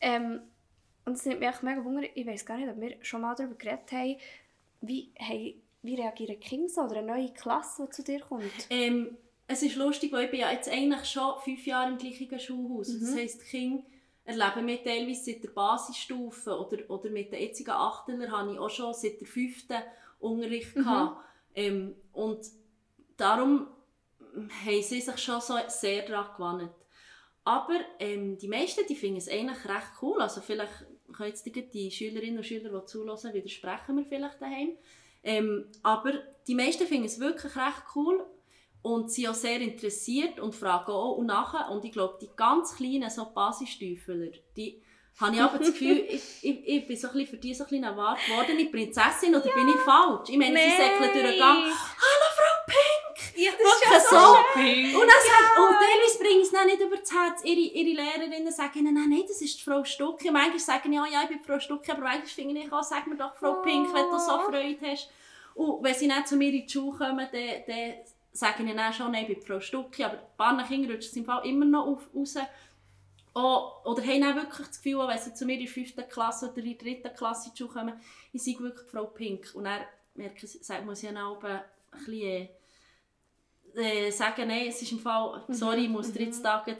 Ähm, 0.00 0.42
und 1.04 1.14
es 1.14 1.26
nimmt 1.26 1.40
mich 1.40 1.62
mega 1.62 1.84
Wunder, 1.84 2.02
ich 2.14 2.24
weiß 2.24 2.46
gar 2.46 2.56
nicht, 2.56 2.68
ob 2.68 2.80
wir 2.80 2.96
schon 3.02 3.22
mal 3.22 3.34
darüber 3.34 3.56
geredet 3.56 3.90
haben, 3.90 4.16
wie, 4.80 5.10
hey, 5.16 5.60
wie 5.82 5.94
reagieren 5.96 6.36
die 6.40 6.46
Kinder 6.48 6.68
so 6.68 6.82
oder 6.82 6.96
eine 6.98 7.06
neue 7.16 7.32
Klasse, 7.32 7.84
die 7.86 7.90
zu 7.90 8.02
dir 8.04 8.20
kommt. 8.20 8.44
Ähm, 8.70 9.16
es 9.48 9.62
ist 9.62 9.76
lustig, 9.76 10.12
weil 10.12 10.24
ich 10.26 10.30
bin 10.30 10.40
ja 10.40 10.50
jetzt 10.52 10.68
eigentlich 10.68 11.04
schon 11.06 11.34
fünf 11.42 11.66
Jahre 11.66 11.90
im 11.90 11.98
gleichen 11.98 12.38
Schulhaus. 12.38 12.88
Mhm. 12.88 13.00
Das 13.00 13.14
heisst, 13.16 13.40
die 13.42 13.46
Kinder 13.46 13.82
erleben 14.24 14.64
mich 14.66 14.82
teilweise 14.84 15.24
seit 15.24 15.42
der 15.42 15.50
Basisstufe 15.50 16.56
oder, 16.58 16.88
oder 16.88 17.10
mit 17.10 17.32
den 17.32 17.40
jetzigen 17.40 17.72
Achteln 17.72 18.30
habe 18.30 18.52
ich 18.52 18.58
auch 18.58 18.70
schon 18.70 18.94
seit 18.94 19.20
der 19.20 19.26
fünften 19.26 19.78
Unterricht 20.20 20.76
Mhm. 20.76 20.82
gehabt. 20.84 21.24
Ähm, 21.54 21.96
und 22.12 22.38
darum 23.16 23.66
haben 24.64 24.82
sie 24.82 25.00
sich 25.00 25.18
schon 25.18 25.40
so 25.40 25.54
sehr 25.68 26.06
daran 26.06 26.34
gewandt. 26.36 26.70
Aber 27.44 27.80
ähm, 27.98 28.38
die 28.38 28.46
meisten 28.48 28.86
die 28.88 28.94
finden 28.94 29.18
es 29.18 29.28
eigentlich 29.28 29.64
recht 29.66 29.90
cool. 30.00 30.22
Also 30.22 30.40
vielleicht 30.40 30.86
können 31.12 31.28
jetzt 31.30 31.44
die- 31.44 31.68
die 31.68 31.90
Schülerinnen 31.90 32.38
und 32.38 32.44
Schüler, 32.46 32.70
die 32.80 32.86
zulassen, 32.86 33.34
widersprechen 33.34 33.96
wir 33.96 34.04
vielleicht 34.06 34.40
daheim. 34.40 34.76
Ähm, 35.22 35.66
aber 35.82 36.12
die 36.46 36.54
meisten 36.54 36.86
finden 36.86 37.06
es 37.06 37.20
wirklich 37.20 37.54
recht 37.56 37.82
cool 37.94 38.24
und 38.82 39.12
sind 39.12 39.28
auch 39.28 39.34
sehr 39.34 39.60
interessiert 39.60 40.40
und 40.40 40.54
fragen 40.54 40.90
auch 40.90 41.16
und 41.16 41.26
nachher. 41.26 41.70
Und 41.70 41.84
ich 41.84 41.92
glaube, 41.92 42.18
die 42.20 42.30
ganz 42.36 42.76
kleinen 42.76 43.10
so 43.10 43.32
Basisstüfler, 43.32 44.32
die 44.56 44.82
habe 45.20 45.36
ich 45.36 45.42
aber 45.42 45.58
das 45.58 45.68
Gefühl, 45.68 45.98
ich, 46.08 46.22
ich, 46.42 46.66
ich 46.66 46.86
bin 46.86 46.96
so 46.96 47.08
ein 47.08 47.12
bisschen 47.12 47.28
für 47.28 47.36
die 47.36 47.54
so 47.54 47.64
ein 47.64 47.70
bisschen 47.70 47.84
erwartet 47.84 48.26
gewordene 48.26 48.64
Prinzessin 48.66 49.34
oder 49.34 49.50
bin 49.54 49.68
ich 49.68 49.80
falsch? 49.80 50.30
Ich 50.30 50.38
meine, 50.38 50.58
sie 50.58 50.70
säckeln 50.70 51.12
durch 51.12 51.30
den 51.30 51.38
Gang. 51.38 51.64
Hallo 51.64 52.28
Frau! 52.36 52.51
Ja, 53.36 53.50
das 53.52 53.60
Wirklich 53.60 54.02
so. 54.10 54.36
Pink. 54.54 54.94
Und, 54.94 55.00
dann 55.00 55.08
sagt, 55.08 55.58
und 55.58 55.74
teilweise 55.78 56.18
bringen 56.18 56.40
sie 56.40 56.46
es 56.46 56.50
dann 56.52 56.66
nicht 56.66 56.80
über 56.80 56.96
das 56.96 57.12
Herz. 57.12 57.44
Ihre, 57.44 57.60
ihre 57.60 58.02
Lehrerinnen 58.02 58.52
sagen 58.52 58.78
ihnen, 58.80 58.94
nein, 58.94 59.08
nein, 59.10 59.22
das 59.26 59.40
ist 59.40 59.58
die 59.58 59.62
Frau 59.62 59.82
Stucki. 59.84 60.30
Manchmal 60.30 60.58
sagen 60.58 60.92
ja, 60.92 61.06
ja, 61.06 61.22
ich 61.22 61.28
bin 61.28 61.40
Frau 61.44 61.58
Stucki, 61.58 61.90
aber 61.92 62.02
manchmal 62.02 62.26
finde 62.26 62.60
ich 62.60 62.72
auch, 62.72 62.82
sag 62.82 63.06
mir 63.06 63.16
doch 63.16 63.34
Frau 63.36 63.62
Pink, 63.62 63.92
wenn 63.94 64.10
du 64.10 64.18
so 64.18 64.32
Oh. 64.34 64.50
Freude 64.50 64.78
hast. 64.82 65.10
Und 65.54 65.82
wenn 65.84 65.94
sie 65.94 66.08
dann 66.08 66.24
zu 66.26 66.36
mir 66.36 66.52
in 66.52 66.66
die 66.66 66.68
Schule 66.72 66.96
kommen, 66.96 67.28
dann, 67.32 67.62
dann 67.66 67.94
sagen 68.32 68.66
ihnen 68.66 68.76
dann 68.76 68.92
schon, 68.92 69.10
nein, 69.12 69.26
ich 69.28 69.38
bin 69.38 69.42
Frau 69.46 69.60
Stucki. 69.60 70.04
Aber 70.04 70.14
ein 70.14 70.56
paar 70.56 70.66
Kinder 70.66 70.92
rutschen 70.94 71.10
es 71.10 71.16
im 71.16 71.24
Fall 71.24 71.46
immer 71.46 71.64
noch 71.66 71.86
auf, 71.86 72.08
raus. 72.14 72.36
Oh, 73.34 73.70
oder 73.84 74.02
haben 74.02 74.24
auch 74.24 74.34
wirklich 74.34 74.66
das 74.68 74.82
Gefühl, 74.82 75.08
wenn 75.08 75.18
sie 75.18 75.32
zu 75.32 75.46
mir 75.46 75.54
in 75.54 75.60
der 75.60 75.68
5. 75.68 75.94
Klasse 76.10 76.50
oder 76.50 76.58
in 76.62 76.76
der 76.76 76.94
3. 77.00 77.08
Klasse 77.16 77.48
in 77.48 77.54
die 77.54 77.58
Schule 77.58 77.70
kommen, 77.72 78.00
ich 78.32 78.42
sei 78.42 78.56
wirklich 78.58 78.90
Frau 78.90 79.06
Pink. 79.06 79.50
Und 79.54 79.64
dann 79.64 79.80
merke 80.14 80.44
ich, 80.44 80.52
sagt- 80.62 80.84
muss 80.84 81.02
ich 81.02 81.08
dann 81.08 81.16
auch 81.18 81.42
ein 81.42 81.60
bisschen 82.04 82.48
äh, 83.76 84.10
sagen, 84.10 84.48
nein, 84.48 84.66
es 84.68 84.82
ist 84.82 84.92
im 84.92 84.98
Fall, 84.98 85.42
sorry, 85.48 85.84
ich 85.84 85.88
muss 85.90 86.12
dir 86.12 86.24
jetzt 86.24 86.44
da 86.44 86.62
gerade 86.64 86.78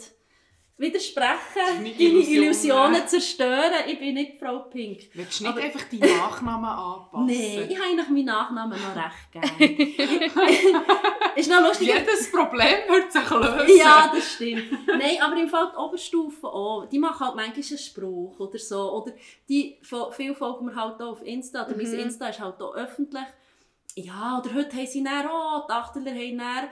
widersprechen, 0.78 1.36
Deine 1.76 1.90
Illusionen. 1.90 2.42
Illusionen 2.44 3.06
zerstören, 3.06 3.72
ich 3.86 3.98
bin 4.00 4.14
nicht 4.14 4.38
Frau 4.40 4.60
Pink. 4.60 5.02
Willst 5.14 5.38
du 5.38 5.44
nicht 5.44 5.52
Aber- 5.52 5.62
einfach 5.62 5.82
deinen 5.88 6.16
Nachnamen 6.18 6.64
anpassen? 6.70 7.26
Nein, 7.26 7.66
ich 7.70 7.76
habe 7.76 7.88
eigentlich 7.88 8.08
meinen 8.08 8.24
Nachnamen 8.24 8.78
noch 8.80 8.96
recht 8.96 9.30
gerne. 9.32 10.72
ist 11.36 11.50
noch 11.50 11.60
lustig. 11.62 11.86
Jedes 11.88 12.32
Problem 12.32 12.76
wird 12.88 13.12
sich 13.12 13.30
lösen. 13.30 13.76
Ja, 13.78 14.10
das 14.12 14.32
stimmt. 14.32 14.86
Nein, 14.88 15.18
aber 15.20 15.36
im 15.36 15.48
Fall 15.48 15.70
die 15.72 15.76
Oberstufe 15.78 16.48
auch. 16.48 16.86
Die 16.90 16.98
machen 16.98 17.26
halt 17.26 17.36
manchmal 17.36 17.64
einen 17.68 17.78
Spruch 17.78 18.40
oder 18.40 18.58
so. 18.58 18.92
Oder 19.02 19.12
die, 19.48 19.78
viele 20.16 20.34
folgen 20.34 20.66
mir 20.66 20.74
halt 20.74 21.00
auch 21.00 21.12
auf 21.12 21.22
Insta. 21.22 21.64
Oder 21.66 21.76
mein 21.76 21.86
Insta 21.92 22.28
ist 22.28 22.40
halt 22.40 22.60
auch 22.60 22.74
öffentlich. 22.74 23.22
Ja, 23.94 24.38
oder 24.38 24.54
heute 24.54 24.76
haben 24.76 24.86
sie 24.86 25.04
dann 25.04 25.26
auch, 25.26 25.66
die 25.66 25.72
Achteler 25.72 26.10
haben 26.12 26.38
dann, 26.38 26.68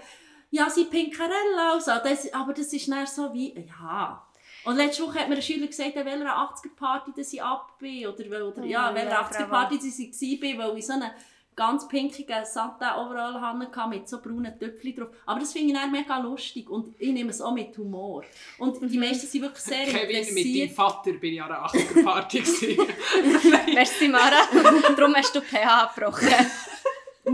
ja, 0.50 0.68
sie 0.68 0.84
Pinkarella. 0.84 1.72
Also, 1.74 1.92
das, 2.02 2.32
aber 2.32 2.52
das 2.52 2.72
ist 2.72 2.88
dann 2.88 3.06
so 3.06 3.32
wie, 3.32 3.54
ja. 3.68 4.26
Und 4.64 4.76
letzte 4.76 5.04
Woche 5.04 5.20
hat 5.20 5.28
mir 5.28 5.36
ein 5.36 5.42
Schüler 5.42 5.66
gesagt, 5.66 5.96
an 5.96 6.04
welcher 6.04 6.36
80er-Party 6.36 7.12
dass 7.16 7.32
ich 7.32 7.42
ab 7.42 7.78
bin. 7.78 8.06
Oder, 8.06 8.46
oder 8.46 8.64
ja, 8.64 8.90
Oh, 8.90 8.94
welcher 8.94 9.10
ja, 9.10 9.22
80er-Party 9.22 9.76
dass 9.76 9.98
ich 9.98 10.42
war, 10.42 10.68
weil 10.68 10.78
ich 10.78 10.86
so 10.86 10.92
einen 10.94 11.10
ganz 11.56 11.86
pinkigen 11.88 12.44
Satin-Overall 12.44 13.40
hatte 13.40 13.88
mit 13.88 14.08
so 14.08 14.20
braunen 14.20 14.58
Töpfchen 14.58 14.96
drauf. 14.96 15.08
Aber 15.26 15.40
das 15.40 15.52
finde 15.52 15.72
ich 15.72 15.78
dann 15.78 15.92
mega 15.92 16.18
lustig 16.18 16.68
und 16.70 16.94
ich 16.98 17.12
nehme 17.12 17.30
es 17.30 17.40
auch 17.40 17.52
mit 17.52 17.76
Humor. 17.76 18.24
Und 18.58 18.78
die 18.90 18.98
meisten 18.98 19.26
sind 19.26 19.42
wirklich 19.42 19.62
sehr 19.62 19.84
Kevin, 19.84 20.08
mit 20.08 20.26
deinem 20.26 20.36
interessiert. 20.36 20.72
Vater 20.72 21.12
bin 21.12 21.34
ich 21.34 21.42
an 21.42 21.52
einer 21.52 21.66
80er-Party. 21.66 22.38
gewesen. 22.40 23.74
Merci, 23.74 24.08
Mara. 24.08 24.42
Darum 24.96 25.14
hast 25.14 25.34
du 25.34 25.40
PH 25.40 25.82
abgebrochen. 25.82 26.28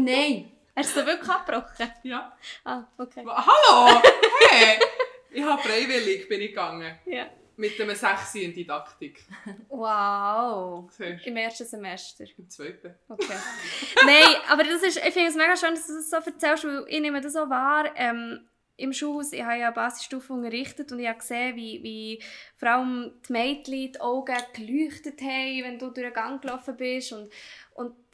Nein, 0.04 0.52
Hast 0.74 0.94
du 0.94 1.06
wirklich 1.06 1.28
abgebrochen? 1.30 1.90
ja. 2.02 2.36
Ah, 2.64 2.84
okay. 2.98 3.24
Hallo! 3.26 4.02
Hey! 4.50 4.78
Ich 5.30 5.42
habe 5.42 5.62
freiwillig 5.62 6.28
bin 6.28 6.40
ich 6.42 6.50
gegangen. 6.50 6.98
Ja. 7.06 7.26
Mit 7.56 7.80
einem 7.80 7.96
6 7.96 8.34
in 8.34 8.52
Didaktik. 8.52 9.24
Wow. 9.68 10.90
Siehst? 10.90 11.26
Im 11.26 11.36
ersten 11.38 11.64
Semester. 11.64 12.24
Im 12.36 12.48
zweiten. 12.50 12.94
Okay. 13.08 13.34
Nein, 14.04 14.36
aber 14.50 14.64
das 14.64 14.82
ist, 14.82 14.98
ich 14.98 15.12
finde 15.14 15.30
es 15.30 15.34
mega 15.36 15.56
schön, 15.56 15.74
dass 15.74 15.86
du 15.86 15.94
das 15.94 16.10
so 16.10 16.16
erzählst, 16.16 16.64
weil 16.64 16.84
ich 16.88 17.00
nehme 17.00 17.20
das 17.22 17.32
so 17.32 17.48
wahr. 17.48 17.90
Ähm, 17.96 18.46
Im 18.76 18.92
Schulhaus, 18.92 19.32
ich 19.32 19.42
habe 19.42 19.58
ja 19.58 19.70
Basisstufe 19.70 20.32
unterrichtet 20.34 20.92
und 20.92 20.98
ich 20.98 21.08
habe 21.08 21.18
gesehen, 21.18 21.56
wie, 21.56 21.82
wie 21.82 22.22
vor 22.56 22.68
allem 22.68 23.12
die 23.26 23.32
Mädchen 23.32 23.92
die 23.92 24.00
Augen 24.00 24.36
geleuchtet 24.52 25.22
haben, 25.22 25.62
wenn 25.62 25.78
du 25.78 25.86
durch 25.90 26.06
den 26.06 26.12
Gang 26.12 26.42
gelaufen 26.42 26.76
bist. 26.76 27.12
Und 27.12 27.32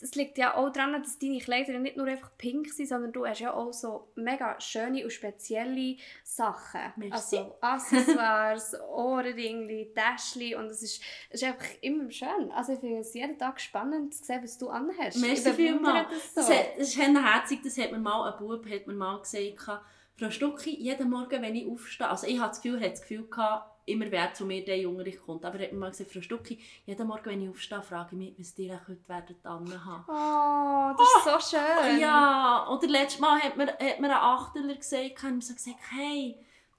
es 0.02 0.14
liegt 0.16 0.36
ja 0.36 0.56
auch 0.56 0.70
daran, 0.70 1.00
dass 1.02 1.18
deine 1.18 1.38
Kleider 1.38 1.78
nicht 1.78 1.96
nur 1.96 2.06
einfach 2.06 2.30
pink 2.36 2.68
sind, 2.72 2.88
sondern 2.88 3.12
du 3.12 3.24
hast 3.24 3.40
ja 3.40 3.54
auch 3.54 3.72
so 3.72 4.08
mega 4.16 4.60
schöne 4.60 5.04
und 5.04 5.12
spezielle 5.12 5.96
Sachen. 6.24 6.80
Merci. 6.96 7.38
Also 7.38 7.56
Accessoires, 7.60 8.74
Ohrringe, 8.90 9.86
Täschchen 9.94 10.56
und 10.56 10.66
es 10.66 10.82
ist, 10.82 11.02
es 11.30 11.40
ist 11.40 11.48
einfach 11.48 11.66
immer 11.80 12.10
schön. 12.10 12.50
Also 12.52 12.72
ich 12.72 12.80
finde 12.80 12.98
es 12.98 13.14
jeden 13.14 13.38
Tag 13.38 13.60
spannend 13.60 14.14
zu 14.14 14.24
sehen, 14.24 14.42
was 14.42 14.58
du 14.58 14.68
anhast. 14.68 15.18
Merci 15.18 15.52
vielmals. 15.52 16.08
das 16.10 16.34
Das, 16.34 16.46
so. 16.48 16.52
hat, 16.52 16.66
das 16.78 16.88
ist 16.88 16.98
herzig, 16.98 17.60
das 17.62 17.78
hat 17.78 17.92
mir 17.92 17.98
mal 17.98 18.32
ein 18.32 18.38
Bub 18.38 18.68
hat 18.68 18.86
mir 18.86 18.94
mal 18.94 19.20
gesagt, 19.20 19.82
Frau 20.16 20.30
Stucki, 20.30 20.76
jeden 20.76 21.10
Morgen, 21.10 21.42
wenn 21.42 21.54
ich 21.54 21.66
aufstehe, 21.66 22.08
also 22.08 22.26
ich 22.26 22.38
hatte 22.38 22.50
das 22.50 22.62
Gefühl, 22.62 22.80
hat 22.80 22.92
das 22.92 23.00
Gefühl 23.02 23.26
gehabt, 23.28 23.71
immer 23.84 24.10
wer 24.10 24.32
zu 24.32 24.44
mir 24.44 24.64
der 24.64 24.88
Unterricht 24.88 25.22
kommt, 25.24 25.44
aber 25.44 25.58
er 25.58 25.66
hat 25.66 25.72
mir 25.72 25.78
mal 25.78 25.90
gesagt, 25.90 26.12
Frau 26.12 26.20
Stucki, 26.20 26.58
jeden 26.86 27.06
Morgen, 27.06 27.24
wenn 27.26 27.42
ich 27.42 27.48
aufstehe, 27.48 27.82
frage 27.82 28.10
ich 28.12 28.18
mich, 28.18 28.34
was 28.38 28.58
ihr 28.58 28.80
heute 28.86 29.08
werdet 29.08 29.44
anhaben. 29.44 30.04
Oh, 30.08 30.96
das 30.96 31.40
ist 31.40 31.50
so 31.50 31.56
schön. 31.56 31.98
Ja, 31.98 32.68
oder 32.70 32.86
letztes 32.86 33.20
Mal 33.20 33.40
hat 33.40 33.56
mir, 33.56 33.66
hat 33.66 34.00
mir 34.00 34.08
ein 34.08 34.10
Achteler 34.12 34.74
gesagt, 34.76 35.24
und 35.24 35.44
so 35.44 35.54
gesagt, 35.54 35.78
hey, 35.90 36.36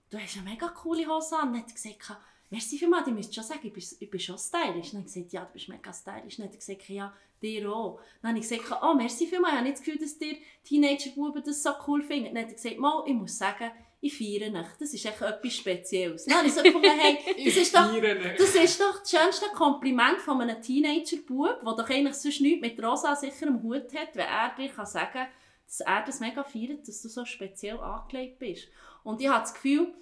du 0.10 0.18
hast 0.18 0.38
eine 0.38 0.50
mega 0.50 0.68
coole 0.70 1.06
Hose 1.08 1.38
an. 1.38 1.54
Dann 1.54 1.64
hat 1.64 1.74
gesagt, 1.74 2.18
merci 2.50 2.78
vielmals, 2.78 3.08
ich 3.08 3.14
müsste 3.14 3.34
schon 3.34 3.44
sagen, 3.44 3.62
ich 3.64 3.74
bin, 3.74 3.84
ich 4.00 4.10
bin 4.10 4.20
schon 4.20 4.38
stylisch. 4.38 4.92
Dann 4.92 5.02
habe 5.02 5.08
ich 5.08 5.14
gesagt, 5.14 5.34
ja, 5.34 5.46
du 5.46 5.54
bist 5.54 5.70
mega 5.70 5.92
stylisch. 5.94 6.38
Dann 6.38 6.46
hat 6.46 6.54
er 6.54 6.60
gesagt, 6.60 6.90
ja, 6.90 7.14
dir 7.42 7.70
auch. 7.70 8.00
Dann 8.22 8.30
habe 8.30 8.40
ich 8.40 8.50
gesagt, 8.50 8.82
oh, 8.82 8.94
merci 8.94 9.28
vielmals, 9.28 9.54
ich 9.54 9.58
habe 9.58 9.68
nicht 9.68 9.78
das 9.78 9.86
Gefühl, 9.86 10.00
dass 10.00 10.18
dir 10.18 10.38
Teenager-Buben 10.64 11.44
das 11.44 11.62
so 11.62 11.72
cool 11.88 12.02
finden. 12.02 12.34
Dann 12.34 12.44
hat 12.44 12.52
er 12.52 12.56
gesagt, 12.56 12.78
mal, 12.78 13.04
ich 13.06 13.14
muss 13.14 13.38
sagen, 13.38 13.72
ich 14.04 14.18
feiere 14.18 14.50
nicht. 14.50 14.70
Das 14.80 14.94
ist 14.94 15.06
echt 15.06 15.22
etwas 15.22 15.54
Spezielles. 15.54 16.26
Dann 16.26 16.38
habe 16.40 16.48
ich 16.48 16.54
so 16.54 16.62
gefunden, 16.62 16.90
hey, 17.00 17.18
das 17.46 17.56
ist 17.56 17.74
doch... 17.76 17.92
Das 18.38 18.56
ist 18.56 18.80
doch 18.82 19.00
das 19.00 19.10
schönste 19.10 19.46
Kompliment 19.56 20.20
von 20.20 20.42
einem 20.42 20.62
Teenager-Bub, 20.62 21.62
der 21.64 21.74
doch 21.74 21.90
eigentlich 21.90 22.16
sonst 22.16 22.42
nichts 22.42 22.62
mit 22.62 22.84
Rosa 22.84 23.16
sicher 23.16 23.48
am 23.48 23.64
Hut 23.64 23.94
hat, 23.96 24.16
wenn 24.16 24.28
er 24.28 24.54
dir 24.58 24.70
kann 24.70 24.86
sagen 24.86 25.12
kann, 25.14 25.28
dass 25.66 25.80
er 25.80 26.04
das 26.06 26.20
mega 26.20 26.44
feiert, 26.44 26.88
dass 26.88 27.02
du 27.02 27.08
so 27.10 27.24
speziell 27.26 27.80
angelegt 27.80 28.40
bist. 28.40 28.68
Und 29.04 29.22
ich 29.22 29.28
habe 29.30 29.42
das 29.42 29.54
Gefühl, 29.54 29.94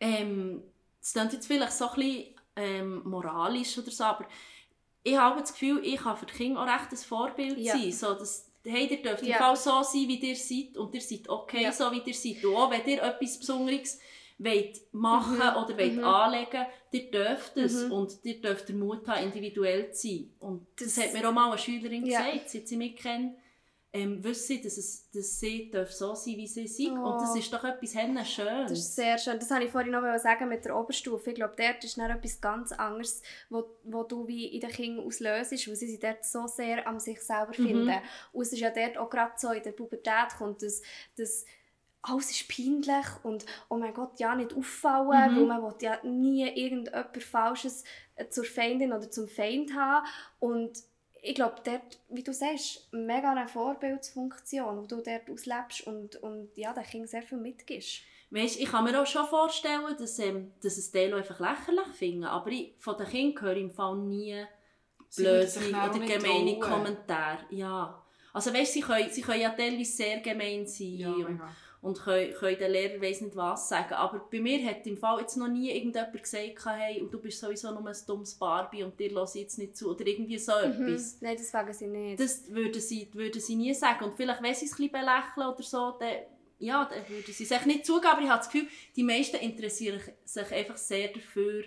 ähm, 0.00 0.62
das 1.00 1.12
klingt 1.12 1.32
jetzt 1.32 1.46
vielleicht 1.46 1.72
so 1.72 1.88
ein 1.88 1.94
bisschen 1.96 2.34
ähm, 2.56 3.02
moralisch 3.04 3.76
oder 3.78 3.90
so, 3.90 4.04
aber 4.04 4.26
ich 5.02 5.16
habe 5.16 5.40
das 5.40 5.52
Gefühl, 5.52 5.80
ich 5.84 5.96
kann 5.96 6.16
für 6.16 6.26
die 6.26 6.34
Kinder 6.34 6.60
auch 6.62 6.66
recht 6.66 6.90
ein 6.92 6.96
Vorbild 6.96 7.58
Ja. 7.58 7.74
sein. 7.76 7.92
So, 7.92 8.14
dass, 8.14 8.47
hey, 8.64 8.86
ihr 8.86 9.02
dürft 9.02 9.22
im 9.22 9.28
Ja. 9.28 9.38
Fall 9.38 9.56
so 9.56 9.82
sein, 9.82 10.08
wie 10.08 10.16
ihr 10.18 10.36
seid 10.36 10.76
und 10.76 10.94
ihr 10.94 11.00
seid 11.00 11.28
okay, 11.28 11.62
Ja. 11.62 11.72
so 11.72 11.90
wie 11.92 12.02
ihr 12.04 12.14
seid. 12.14 12.44
Und 12.44 12.54
auch 12.54 12.70
wenn 12.70 12.86
ihr 12.86 13.02
etwas 13.02 13.38
Besonderes 13.38 13.98
wollt 14.38 14.80
machen 14.92 15.36
Mhm. 15.36 15.40
oder 15.62 15.76
wollt 15.78 15.96
Mhm. 15.96 16.04
anlegen, 16.04 16.66
ihr 16.92 17.10
dürft 17.10 17.56
es 17.56 17.84
Mhm. 17.84 17.92
und 17.92 18.12
ihr 18.22 18.40
dürft 18.40 18.68
den 18.68 18.78
Mut 18.78 19.06
haben, 19.08 19.24
individuell 19.24 19.92
zu 19.92 20.06
sein. 20.08 20.30
Und 20.40 20.66
das, 20.76 20.94
Das- 20.94 21.06
hat 21.06 21.12
mir 21.14 21.28
auch 21.28 21.32
mal 21.32 21.48
eine 21.48 21.58
Schülerin 21.58 22.06
Ja. 22.06 22.20
gesagt, 22.30 22.50
seit 22.50 22.68
sie 22.68 22.76
mich 22.76 22.96
kennt, 22.96 23.36
ähm, 23.92 24.22
wissen 24.22 24.60
dass, 24.62 24.76
es, 24.76 25.10
dass 25.10 25.40
sie 25.40 25.70
darf 25.70 25.90
so 25.90 26.14
sein 26.14 26.36
wie 26.36 26.46
sie 26.46 26.68
sind. 26.68 26.98
Oh. 26.98 27.12
Und 27.12 27.22
das 27.22 27.34
ist 27.34 27.50
doch 27.52 27.64
etwas 27.64 27.92
Schönes. 28.28 28.70
Das 28.70 28.78
ist 28.78 28.96
sehr 28.96 29.16
schön. 29.16 29.38
Das 29.38 29.50
wollte 29.50 29.64
ich 29.64 29.72
vorhin 29.72 29.92
noch 29.92 30.18
sagen 30.18 30.48
mit 30.48 30.64
der 30.64 30.76
Oberstufe. 30.76 31.30
Ich 31.30 31.36
glaube, 31.36 31.54
dort 31.56 31.82
ist 31.82 31.96
dann 31.96 32.10
etwas 32.10 32.40
ganz 32.40 32.72
anderes, 32.72 33.22
wo, 33.48 33.64
wo 33.84 34.02
du 34.02 34.26
wie 34.28 34.46
in 34.46 34.60
den 34.60 34.70
Kindern 34.70 35.06
auslöst, 35.06 35.52
weil 35.52 35.76
sie 35.76 35.86
sich 35.88 35.98
dort 35.98 36.24
so 36.24 36.46
sehr 36.46 36.86
an 36.86 37.00
sich 37.00 37.20
selber 37.22 37.52
Mhm. 37.56 37.66
finden. 37.66 37.98
Und 38.32 38.42
es 38.42 38.52
ist 38.52 38.60
ja 38.60 38.70
dort 38.70 38.98
auch 38.98 39.08
gerade 39.08 39.32
so, 39.36 39.52
in 39.52 39.62
der 39.62 39.72
Pubertät 39.72 40.36
kommt 40.36 40.62
das, 40.62 40.82
das 41.16 41.46
alles 42.02 42.30
ist 42.30 42.48
peinlich 42.48 43.06
und 43.24 43.44
oh 43.68 43.76
mein 43.76 43.92
Gott, 43.92 44.20
ja, 44.20 44.34
nicht 44.34 44.54
auffallen, 44.54 45.32
Mhm. 45.32 45.36
weil 45.36 45.46
man 45.46 45.62
will 45.62 45.74
ja 45.80 45.98
nie 46.04 46.46
irgendetwas 46.48 47.24
Falsches 47.24 47.84
äh, 48.16 48.28
zur 48.28 48.44
Feindin 48.44 48.92
oder 48.92 49.10
zum 49.10 49.26
Feind 49.28 49.74
haben. 49.74 50.06
Und 50.38 50.78
ich 51.22 51.34
glaube, 51.34 51.56
dort, 51.64 51.98
wie 52.08 52.22
du 52.22 52.32
sagst, 52.32 52.88
mega 52.92 53.32
eine 53.32 53.48
Vorbildsfunktion, 53.48 54.78
wo 54.78 54.86
du 54.86 55.02
dort 55.02 55.28
auslebst 55.30 55.86
und, 55.86 56.16
und 56.16 56.50
ja, 56.56 56.72
den 56.72 56.84
Kindern 56.84 57.08
sehr 57.08 57.22
viel 57.22 57.38
mitgibst. 57.38 58.02
Weißt, 58.30 58.60
ich 58.60 58.70
kann 58.70 58.84
mir 58.84 59.00
auch 59.00 59.06
schon 59.06 59.26
vorstellen, 59.26 59.96
dass, 59.98 60.18
ähm, 60.18 60.52
dass 60.62 60.76
es 60.76 60.90
Teile 60.90 61.16
einfach 61.16 61.40
lächerlich 61.40 61.94
finden. 61.94 62.24
Aber 62.24 62.50
ich, 62.50 62.74
von 62.78 62.96
den 62.96 63.06
Kindern 63.06 63.42
höre 63.42 63.56
ich 63.56 63.62
im 63.62 63.70
Fall 63.70 63.96
nie 63.96 64.44
auch 65.74 65.90
oder 65.90 66.06
gemeine. 66.06 66.58
Kommentare. 66.58 67.46
Ja. 67.50 68.04
Also 68.32 68.52
weißt, 68.52 68.74
sie 68.74 68.80
können, 68.80 69.10
sie 69.10 69.22
können 69.22 69.40
ja 69.40 69.50
teilweise 69.50 69.90
sehr 69.90 70.20
gemein 70.20 70.66
sein 70.66 70.94
Ja, 70.94 71.10
und. 71.10 71.40
Und 71.80 72.00
können, 72.00 72.32
können 72.34 72.58
den 72.58 72.72
Lehrer 72.72 73.00
weiss 73.00 73.20
nicht 73.20 73.36
was 73.36 73.68
sagen. 73.68 73.94
Aber 73.94 74.18
bei 74.30 74.40
mir 74.40 74.64
hat 74.68 74.84
im 74.86 74.96
Fall 74.96 75.20
jetzt 75.20 75.36
noch 75.36 75.46
nie 75.48 75.70
irgendjemand 75.70 76.20
gesagt, 76.20 76.64
hey, 76.66 77.00
und 77.00 77.12
du 77.14 77.20
bist 77.20 77.38
sowieso 77.40 77.70
nur 77.70 77.86
ein 77.86 77.96
dummes 78.06 78.34
Barbie 78.34 78.82
und 78.82 78.98
dir 78.98 79.12
lasse 79.12 79.38
jetzt 79.38 79.58
nicht 79.58 79.76
zu. 79.76 79.90
Oder 79.90 80.06
irgendwie 80.06 80.38
so 80.38 80.52
etwas. 80.52 81.14
Mhm. 81.14 81.18
Nein, 81.20 81.36
das 81.36 81.50
fragen 81.50 81.72
sie 81.72 81.86
nicht. 81.86 82.20
Das 82.20 82.50
würden 82.52 82.80
sie, 82.80 83.08
würden 83.12 83.40
sie 83.40 83.54
nie 83.54 83.72
sagen. 83.74 84.04
Und 84.06 84.16
vielleicht, 84.16 84.42
wenn 84.42 84.54
sie 84.54 84.66
es 84.66 84.72
ein 84.72 84.76
bisschen 84.76 84.92
belächeln 84.92 85.46
oder 85.54 85.62
so, 85.62 85.92
dann, 86.00 86.14
ja, 86.58 86.84
dann 86.84 87.08
würden 87.08 87.32
sie 87.32 87.44
es 87.44 87.66
nicht 87.66 87.86
zugeben. 87.86 88.08
Aber 88.08 88.22
ich 88.22 88.28
habe 88.28 88.38
das 88.38 88.50
Gefühl, 88.50 88.68
die 88.96 89.04
meisten 89.04 89.36
interessieren 89.36 90.00
sich 90.24 90.52
einfach 90.52 90.76
sehr 90.76 91.08
dafür, 91.08 91.62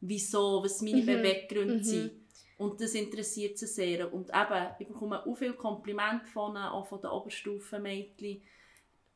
wieso, 0.00 0.62
was 0.62 0.80
meine 0.82 1.02
Mhm. 1.02 1.06
Beweggründe 1.06 1.74
Mhm. 1.78 1.82
sind. 1.82 2.10
Und 2.58 2.80
das 2.80 2.94
interessiert 2.94 3.58
sie 3.58 3.66
sehr. 3.66 4.14
Und 4.14 4.30
eben, 4.30 4.66
ich 4.78 4.86
bekomme 4.86 5.26
auch 5.26 5.34
viele 5.34 5.54
Komplimente 5.54 6.26
von, 6.26 6.52
ihnen, 6.52 6.62
auch 6.64 6.86
von 6.86 7.00
den 7.00 7.10
Oberstufenmädchen. 7.10 8.40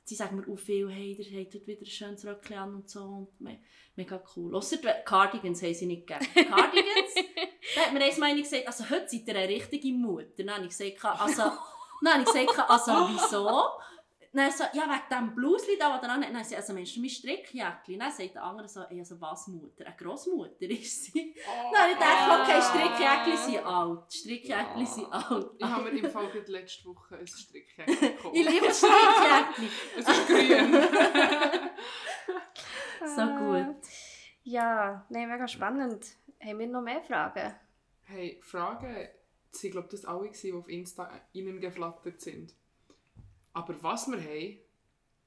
Sie 0.04 0.14
sagen 0.14 0.36
mir 0.36 0.52
auch 0.52 0.58
viel, 0.58 0.90
hey, 0.90 1.12
ihr 1.12 1.40
habt 1.40 1.54
heute 1.54 1.66
wieder 1.66 1.82
ein 1.82 1.86
schönes 1.86 2.24
Röckchen 2.24 2.56
an 2.56 2.74
und 2.74 2.90
so. 2.90 3.00
Und 3.00 3.40
me 3.40 3.60
mega 3.96 4.22
cool. 4.34 4.54
Ausser 4.54 4.78
die 4.78 4.88
Cardigans 5.04 5.62
haben 5.62 5.74
sie 5.74 5.86
nicht 5.86 6.06
gegeben. 6.06 6.26
Cardigans, 6.34 7.14
da 7.74 7.80
hat 7.82 7.92
mir 7.92 8.02
einmal 8.02 8.30
eine 8.30 8.42
gesagt, 8.42 8.66
also 8.66 8.88
heute 8.88 9.08
seid 9.08 9.28
ihr 9.28 9.36
eine 9.36 9.48
richtige 9.48 9.92
Mutter. 9.92 10.26
Dann 10.38 10.54
habe 10.54 10.66
ich 10.66 10.76
gesagt, 10.76 11.20
also, 11.20 11.42
dann 12.02 12.12
habe 12.12 12.22
ich 12.22 12.26
gesagt, 12.26 12.70
also 12.70 12.92
wieso? 13.10 13.62
Dann 14.32 14.50
so, 14.52 14.64
ja, 14.72 14.84
wegen 14.84 15.08
dem 15.10 15.34
Blusli 15.34 15.76
da, 15.78 15.94
was 15.94 16.02
er 16.02 16.10
anhat. 16.10 16.32
Dann 16.32 16.44
sie, 16.44 16.56
also 16.56 16.72
Mensch, 16.72 16.94
du 16.94 17.00
mein 17.00 17.10
Strickjäckchen. 17.10 17.98
Dann 17.98 18.12
sagt 18.12 18.34
der 18.34 18.44
andere 18.44 18.68
so, 18.68 18.82
ey, 18.82 18.98
also 18.98 19.20
was 19.20 19.48
Mutter? 19.48 19.84
Eine 19.86 19.96
Grossmutter 19.96 20.60
ist 20.70 21.04
sie. 21.04 21.34
Dann 21.72 21.80
habe 21.80 21.92
ich 21.92 21.98
gedacht, 21.98 22.42
okay, 22.42 22.60
Strickjäckchen 22.62 23.36
sind 23.36 23.66
alt. 23.66 24.12
Strickjäckchen 24.12 24.86
sind 24.86 25.12
alt. 25.12 25.50
Ich 25.58 25.66
habe 25.66 25.90
mir 25.90 25.98
im 25.98 26.10
Fall 26.10 26.28
gerade 26.32 26.52
letzte 26.52 26.88
Woche 26.88 27.16
ein 27.18 27.26
Strickjäckchen 27.26 28.00
gekauft. 28.16 28.36
Ich 28.36 28.48
liebe 28.48 28.72
Strickjäckchen. 28.72 29.68
Es 29.96 30.08
ist 30.08 30.26
grün. 30.26 30.78
So 33.06 33.26
gut. 33.26 33.82
Ja, 34.42 35.04
nein, 35.08 35.28
mega 35.28 35.48
spannend. 35.48 36.04
Haben 36.42 36.58
wir 36.58 36.66
noch 36.68 36.82
mehr 36.82 37.02
Fragen? 37.02 37.54
hey, 38.10 38.40
Fragen 38.42 39.08
sind, 39.50 39.72
glaube 39.72 39.86
ich, 39.86 40.00
das 40.00 40.04
alle, 40.04 40.30
die 40.30 40.52
auf 40.52 40.68
Insta 40.68 41.10
ihnen 41.32 41.60
geflattert 41.60 42.20
sind. 42.20 42.54
Aber 43.52 43.82
was 43.82 44.06
wir 44.08 44.18
haben, 44.20 44.58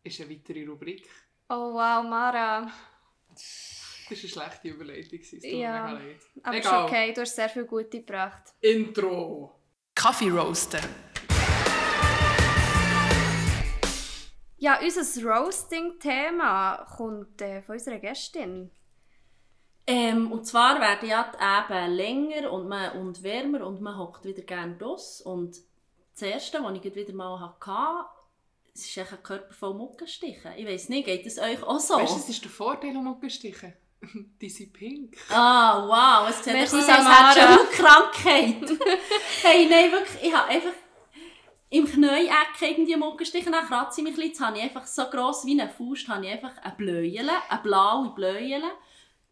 ist 0.03 0.19
eine 0.21 0.29
weitere 0.29 0.65
Rubrik. 0.65 1.09
Oh 1.49 1.73
wow, 1.73 2.03
Mara. 2.03 2.71
Das 3.29 4.05
war 4.09 4.17
eine 4.17 4.17
schlechte 4.29 4.67
Überleitung. 4.69 5.19
gewesen, 5.19 5.37
Es 5.37 5.43
tut 5.43 5.51
Ja. 5.51 5.71
mir 5.87 5.93
mega 5.93 5.99
leid. 6.07 6.21
Aber 6.43 6.57
ist 6.57 6.65
Egal. 6.65 6.85
okay, 6.85 7.13
du 7.13 7.21
hast 7.21 7.35
sehr 7.35 7.49
viel 7.49 7.65
Gute 7.65 7.99
gebracht. 7.99 8.53
Intro. 8.61 9.59
Kaffee 9.95 10.29
roasten. 10.29 10.81
Ja, 14.57 14.79
unser 14.81 15.29
Roasting-Thema 15.29 16.85
kommt 16.95 17.41
äh, 17.41 17.61
von 17.61 17.73
unserer 17.73 17.99
Gästin. 17.99 18.71
Ähm, 19.85 20.31
und 20.31 20.45
zwar 20.45 20.79
werden 20.79 21.09
ja 21.09 21.29
die 21.33 21.73
Eben 21.73 21.91
länger 21.91 22.51
und, 22.51 22.69
man, 22.69 22.97
und 22.97 23.21
wärmer 23.23 23.67
und 23.67 23.81
man 23.81 23.97
hockt 23.97 24.23
wieder 24.23 24.41
gerne 24.43 24.77
draus. 24.77 25.19
Und 25.19 25.57
das 26.13 26.21
erste, 26.21 26.63
was 26.63 26.77
ich 26.77 26.95
wieder 26.95 27.13
mal 27.13 27.39
hatte, 27.41 28.05
es 28.75 28.85
ist 28.85 28.97
echt 28.97 29.11
ein 29.11 29.23
Körper 29.23 29.53
voll 29.53 29.75
Muckenstichen. 29.75 30.51
Ich 30.57 30.65
weiß 30.65 30.89
nicht, 30.89 31.05
geht 31.05 31.25
es 31.25 31.37
euch 31.37 31.61
auch 31.63 31.79
so? 31.79 31.95
Weißt 31.95 32.13
du, 32.13 32.17
das 32.17 32.29
ist 32.29 32.43
der 32.43 32.51
Vorteil 32.51 32.95
an 32.97 33.03
Muckenstichen. 33.03 33.73
Die 34.41 34.49
sind 34.49 34.73
pink. 34.73 35.15
Ah, 35.29 35.85
wow, 35.87 36.29
es 36.29 36.43
sieht 36.43 36.55
aus, 36.55 36.73
als 36.73 36.87
hättest 36.87 37.37
du 37.37 37.47
eine 37.47 37.69
Krankheit. 37.71 38.79
hey, 39.43 39.67
nein, 39.69 39.91
wirklich, 39.91 40.23
ich 40.23 40.33
habe 40.33 40.49
einfach 40.49 40.73
im 41.69 41.85
Knieeck 41.85 42.61
irgendwie 42.61 42.95
Muckenstiche, 42.95 43.49
dann 43.49 43.65
kratze 43.65 44.01
ich 44.01 44.03
mich 44.03 44.13
ein 44.13 44.15
bisschen, 44.15 44.29
jetzt 44.29 44.41
habe 44.41 44.57
ich 44.57 44.63
einfach 44.63 44.85
so 44.85 45.05
gross 45.05 45.45
wie 45.45 45.59
eine 45.59 45.71
Faust, 45.71 46.07
habe 46.07 46.25
ich 46.25 46.31
einfach 46.31 46.55
eine 46.61 46.75
Bläuele, 46.75 47.31
eine 47.49 47.61
blaue 47.61 48.09
Bläuele, 48.13 48.71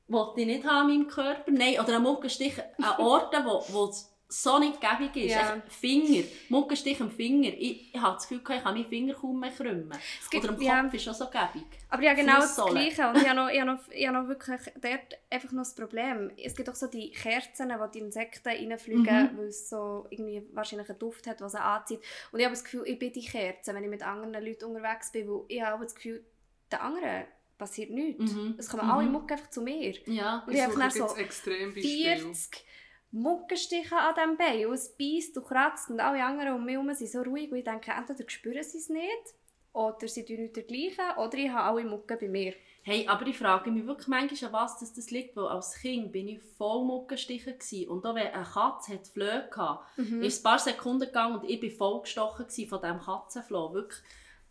wollte 0.07 0.41
ich 0.41 0.47
nicht 0.47 0.65
haben 0.65 0.89
in 0.89 0.99
meinem 0.99 1.07
Körper. 1.07 1.51
Nein, 1.51 1.79
oder 1.79 1.95
einen 1.95 2.03
Muckenstich 2.03 2.53
an 2.81 2.99
Orten, 2.99 3.45
wo, 3.45 3.63
wo 3.69 3.85
es 3.85 4.10
so 4.33 4.59
nicht 4.59 4.79
gäbig 4.79 5.25
ist. 5.25 5.31
Ja. 5.33 5.61
Finger, 5.67 6.23
Muckenstich 6.47 7.01
am 7.01 7.11
Finger. 7.11 7.49
Ich, 7.49 7.93
ich 7.93 8.01
habe 8.01 8.13
das 8.15 8.23
Gefühl, 8.29 8.37
ich 8.55 8.63
kann 8.63 8.73
meinen 8.73 8.85
Finger 8.87 9.13
kaum 9.13 9.39
mehr 9.41 9.51
krümmen. 9.51 9.91
Gibt- 10.29 10.43
Oder 10.45 10.53
am 10.53 10.57
Kopf 10.57 10.65
ja. 10.65 10.81
ist 10.93 11.03
schon 11.03 11.13
so 11.13 11.25
gäbig. 11.29 11.65
Aber 11.89 12.01
ja, 12.01 12.13
genau 12.13 12.35
das. 12.37 12.55
Gleiche. 12.55 13.09
Und 13.09 13.17
ich 13.17 13.27
habe 13.27 13.35
noch, 13.35 13.49
ich 13.49 13.59
habe 13.59 13.71
noch, 13.73 13.79
ich 13.91 14.07
habe 14.07 14.17
noch 14.19 14.27
wirklich 14.29 14.61
dort 14.81 15.19
einfach 15.29 15.51
noch 15.51 15.63
das 15.63 15.75
Problem. 15.75 16.31
Es 16.41 16.55
gibt 16.55 16.69
auch 16.69 16.75
so 16.75 16.87
die 16.87 17.11
Kerzen, 17.11 17.69
wo 17.77 17.87
die 17.87 17.99
Insekten 17.99 18.47
reinfliegen, 18.47 19.03
Mhm. 19.33 19.37
weil 19.37 19.47
es 19.47 19.69
so 19.69 20.07
irgendwie 20.09 20.47
wahrscheinlich 20.53 20.89
einen 20.89 20.99
Duft 20.99 21.27
hat, 21.27 21.41
was 21.41 21.51
sie 21.51 21.61
anzieht. 21.61 21.99
Und 22.31 22.39
ich 22.39 22.45
habe 22.45 22.53
das 22.55 22.63
Gefühl, 22.63 22.83
ich 22.85 22.97
bin 22.97 23.11
die 23.11 23.25
Kerze, 23.25 23.73
wenn 23.75 23.83
ich 23.83 23.89
mit 23.89 24.01
anderen 24.01 24.45
Leuten 24.45 24.63
unterwegs 24.65 25.11
bin, 25.11 25.27
weil 25.27 25.41
ich 25.49 25.61
habe 25.61 25.83
das 25.83 25.93
Gefühl, 25.93 26.23
den 26.71 26.79
anderen 26.79 27.25
passiert 27.57 27.91
nichts. 27.91 28.31
Mhm. 28.31 28.55
Es 28.57 28.69
kommen 28.69 28.85
Mhm. 28.85 28.91
alle 28.91 29.09
Mucken 29.09 29.33
einfach 29.33 29.49
zu 29.49 29.61
mir. 29.61 29.93
Ja. 30.05 30.43
Und 30.47 30.53
ich 30.53 30.61
habe 30.63 30.89
so 30.89 31.15
extrem 31.17 31.73
40 31.73 32.63
Muckenstiche 33.11 33.95
an 33.95 34.15
diesem 34.15 34.37
Bein 34.37 34.65
und 34.67 34.73
es 34.73 34.95
beißt 34.97 35.37
und 35.37 35.45
kratzt 35.45 35.89
und 35.89 35.99
alle 35.99 36.23
anderen 36.23 36.53
um 36.55 36.65
mich 36.65 36.73
herum 36.75 36.93
sind 36.93 37.09
so 37.09 37.21
ruhig 37.21 37.51
und 37.51 37.57
ich 37.57 37.63
denke, 37.63 37.91
entweder 37.91 38.29
spüren 38.29 38.63
sie 38.63 38.77
es 38.77 38.89
nicht 38.89 39.35
oder 39.73 40.07
sie 40.07 40.25
tun 40.25 40.37
nicht 40.37 40.55
dergleichen 40.55 41.17
oder 41.17 41.37
ich 41.37 41.49
habe 41.49 41.63
alle 41.79 41.83
Mucken 41.89 42.17
bei 42.19 42.27
mir. 42.27 42.53
Hey, 42.83 43.07
aber 43.07 43.27
ich 43.27 43.37
frage 43.37 43.69
mich 43.69 43.85
wirklich 43.85 44.07
manchmal, 44.07 44.49
an 44.49 44.53
was 44.53 44.79
das, 44.79 44.93
das 44.93 45.11
liegt, 45.11 45.35
weil 45.37 45.45
als 45.47 45.75
Kind 45.79 46.11
bin 46.11 46.27
ich 46.29 46.41
voll 46.57 46.83
Muckenstichen 46.83 47.53
gewesen. 47.59 47.89
und 47.89 48.05
auch 48.05 48.15
wenn 48.15 48.27
eine 48.33 48.43
Katze 48.43 48.93
hat 48.93 49.07
Flöhe 49.07 49.49
hatte, 49.55 49.79
Mhm. 49.97 50.23
ist 50.23 50.39
ein 50.39 50.43
paar 50.43 50.59
Sekunden 50.59 51.05
gegangen 51.05 51.39
und 51.39 51.49
ich 51.49 51.59
bin 51.59 51.71
voll 51.71 52.01
gestochen 52.01 52.47
von 52.67 52.81
diesem 52.81 52.99
Katzenfloh, 52.99 53.73
wirklich. 53.73 54.01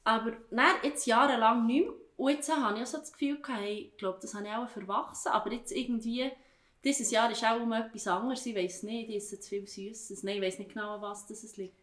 Aber 0.04 0.32
dann, 0.50 0.76
jetzt 0.82 1.06
jahrelang 1.06 1.66
nicht 1.66 1.86
mehr 1.86 1.94
und 2.16 2.30
jetzt 2.32 2.54
habe 2.54 2.78
ich 2.78 2.86
so 2.86 2.98
das 2.98 3.12
Gefühl 3.12 3.40
gehabt, 3.40 3.60
hey, 3.62 3.90
ich 3.92 3.96
glaube, 3.98 4.18
das 4.22 4.34
habe 4.34 4.46
ich 4.46 4.52
auch 4.54 4.68
verwachsen, 4.68 5.30
aber 5.32 5.52
jetzt 5.52 5.72
irgendwie, 5.72 6.30
dieses 6.84 7.10
Jahr 7.10 7.30
ist 7.30 7.44
auch 7.44 7.60
um 7.60 7.72
etwas 7.72 8.06
anderes, 8.06 8.44
ich 8.46 8.54
weiß 8.56 8.82
nicht, 8.84 9.10
ich 9.10 9.16
esse 9.16 9.38
zu 9.40 9.48
viel 9.50 9.66
Süßes, 9.66 10.22
nein, 10.22 10.36
ich 10.36 10.42
weiß 10.42 10.58
nicht 10.58 10.72
genau, 10.72 10.94
an 10.94 11.02
was 11.02 11.26
das 11.26 11.42
es 11.44 11.56
liegt. 11.56 11.74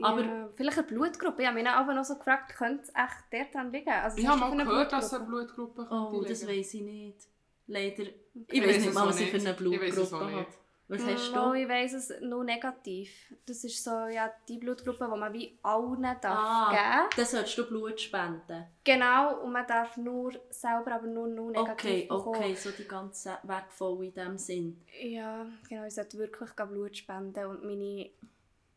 Aber- 0.00 0.22
ja, 0.22 0.48
vielleicht 0.56 0.78
eine 0.78 0.86
Blutgruppe. 0.86 1.42
Ich 1.42 1.46
habe 1.48 1.54
mich 1.56 1.64
dann 1.66 1.74
aber 1.74 1.94
noch 1.94 2.04
so 2.04 2.16
gefragt, 2.16 2.54
könnte 2.56 2.82
es 2.84 2.88
echt 2.88 3.24
dort 3.30 3.54
dran 3.54 3.70
liegen? 3.72 3.90
Also, 3.90 4.16
Ich 4.16 4.24
was 4.26 4.40
habe 4.40 4.56
mal 4.56 4.64
gehört, 4.64 4.92
dass 4.92 5.12
eine 5.12 5.24
Blutgruppe? 5.26 5.84
Blutgruppe 5.84 6.16
Oh, 6.16 6.24
das 6.26 6.46
weiß 6.46 6.74
ich 6.74 6.80
nicht. 6.82 7.18
Leider. 7.66 8.02
Ich 8.04 8.12
Ich 8.48 8.66
weiß 8.66 8.78
nicht 8.84 8.94
mal, 8.94 9.06
was 9.06 9.20
ich 9.20 9.30
für 9.30 9.36
eine 9.36 9.54
Blutgruppe 9.54 10.32
habe. 10.32 10.46
Was 10.92 11.06
hast 11.06 11.34
du? 11.34 11.52
ich 11.54 11.68
weiss 11.68 11.92
es 11.94 12.12
nur 12.20 12.44
negativ. 12.44 13.10
Das 13.46 13.64
ist 13.64 13.82
so 13.82 13.90
ja, 14.08 14.30
die 14.48 14.58
Blutgruppe, 14.58 15.08
die 15.12 15.18
man 15.18 15.32
wie 15.32 15.58
allen 15.62 16.02
darf 16.02 16.38
Ah. 16.38 16.70
geben 16.70 17.08
Dann 17.16 17.24
solltest 17.26 17.58
du 17.58 17.66
Blut 17.66 18.00
spenden. 18.00 18.66
Genau, 18.84 19.40
und 19.42 19.52
man 19.52 19.66
darf 19.66 19.96
nur 19.96 20.32
selber 20.50 20.92
aber 20.92 21.06
nur, 21.06 21.26
nur 21.28 21.50
negativ 21.50 21.72
Okay, 21.90 22.06
bekommen. 22.08 22.36
okay, 22.36 22.54
so 22.54 22.70
die 22.70 22.84
ganz 22.86 23.26
wertvoll 23.42 24.04
in 24.04 24.14
dem 24.14 24.38
Sinn. 24.38 24.82
Ja, 25.02 25.46
genau, 25.68 25.84
ich 25.86 25.94
sollte 25.94 26.18
wirklich 26.18 26.50
Blut 26.56 26.96
spenden 26.96 27.46
und 27.46 27.64
meine 27.64 28.10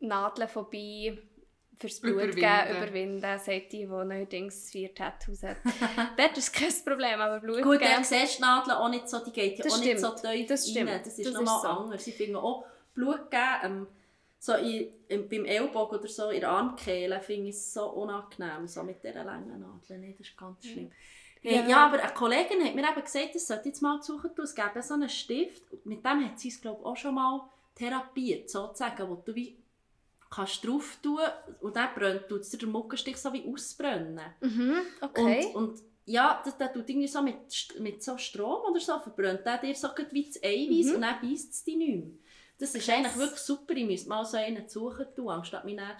Nadeln 0.00 0.48
vorbei 0.48 1.18
fürs 1.78 2.00
Blut 2.00 2.14
Überwinden. 2.14 2.40
geben, 2.40 2.76
überwinden, 2.78 3.20
sagt 3.20 3.72
die, 3.72 3.78
die 3.78 3.86
neuerdings 3.86 4.70
vier 4.70 4.94
Tattoos 4.94 5.42
hat. 5.42 5.56
Dort 6.16 6.38
ist 6.38 6.52
kein 6.52 6.72
Problem, 6.84 7.20
aber 7.20 7.40
Blut 7.40 7.62
Gut, 7.62 7.78
geben... 7.78 7.90
dann 7.92 8.04
siehst 8.04 8.34
du 8.34 8.36
die 8.36 8.42
Nadel 8.42 8.72
auch 8.74 8.88
nicht 8.88 9.08
so, 9.08 9.18
die 9.24 9.32
geht 9.32 9.58
ja 9.58 9.64
Das 9.64 9.74
auch 9.74 9.80
nicht 9.80 9.98
so 9.98 10.16
stimmt, 10.16 10.32
tief 10.34 10.46
das 10.48 10.70
stimmt, 10.70 10.90
rein. 10.90 11.00
Das 11.04 11.18
ist 11.18 11.26
das 11.26 11.34
nochmal 11.34 11.60
so. 11.62 11.68
anders. 11.68 12.04
Sie 12.04 12.12
finden 12.12 12.36
auch 12.36 12.64
Blut 12.94 13.30
geben, 13.30 13.42
ähm, 13.62 13.86
so 14.38 14.54
in, 14.54 14.88
in, 15.08 15.28
beim 15.28 15.44
Ellbogen 15.44 15.98
oder 15.98 16.08
so 16.08 16.30
in 16.30 16.40
der 16.40 16.50
Armkehle 16.50 17.20
finde 17.20 17.48
ich 17.50 17.56
es 17.56 17.74
so 17.74 17.90
unangenehm, 17.90 18.66
so 18.66 18.82
mit 18.82 19.02
dieser 19.02 19.24
langen 19.24 19.60
Nadel. 19.60 19.98
Nee, 19.98 20.14
das 20.16 20.28
ist 20.28 20.36
ganz 20.36 20.64
schlimm. 20.66 20.90
Hey, 21.42 21.56
Ja. 21.56 21.66
ja. 21.68 21.86
aber 21.86 22.02
eine 22.02 22.12
Kollegin 22.14 22.64
hat 22.64 22.74
mir 22.74 22.82
eben 22.88 23.02
gesagt, 23.04 23.34
das 23.34 23.46
sollte 23.46 23.68
jetzt 23.68 23.82
mal 23.82 24.00
suchen. 24.02 24.30
Es 24.42 24.54
gäbe 24.54 24.82
so 24.82 24.94
einen 24.94 25.08
Stift, 25.08 25.62
mit 25.84 26.04
dem 26.04 26.24
hat 26.24 26.38
sie 26.38 26.48
es 26.48 26.60
glaube 26.60 26.80
ich 26.80 26.86
auch 26.86 26.96
schon 26.96 27.14
mal 27.14 27.42
therapiert, 27.74 28.48
sozusagen, 28.48 29.08
wo 29.08 29.16
du 29.16 29.34
wie 29.34 29.56
kannst 30.36 30.64
drauf 30.66 30.98
tun 31.02 31.18
und 31.60 31.74
dann 31.76 31.88
brennt, 31.94 32.28
tut 32.28 32.42
es 32.42 32.50
den 32.50 32.70
Muckenstich 32.70 33.16
so 33.16 33.32
wie 33.32 33.44
ausbrennen. 33.52 34.20
Mhm, 34.40 34.74
okay. 35.00 35.46
Und, 35.54 35.70
und 35.70 35.80
ja, 36.04 36.40
das, 36.44 36.56
das 36.56 36.72
tut 36.72 36.88
irgendwie 36.88 37.08
so 37.08 37.20
mit, 37.22 37.36
mit 37.80 38.02
so 38.02 38.16
Strom 38.18 38.60
oder 38.70 38.78
so, 38.80 38.98
verbrennt 39.00 39.44
der 39.44 39.58
dir 39.58 39.74
so 39.74 39.88
gut 39.88 40.06
wie 40.12 40.26
das 40.26 40.40
Eiweiß 40.42 40.86
Mhm. 40.86 40.94
und 40.96 41.00
dann 41.00 41.20
beißt 41.20 41.52
es 41.52 41.64
dich 41.64 41.76
nicht 41.76 41.88
mehr. 41.96 42.12
Das 42.58 42.74
ist 42.74 42.86
Krass. 42.86 42.96
eigentlich 42.96 43.16
wirklich 43.16 43.40
super, 43.40 43.74
ich 43.74 43.86
müsste 43.86 44.08
mal 44.08 44.24
so 44.24 44.36
einen 44.36 44.68
suchen 44.68 45.06
tun, 45.14 45.28
anstatt 45.28 45.64
mich 45.64 45.76
dann 45.76 45.96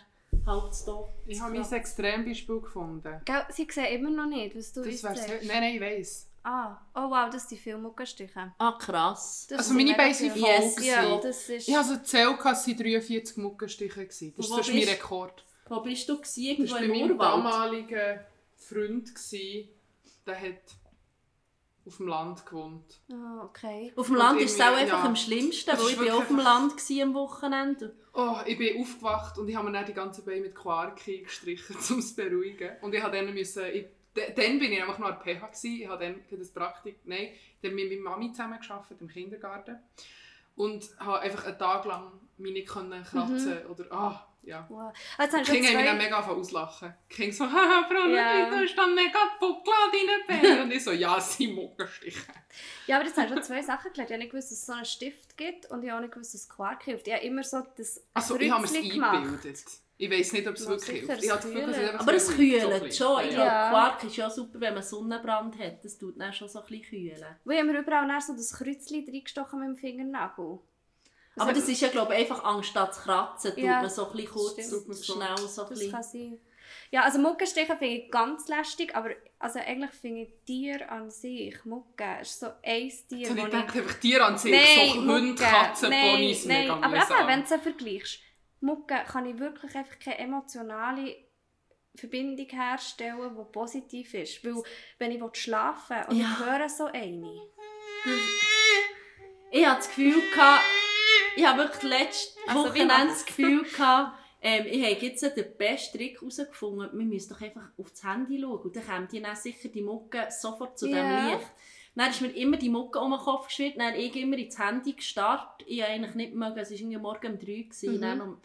halt 0.46 0.74
zu 0.74 0.86
tun. 0.86 1.04
Ich 1.26 1.40
habe 1.40 1.58
mein 1.58 1.72
Extrembeispiel 1.72 2.60
gefunden. 2.60 3.20
Gell, 3.24 3.42
sie 3.50 3.66
sehen 3.70 3.86
immer 3.86 4.10
noch 4.10 4.26
nicht, 4.26 4.56
was 4.56 4.72
du 4.72 4.80
Das 4.80 4.88
uns 4.88 5.00
sagst. 5.00 5.28
Nein, 5.28 5.40
nein, 5.48 5.74
ich 5.74 5.80
weiss. 5.80 6.28
Ah, 6.48 6.80
oh 6.94 7.10
wow, 7.10 7.28
das 7.28 7.48
sind 7.48 7.58
viele 7.58 7.76
Muckenstiche. 7.76 8.52
Ah, 8.56 8.78
krass. 8.78 9.48
Das 9.50 9.58
Also 9.58 9.74
meine 9.74 9.94
Beine 9.94 10.14
sind 10.14 10.30
voll. 10.30 10.48
Yes. 10.48 10.86
Ja, 10.86 11.16
das 11.18 11.48
ist... 11.48 11.66
Ich 11.68 11.74
habe 11.74 11.84
so 11.88 11.94
gezählt, 11.94 12.38
es 12.38 12.44
waren 12.44 12.76
43 12.76 13.36
Muckenstiche. 13.38 14.06
Das 14.06 14.22
ist 14.22 14.36
sonst 14.36 14.72
mein 14.72 14.84
Rekord. 14.84 15.44
Wo 15.68 15.80
bist 15.80 16.08
du 16.08 16.16
gewesen? 16.16 16.64
Das 16.64 16.70
Irgendwo 16.70 16.74
war 16.74 16.80
bei 16.80 16.88
meinem 16.88 17.18
damaligen 17.18 18.20
Freund. 18.54 19.12
gewesen. 19.12 19.68
Der 20.24 20.40
hat 20.40 20.62
auf 21.84 21.96
dem 21.96 22.06
Land 22.06 22.46
gewohnt. 22.46 23.00
Ah, 23.10 23.42
okay. 23.44 23.92
Auf 23.96 24.06
dem 24.06 24.14
Und 24.14 24.20
Land 24.20 24.40
ist 24.40 24.54
es 24.54 24.60
auch 24.60 24.76
einfach 24.76 25.02
ja. 25.02 25.04
am 25.04 25.16
schlimmsten, 25.16 25.68
Das 25.68 25.82
weil 25.82 25.90
ich 25.90 25.98
bin 25.98 26.10
auf 26.12 26.28
dem 26.28 26.38
Land 26.38 26.76
gewesen 26.76 27.02
am 27.02 27.14
Wochenende. 27.14 27.96
Oh, 28.12 28.36
ich 28.46 28.56
bin 28.56 28.80
aufgewacht 28.80 29.36
und 29.38 29.48
ich 29.48 29.56
habe 29.56 29.68
mir 29.68 29.72
dann 29.72 29.86
die 29.86 29.94
ganze 29.94 30.22
Beine 30.22 30.42
mit 30.42 30.54
Quark 30.54 31.04
gestrichen, 31.04 31.74
um 31.90 31.98
es 31.98 32.14
zu 32.14 32.16
beruhigen. 32.16 32.70
Und 32.82 32.94
ich 32.94 33.02
habe 33.02 33.16
dann 33.16 33.34
müssen, 33.34 33.64
ich, 33.66 33.86
dann 34.16 34.58
bin 34.58 34.72
ich 34.72 34.80
einfach 34.80 34.98
noch 34.98 35.08
an 35.08 35.18
der 35.24 35.34
PH 35.34 35.46
gewesen. 35.46 35.80
Ich 35.80 35.88
habe 35.88 36.04
dann 36.04 36.38
das 36.38 36.50
Praktik, 36.50 37.00
nein, 37.04 37.30
dann 37.62 37.74
mit 37.74 37.88
meiner 37.90 38.10
Mami 38.10 38.32
zusammen 38.32 38.58
gearbeitet 38.60 39.00
im 39.00 39.08
Kindergarten 39.08 39.78
und 40.56 40.88
habe 40.98 41.20
einfach 41.20 41.46
einen 41.46 41.58
Tag 41.58 41.84
lang 41.84 42.12
mich 42.38 42.52
nicht 42.52 42.68
können 42.68 43.02
kratzen 43.04 43.66
oder 43.66 43.92
ah 43.92 44.26
ja. 44.46 44.64
Wow. 44.68 44.92
Ah, 45.18 45.24
Jetzt 45.24 45.36
Die 45.48 45.52
Kinder 45.52 45.68
haben 45.68 45.76
mich 45.76 45.84
dann 45.86 45.98
mega 45.98 46.20
auslachen. 46.20 46.94
Die 47.10 47.14
Kinder 47.14 47.34
so, 47.34 47.44
haha, 47.52 47.84
Frau. 47.88 48.04
Ludwig, 48.06 48.50
du 48.50 48.56
hast 48.56 48.76
dann 48.76 48.94
mega 48.94 49.18
Buckel 49.40 49.72
an 49.72 49.90
deinen 49.92 50.42
Beinen. 50.42 50.62
Und 50.62 50.70
ich 50.70 50.84
so, 50.84 50.92
ja, 50.92 51.18
es 51.18 51.36
sind 51.36 51.54
Muckenstiche. 51.54 52.32
Ja, 52.86 52.96
aber 52.96 53.06
jetzt 53.06 53.16
haben 53.16 53.28
schon 53.28 53.42
zwei 53.42 53.60
Sachen 53.62 53.92
gelernt. 53.92 54.10
Ich 54.10 54.14
habe 54.14 54.22
nicht 54.22 54.30
gewusst, 54.30 54.52
dass 54.52 54.58
es 54.58 54.66
so 54.66 54.72
einen 54.72 54.84
Stift 54.84 55.36
gibt 55.36 55.66
und 55.66 55.82
ich 55.82 55.90
habe 55.90 56.00
nicht 56.02 56.12
gewusst, 56.14 56.32
dass 56.34 56.42
es 56.42 56.48
Quark 56.48 56.84
hilft. 56.84 57.08
Ich 57.08 57.14
habe 57.14 57.24
immer 57.24 57.42
so 57.42 57.66
das 57.76 58.04
Also 58.14 58.38
ich 58.38 58.50
habe 58.50 58.62
mir 58.62 58.68
es 58.68 58.74
eingebildet. 58.74 59.64
Ich 59.98 60.10
weiß 60.10 60.32
nicht, 60.34 60.46
ob 60.46 60.54
es 60.56 60.66
wirklich 60.68 61.00
hilft. 61.06 61.24
Ich 61.24 61.30
habe 61.30 61.40
das 61.42 61.50
Gefühl, 61.50 61.70
es 61.70 62.00
Aber 62.00 62.14
es 62.14 62.26
so 62.26 62.32
so 62.32 62.36
kühlt 62.36 62.94
schon. 62.94 63.24
Ich 63.24 63.30
glaube. 63.30 63.50
Quark 63.50 64.04
ist 64.04 64.16
ja 64.16 64.28
super, 64.28 64.60
wenn 64.60 64.74
man 64.74 64.82
Sonnenbrand 64.82 65.58
hat. 65.58 65.82
Das 65.84 65.96
tut 65.96 66.20
dann 66.20 66.32
schon 66.34 66.48
so 66.48 66.60
ein 66.60 66.66
bisschen 66.66 66.84
kühlen. 66.84 67.36
Wir 67.44 67.58
haben 67.58 67.66
mir 67.66 67.78
überall 67.78 68.06
dann 68.06 68.20
so 68.20 68.34
das 68.34 68.52
Kreuzchen 68.52 69.04
reingestochen 69.06 69.58
mit 69.60 69.68
dem 69.68 69.76
Fingernagel. 69.76 70.58
Aber 71.38 71.46
hat- 71.50 71.56
das 71.56 71.68
ist 71.68 71.80
ja, 71.80 71.88
glaube 71.88 72.12
ich, 72.14 72.20
einfach 72.20 72.44
anstatt 72.44 72.94
zu 72.94 73.00
kratzen, 73.02 73.54
tut 73.54 73.62
Ja, 73.64 73.80
man 73.80 73.90
so 73.90 74.06
ein 74.06 74.12
bisschen 74.12 74.30
kurz, 74.30 74.52
stimmt. 74.52 74.70
Tut 74.70 74.88
man 74.88 74.96
so. 74.96 75.12
schnell 75.14 75.36
so 75.48 75.62
ein 75.62 75.68
Das 75.70 75.78
bisschen. 75.78 75.92
kann 75.92 76.02
sein. 76.02 76.38
Ja, 76.90 77.02
also 77.02 77.18
Muckenstiche 77.18 77.76
finde 77.76 77.86
ich 77.86 78.10
ganz 78.10 78.48
lästig, 78.48 78.94
aber 78.94 79.10
also 79.38 79.58
eigentlich 79.60 79.90
finde 79.92 80.22
ich 80.22 80.28
Tier 80.44 80.90
an 80.90 81.10
sich, 81.10 81.64
Mucke, 81.64 82.04
ist 82.22 82.40
so 82.40 82.46
ein 82.62 82.90
Tier, 83.08 83.28
habe 83.30 83.38
ich 83.38 83.44
gedacht, 83.44 83.76
einfach 83.76 83.94
Tiere 83.94 84.24
an 84.24 84.36
sich, 84.38 84.54
so 84.54 84.94
Hunde, 85.00 85.12
Mucke. 85.28 85.42
Katzen, 85.44 85.90
Nein, 85.90 86.10
Ponys, 86.16 86.44
nein. 86.44 86.60
mega 86.62 86.74
Aber 86.80 86.96
eben, 86.96 87.26
wenn 87.28 87.40
du 87.42 87.46
sie 87.46 87.58
vergleichst, 87.58 88.18
Mucke 88.60 88.94
kann 89.06 89.26
ich 89.26 89.38
wirklich 89.38 89.74
einfach 89.74 89.98
keine 89.98 90.18
emotionale 90.18 91.16
Verbindung 91.94 92.46
herstellen, 92.48 93.36
die 93.36 93.52
positiv 93.52 94.14
ist. 94.14 94.44
Weil, 94.44 94.62
wenn 94.98 95.12
ich 95.12 95.36
schlafen 95.40 95.96
will 95.96 96.04
und 96.08 96.16
Ja. 96.16 96.36
ich 96.38 96.44
höre 96.46 96.68
so 96.68 96.84
eine, 96.86 97.32
Ich 99.50 99.64
hatte 99.66 99.76
das 99.78 99.88
Gefühl, 99.88 100.20
gehabt, 100.30 100.64
ich 101.36 101.46
habe 101.46 101.58
wirklich 101.58 101.82
letztes 101.82 102.36
Also, 102.48 102.64
Wochenende 102.68 103.06
das 103.08 103.24
Gefühl, 103.24 103.62
gehabt, 103.62 104.18
ähm, 104.42 104.66
ich 104.66 104.82
habe 104.84 105.06
jetzt 105.06 105.22
den 105.22 105.56
besten 105.56 105.96
Trick 105.98 106.20
herausgefunden. 106.20 106.98
Wir 106.98 107.06
müssen 107.06 107.30
doch 107.30 107.40
einfach 107.40 107.68
auf 107.78 107.90
das 107.90 108.04
Handy 108.04 108.40
schauen. 108.40 108.60
Und 108.60 108.76
dann 108.76 108.86
die 109.08 109.22
dann 109.22 109.36
sicher 109.36 109.68
die 109.68 109.82
Mucke 109.82 110.26
sofort 110.30 110.78
zu 110.78 110.88
Ja. 110.88 110.96
dem 111.02 111.38
Licht. 111.38 111.50
Dann 111.96 112.10
ist 112.10 112.20
mir 112.20 112.28
immer 112.28 112.58
die 112.58 112.68
Mucke 112.68 113.00
um 113.00 113.10
den 113.10 113.20
Kopf 113.20 113.48
geschwirrt, 113.48 113.78
dann 113.78 113.94
ich 113.94 114.14
immer 114.14 114.36
ins 114.36 114.58
Handy 114.58 114.92
gestartet. 114.92 115.66
Ich 115.66 115.82
eigentlich 115.82 116.14
nicht 116.14 116.34
mögen, 116.34 116.58
es 116.58 116.70
war 116.70 116.78
irgendwie 116.78 116.98
morgen 116.98 117.32
um 117.32 117.38
3 117.38 117.66
Uhr. 117.82 117.92
Mhm. 117.92 118.00
Dann 118.00 118.20
um, 118.20 118.36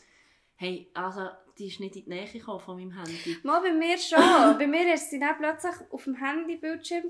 hey, 0.55 0.89
also, 0.93 1.27
die 1.57 1.67
ist 1.67 1.81
nicht 1.81 1.97
in 1.97 2.05
die 2.05 2.09
Nähe 2.09 2.27
gekommen 2.27 2.61
von 2.61 2.77
meinem 2.77 2.91
Handy. 2.91 3.37
Mal 3.43 3.61
bei 3.61 3.73
mir 3.73 3.97
schon. 3.97 4.19
bei 4.57 4.67
mir 4.67 4.87
war 4.87 4.97
sie 4.97 5.19
dann 5.19 5.37
plötzlich 5.37 5.73
auf 5.91 6.03
dem 6.05 6.15
Handybildschirm 6.15 7.03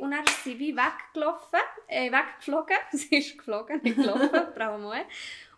und 0.00 0.10
dann 0.12 0.24
ist 0.24 0.44
sie 0.44 0.58
wie 0.58 0.76
weggelaufen, 0.76 1.60
äh, 1.88 2.12
weggeflogen. 2.12 2.76
sie 2.92 3.16
ist 3.16 3.36
geflogen, 3.36 3.80
nicht 3.82 3.96
gelaufen, 3.96 4.30
bravo 4.54 4.78
mal. 4.78 5.04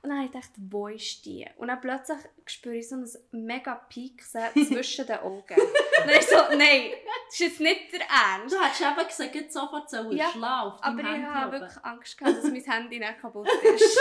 Und 0.03 0.09
dann 0.09 0.17
habe 0.19 0.27
ich 0.29 0.33
gedacht, 0.33 0.51
wo 0.71 0.89
ist 0.89 1.27
die? 1.27 1.47
Und 1.59 1.69
dann 1.69 1.79
plötzlich 1.81 2.17
spüre 2.47 2.77
ich 2.77 2.89
so 2.89 2.97
ein 2.97 3.07
mega 3.33 3.75
Pieksen 3.75 4.41
zwischen 4.67 5.07
den 5.07 5.19
Augen. 5.19 5.55
Und 5.61 6.07
dann 6.07 6.09
ist 6.19 6.31
so, 6.31 6.37
nein, 6.57 6.93
das 7.27 7.35
ist 7.35 7.41
jetzt 7.41 7.61
nicht 7.61 7.93
der 7.93 8.01
Ernst. 8.09 8.55
Du 8.55 8.61
hättest 8.63 8.81
eben 8.81 9.07
gesagt, 9.07 9.35
jetzt 9.35 9.53
sofort 9.53 9.91
soll 9.91 10.15
Ja, 10.17 10.31
schlafen 10.31 10.81
deinem 10.83 10.99
Aber 10.99 11.01
ich 11.01 11.07
Handy 11.15 11.27
habe 11.27 11.49
oben. 11.57 11.61
wirklich 11.61 11.85
Angst 11.85 12.19
gehabt, 12.19 12.37
dass 12.39 12.45
mein 12.45 12.63
Handy 12.65 12.99
nicht 12.99 13.21
kaputt 13.21 13.49
ist. 13.63 14.01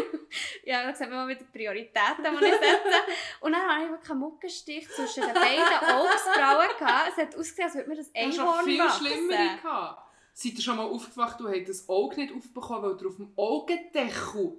ja, 0.64 0.84
da 0.84 0.94
sehen 0.94 1.10
wir 1.10 1.16
mal 1.16 1.28
wieder 1.28 1.40
die 1.40 1.58
Prioritäten, 1.58 2.24
die 2.24 2.44
ich 2.46 2.52
setze. 2.52 2.98
Und 3.40 3.52
dann 3.52 3.62
hatte 3.62 3.84
ich 3.84 3.90
wirklich 3.90 4.10
einen 4.10 4.20
Muckenstich 4.20 4.88
zwischen 4.88 5.22
den 5.22 5.34
beiden 5.34 5.62
Augenbrauen. 5.62 6.68
Gehabt. 6.78 7.08
Es 7.10 7.16
hat 7.22 7.36
ausgesehen, 7.36 7.64
als 7.66 7.74
würde 7.74 7.88
mir 7.90 7.96
das 7.96 8.10
Ich 8.14 8.22
habe 8.22 8.32
schon 8.32 8.40
Einhorn 8.48 8.64
viel 8.64 8.78
wachsen. 8.80 9.06
schlimmere 9.06 9.56
gehabt. 9.62 10.02
Seid 10.32 10.52
ihr 10.54 10.60
schon 10.62 10.76
mal 10.76 10.86
aufgewacht 10.86 11.40
und 11.40 11.54
habt 11.54 11.68
das 11.68 11.88
Auge 11.88 12.16
nicht 12.20 12.34
aufbekommen, 12.34 12.82
weil 12.82 13.00
ihr 13.02 13.08
auf 13.08 13.16
dem 13.16 13.32
Augendeckel 13.36 14.58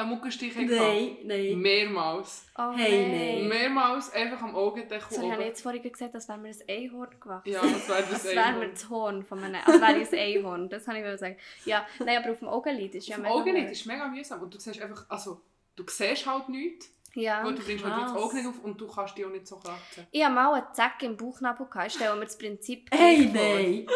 einen 0.00 0.10
Muckenstich 0.10 0.54
Nein, 0.56 0.66
gehabt? 0.68 1.24
nein. 1.24 1.58
Mehrmals. 1.60 2.46
Oh, 2.58 2.72
Hey, 2.74 3.08
nein. 3.08 3.38
nein. 3.40 3.48
Mehrmals 3.48 4.12
einfach 4.12 4.42
am 4.42 4.54
Augendeckel 4.54 5.06
So, 5.10 5.22
ich 5.22 5.32
habe 5.32 5.44
jetzt 5.44 5.62
vorhin 5.62 5.82
gesagt, 5.82 6.14
als 6.14 6.28
wäre 6.28 6.38
mir 6.38 6.48
ein 6.48 6.56
Einhorn 6.68 7.10
gewachsen. 7.20 7.50
Ja, 7.52 7.60
das 7.62 7.88
wäre 7.88 8.02
das 8.02 8.12
Als 8.12 8.24
wäre 8.26 8.34
mir 8.36 8.42
Einhorn. 8.46 8.70
das 8.72 8.90
Horn 8.90 9.22
von 9.24 9.42
einem... 9.44 9.60
Als 9.64 9.80
wäre 9.80 9.98
ich 9.98 10.12
ein 10.12 10.18
Einhorn, 10.38 10.68
das 10.68 10.84
kann 10.84 10.96
ich 10.96 11.04
wollen 11.04 11.18
sagen. 11.18 11.36
Ja, 11.64 11.86
nein, 12.04 12.18
aber 12.22 12.32
auf 12.32 12.38
dem 12.38 12.48
Augenlid 12.48 12.94
ist 12.94 13.08
ja 13.08 13.16
Auf 13.16 13.20
dem 13.20 13.22
mega 13.24 13.34
Augen 13.34 13.44
nicht, 13.52 13.54
blöd. 13.54 13.70
das 13.70 13.78
ist 13.80 13.86
mega 13.86 14.08
mühsam. 14.08 14.42
Und 14.42 14.54
du 14.54 14.58
siehst 14.58 14.80
einfach, 14.82 15.04
also, 15.08 15.40
du 15.76 15.84
siehst 15.88 16.26
halt 16.26 16.48
nichts, 16.48 16.90
Ja. 17.14 17.44
weil 17.44 17.54
du 17.54 17.62
bringst 17.62 17.84
halt 17.84 18.02
das. 18.02 18.12
Auge 18.22 18.36
nicht 18.36 18.46
auf 18.46 18.64
und 18.64 18.80
du 18.80 18.86
kannst 18.88 19.16
dich 19.18 19.24
auch 19.24 19.30
nicht 19.30 19.46
so 19.46 19.56
kratzen. 19.56 20.06
Ich 20.10 20.24
hatte 20.24 20.34
mal 20.34 20.54
einen 20.54 20.74
Zack 20.74 21.02
im 21.02 21.16
Bauchnabel. 21.16 21.66
gehabt. 21.66 21.86
Ich 21.88 21.94
stelle 21.94 22.14
mir 22.16 22.24
das 22.24 22.38
Prinzip 22.38 22.88
Hey, 22.92 23.26
nein. 23.32 23.86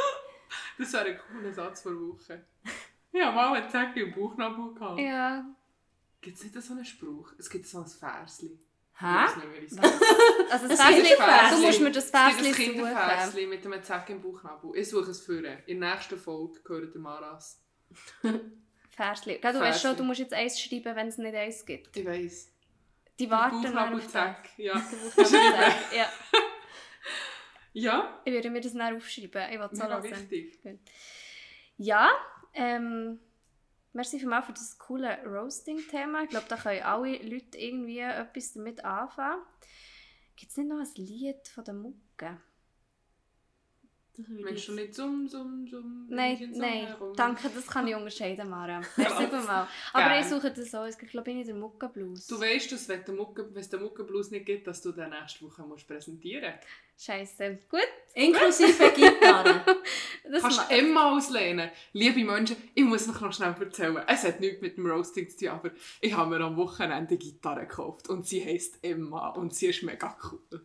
Das 0.79 0.93
wäre 0.93 1.05
ein 1.07 1.19
cooler 1.19 1.53
Satz 1.53 1.83
vor 1.83 1.93
Woche. 1.93 2.45
Ich 3.13 3.23
habe 3.23 3.35
mal 3.37 3.55
einen 3.55 3.69
Zack 3.71 3.97
im 3.97 4.13
Bauchnabel 4.13 4.75
gehabt. 4.75 4.99
Ja. 5.01 5.45
Gibt 6.25 6.39
es 6.39 6.45
nicht 6.45 6.63
so 6.63 6.73
einen 6.73 6.85
Spruch? 6.87 7.33
Es 7.39 7.51
gibt 7.51 7.67
so 7.67 7.81
ein 7.81 7.87
Versli. 7.87 8.59
Hä? 8.99 9.05
weiß 9.05 9.77
Also 10.51 10.69
das 10.69 10.81
ein 10.81 11.03
du 11.03 11.67
musst 11.67 11.81
mir 11.81 11.91
das 11.91 12.11
Fässchen 12.11 12.45
suchen. 12.45 12.55
Kinderversli 12.55 13.47
mit 13.47 13.67
einem 13.67 13.83
Zack 13.83 14.09
im 14.09 14.23
Bauchnabel. 14.23 14.71
Ich 14.75 14.89
suche 14.89 15.11
es 15.11 15.21
für 15.21 15.45
In 15.67 15.81
der 15.81 15.95
nächsten 15.95 16.17
Folge 16.17 16.63
gehört 16.63 16.95
der 16.95 17.01
Maras. 17.03 17.61
Gell, 18.23 19.39
Du 19.53 19.61
weißt 19.61 19.83
schon, 19.83 19.97
du 19.97 20.05
musst 20.05 20.21
jetzt 20.21 20.33
eins 20.33 20.59
schreiben, 20.59 20.97
wenn 20.97 21.09
es 21.09 21.19
nicht 21.19 21.35
eins 21.35 21.67
gibt. 21.67 21.95
Ich 21.95 22.07
weiss. 22.07 22.53
Die 23.19 23.29
warten 23.29 23.57
auf. 23.57 23.63
Bauchnabelzack. 23.65 24.49
Ja. 24.57 24.75
Ja. 25.95 26.09
Ja, 27.77 28.23
Ich 28.25 28.33
würde 28.33 28.51
mir 28.51 28.61
das 28.61 28.73
dann 28.73 28.97
aufschreiben. 28.97 29.43
Ich 29.51 29.59
will 29.59 29.69
es 29.73 29.79
so 29.79 29.85
lassen. 29.85 30.31
wichtig. 30.31 30.61
Ja, 31.77 32.09
ähm, 32.55 33.19
merci 33.95 34.19
vielmals 34.19 34.47
für 34.47 34.53
das 34.53 34.79
coole 34.79 35.25
Roasting-Thema. 35.25 36.25
Ich 36.25 36.31
glaube, 36.31 36.47
da 36.49 36.57
können 36.57 36.83
alle 36.83 37.17
Leute 37.19 37.59
irgendwie 37.59 38.01
etwas 38.01 38.53
damit 38.53 38.85
anfangen. 38.85 39.43
Gibt 40.37 40.51
es 40.51 40.59
nicht 40.59 40.69
noch 40.69 40.79
ein 40.79 40.95
Lied 40.97 41.49
von 41.49 41.65
der 41.65 41.75
Mucke? 41.75 42.41
Meinst 44.17 44.69
du 44.69 44.73
ich- 44.73 44.79
nicht 44.81 44.95
Summ, 44.95 45.27
Summ, 45.29 45.67
Summ? 45.69 46.07
Nein, 46.09 46.51
so 46.53 46.61
nein, 46.61 46.87
herum? 46.87 47.15
danke, 47.17 47.51
das 47.55 47.67
kann 47.67 47.87
ich 47.89 47.95
unterscheiden, 47.97 48.49
Mara. 48.49 48.81
Merci 48.97 49.27
vielmals. 49.27 49.69
Aber 49.93 50.09
Gern. 50.09 50.21
ich 50.23 50.27
suche 50.27 50.53
das 50.53 50.75
auch. 50.75 50.87
Ich 50.87 50.97
glaube, 50.99 51.31
ich 51.31 51.37
bin 51.37 51.45
der 51.47 51.55
Mucke-Blues. 51.57 52.27
Du 52.29 52.41
weißt, 52.41 52.71
dass 52.73 52.89
wenn 52.89 53.01
es 53.57 53.69
den 53.71 53.81
Muckenblues 53.83 54.31
nicht 54.31 54.47
gibt, 54.47 54.67
dass 54.67 54.81
du 54.83 54.93
den 54.93 55.11
nächste 55.11 55.45
Woche 55.45 55.63
musst 55.63 55.87
präsentieren 55.89 56.55
Scheiße. 56.97 57.59
Gut, 57.69 57.81
Inklusive 58.15 58.93
Gitarre. 58.95 59.65
das 60.31 60.43
Kannst 60.43 60.71
du 60.71 60.75
Emma 60.77 61.11
auslehnen? 61.17 61.71
Liebe 61.93 62.25
Menschen, 62.25 62.57
ich 62.73 62.85
muss 62.85 63.09
noch 63.09 63.33
schnell 63.33 63.53
erzählen. 63.59 64.01
Es 64.07 64.23
hat 64.23 64.39
nichts 64.39 64.61
mit 64.63 64.77
dem 64.77 64.87
Roasting 64.87 65.29
zu 65.29 65.39
tun, 65.39 65.49
aber 65.49 65.71
ich 66.01 66.15
habe 66.17 66.31
mir 66.39 66.45
am 66.45 66.57
Wochenende 66.57 67.09
eine 67.09 67.19
Gitarre 67.19 67.67
gekauft 67.67 68.09
und 68.09 68.25
sie 68.29 68.45
heisst 68.45 68.79
Emma 68.83 69.31
und 69.31 69.53
sie 69.53 69.67
ist 69.67 69.83
mega 69.83 70.17
cool. 70.31 70.65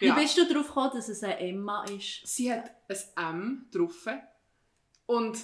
Wie 0.00 0.10
bist 0.12 0.36
du 0.38 0.46
darauf 0.48 0.66
gekommen, 0.68 0.90
dass 0.94 1.08
es 1.08 1.22
eine 1.22 1.38
Emma 1.38 1.84
ist? 1.84 2.26
Sie 2.26 2.52
hat 2.52 2.70
ein 3.16 3.36
M 3.38 3.66
drauf 3.70 4.06
und 5.06 5.38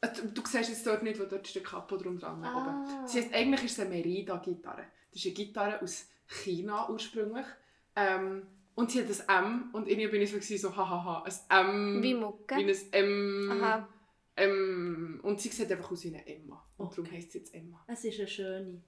äh, 0.00 0.08
du, 0.12 0.28
du 0.28 0.42
siehst 0.46 0.68
jetzt 0.70 0.86
dort 0.86 1.02
nicht, 1.02 1.18
wo 1.20 1.24
dort 1.24 1.46
ist 1.46 1.54
der 1.54 1.62
Kapo 1.62 1.96
drum 1.96 2.18
dran 2.18 2.42
Ah. 2.44 2.56
oben. 2.96 3.08
Sie 3.08 3.20
heißt, 3.20 3.32
eigentlich 3.34 3.64
ist 3.64 3.72
es 3.72 3.80
eine 3.80 3.90
Merida-Gitarre. 3.90 4.84
Das 5.10 5.20
ist 5.20 5.26
eine 5.26 5.34
Gitarre 5.34 5.80
aus 5.82 6.06
China 6.26 6.88
ursprünglich. 6.88 7.46
Ähm, 7.94 8.46
und 8.74 8.90
sie 8.90 9.00
hat 9.06 9.28
ein 9.28 9.44
M 9.44 9.70
und 9.72 9.86
irgendwie 9.88 10.08
bin 10.08 10.22
ich 10.22 10.30
so, 10.30 10.40
so 10.68 10.74
hahaha, 10.76 11.24
ein 11.48 11.66
M. 11.96 12.02
Wie 12.02 12.14
Mucke. 12.14 12.56
Wie 12.56 12.64
ein 12.70 12.92
M. 12.92 13.50
Aha. 13.62 13.88
Ähm, 14.36 15.20
und 15.22 15.40
sie 15.40 15.50
sieht 15.50 15.70
einfach 15.70 15.90
aus 15.90 16.04
wie 16.04 16.08
eine 16.08 16.26
Emma. 16.26 16.64
Und 16.78 16.86
Okay. 16.86 16.96
darum 17.02 17.12
heisst 17.12 17.32
sie 17.32 17.38
jetzt 17.38 17.54
Emma. 17.54 17.84
Es 17.86 18.02
ist 18.04 18.18
eine 18.18 18.28
schöne. 18.28 18.82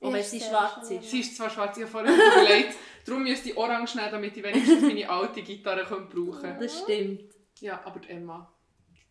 Auch 0.00 0.12
wenn 0.12 0.20
ist 0.20 0.30
sie 0.30 0.40
schwarz 0.40 0.90
ist. 0.90 1.10
Sie 1.10 1.20
ist 1.20 1.36
zwar 1.36 1.50
schwarz, 1.50 1.76
ich 1.76 1.82
habe 1.84 1.90
vorhin 1.92 2.14
überlegt, 2.14 2.74
darum 3.06 3.22
müsste 3.22 3.50
ich 3.50 3.56
orange 3.56 3.94
nehmen, 3.96 4.10
damit 4.10 4.36
ich 4.36 4.42
wenigstens 4.42 4.82
meine 4.82 5.08
alte 5.08 5.42
Gitarre 5.42 5.84
können 5.84 6.08
brauchen 6.08 6.42
kann. 6.42 6.60
Das 6.60 6.78
stimmt. 6.80 7.32
Ja, 7.60 7.80
aber 7.84 8.00
die 8.00 8.10
Emma. 8.10 8.52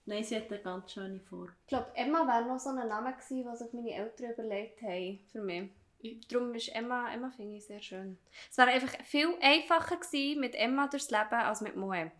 Nein, 0.07 0.23
sie 0.23 0.35
hat 0.35 0.51
eine 0.51 0.61
ganz 0.61 0.93
schöne 0.93 1.19
Form. 1.19 1.49
Ich 1.63 1.67
glaube, 1.69 1.87
Emma 1.95 2.27
wäre 2.27 2.45
noch 2.47 2.59
so 2.59 2.69
ein 2.69 2.75
Name 2.87 3.11
gewesen, 3.13 3.45
was 3.45 3.57
sich 3.59 3.73
meine 3.73 3.91
Eltern 3.95 4.31
überlegt 4.33 4.81
haben 4.83 5.19
für 5.31 5.41
mich. 5.41 5.71
Ich- 5.99 6.27
Darum 6.27 6.53
ist 6.53 6.69
Emma, 6.75 7.11
Emma 7.11 7.31
finde 7.31 7.57
ich 7.57 7.65
sehr 7.65 7.81
schön. 7.81 8.19
Es 8.51 8.57
wäre 8.59 8.69
einfach 8.69 8.93
viel 9.03 9.29
einfacher 9.41 9.97
gewesen 9.97 10.39
mit 10.41 10.53
Emma 10.53 10.87
durchs 10.87 11.09
Leben 11.09 11.33
als 11.33 11.61
mit 11.61 11.75
Moe. 11.75 12.11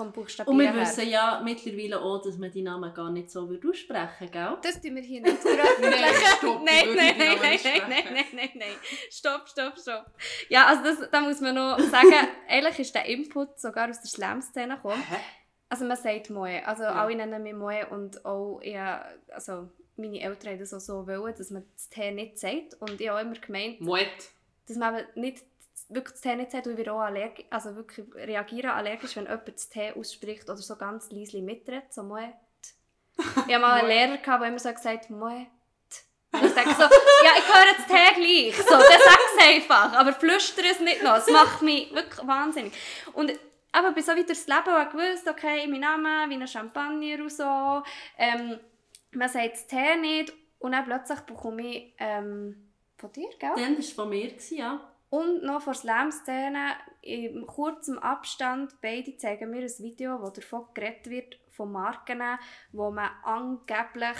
Vom 0.00 0.12
Buchstabieren 0.12 0.58
Und 0.58 0.64
wir 0.64 0.72
her. 0.72 0.80
wissen 0.80 1.08
ja 1.08 1.40
mittlerweile 1.44 2.00
auch, 2.00 2.22
dass 2.22 2.38
man 2.38 2.50
die 2.50 2.62
Namen 2.62 2.92
gar 2.94 3.10
nicht 3.10 3.30
so 3.30 3.48
würde 3.48 3.68
aussprechen 3.68 4.30
gell? 4.30 4.56
Das 4.62 4.80
tun 4.80 4.94
wir 4.96 5.02
hier 5.02 5.20
nicht 5.20 5.36
veröffentlichen. 5.38 6.64
nein, 6.64 6.88
nein, 6.96 7.14
nein, 7.18 7.38
nein, 7.38 7.38
nein, 7.62 7.82
nein, 7.88 8.04
nein, 8.14 8.24
nein, 8.32 8.50
nein. 8.54 8.68
Stopp, 9.10 9.48
stopp, 9.48 9.78
stopp. 9.78 10.06
Ja, 10.48 10.66
also 10.66 10.82
das, 10.84 11.10
da 11.10 11.20
muss 11.20 11.40
man 11.40 11.54
noch 11.54 11.78
sagen, 11.90 12.14
eigentlich 12.48 12.78
ist 12.78 12.94
der 12.94 13.04
Input 13.04 13.60
sogar 13.60 13.90
aus 13.90 14.00
der 14.00 14.08
Slam-Szene 14.10 14.76
gekommen. 14.76 15.02
Also 15.68 15.84
man 15.84 15.96
sagt 15.96 16.30
Moe, 16.30 16.66
also 16.66 16.82
Ja. 16.84 16.94
alle 16.94 17.14
nennen 17.16 17.42
mich 17.42 17.54
Moe 17.54 17.86
und 17.90 18.24
auch 18.24 18.60
ja, 18.62 19.04
also 19.32 19.68
meine 19.96 20.20
Eltern 20.20 20.52
haben 20.52 20.58
das 20.60 20.72
auch 20.74 20.80
so 20.80 21.06
wollen, 21.06 21.34
dass 21.36 21.50
man 21.50 21.64
das 21.74 21.88
T 21.90 22.10
nicht 22.10 22.38
sagt 22.38 22.74
und 22.80 23.00
ich 23.00 23.08
habe 23.08 23.18
auch 23.20 23.22
immer 23.24 23.38
gemeint, 23.38 23.80
Moet. 23.82 24.06
dass 24.66 24.76
man 24.78 25.02
nicht 25.14 25.44
wirklich 25.90 26.12
das 26.12 26.20
T 26.22 26.34
nicht 26.34 26.52
sagt 26.52 26.66
und 26.66 26.78
ich 26.78 26.88
auch 26.88 27.00
allergisch, 27.00 27.44
also 27.50 27.76
wirklich 27.76 28.06
reagieren 28.14 28.70
allergisch, 28.70 29.16
wenn 29.16 29.24
jemand 29.24 29.48
das 29.48 29.68
T 29.68 29.92
ausspricht 29.92 30.44
oder 30.44 30.56
so 30.56 30.76
ganz 30.76 31.10
leise 31.10 31.42
mitredet, 31.42 31.92
so 31.92 32.02
Moe. 32.02 32.32
Ich 33.18 33.36
hatte 33.36 33.58
mal 33.58 33.80
einen. 33.80 33.88
Lehrer, 33.88 34.38
der 34.38 34.48
immer 34.48 34.58
so 34.58 34.72
gesagt 34.72 35.04
hat, 35.04 35.10
Moe. 35.10 35.46
Und 36.32 36.44
ich 36.44 36.54
denke 36.54 36.74
so, 36.74 36.82
ja, 36.82 37.32
ich 37.36 37.54
höre 37.54 37.74
das 37.76 37.86
T 37.86 38.20
gleich. 38.20 38.56
So, 38.56 38.70
dann 38.70 39.00
sag 39.04 39.18
es 39.36 39.46
einfach. 39.46 39.92
Aber 39.94 40.12
flüster 40.12 40.62
es 40.70 40.78
nicht 40.78 41.02
noch. 41.02 41.16
Es 41.16 41.28
macht 41.28 41.60
mich 41.62 41.92
wirklich 41.92 42.26
wahnsinnig. 42.26 42.72
Und 43.12 43.32
aber 43.72 43.92
bin 43.92 44.02
so 44.02 44.12
weiter 44.12 44.28
das 44.28 44.46
Leben 44.46 44.74
und 44.74 44.90
gewusst, 44.90 45.28
okay, 45.28 45.66
mein 45.66 45.80
Name, 45.80 46.28
wie 46.28 46.34
ein 46.34 46.46
Champagner 46.46 47.22
und 47.22 47.32
so. 47.32 47.82
Ähm, 48.18 48.58
man 49.12 49.28
sagt 49.28 49.52
das 49.52 49.66
T 49.66 49.96
nicht. 49.96 50.32
Und 50.58 50.72
dann 50.72 50.84
plötzlich 50.84 51.20
bekomme 51.20 51.62
ich 51.66 51.94
ähm, 51.98 52.70
von 52.96 53.12
dir, 53.12 53.28
gell? 53.38 53.52
Dann 53.56 53.72
war 53.72 53.78
es 53.78 53.92
von 53.92 54.08
mir, 54.08 54.32
ja. 54.50 54.89
Und 55.10 55.42
noch 55.42 55.62
vor 55.62 55.74
Slam-Szene, 55.74 56.76
in 57.02 57.44
kurzem 57.46 57.98
Abstand, 57.98 58.80
beide 58.80 59.16
zeigen 59.16 59.50
mir 59.50 59.62
ein 59.62 59.78
Video, 59.78 60.22
wo 60.22 60.30
davon 60.30 60.66
geredet 60.72 61.10
wird, 61.10 61.38
von 61.48 61.72
Marken, 61.72 62.22
wo 62.72 62.90
man 62.92 63.10
angeblich 63.24 64.16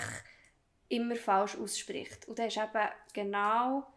immer 0.89 1.15
falsch 1.15 1.55
ausspricht. 1.57 2.27
Und 2.27 2.37
da 2.37 2.45
ist 2.45 2.57
eben 2.57 2.89
genau 3.13 3.87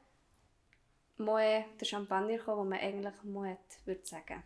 Moe, 1.19 1.65
der 1.81 1.85
Champagner 1.85 2.37
gekommen, 2.39 2.59
wo 2.59 2.65
man 2.65 2.79
eigentlich 2.79 3.23
Moet 3.25 3.59
würde 3.85 4.05
sagen. 4.07 4.43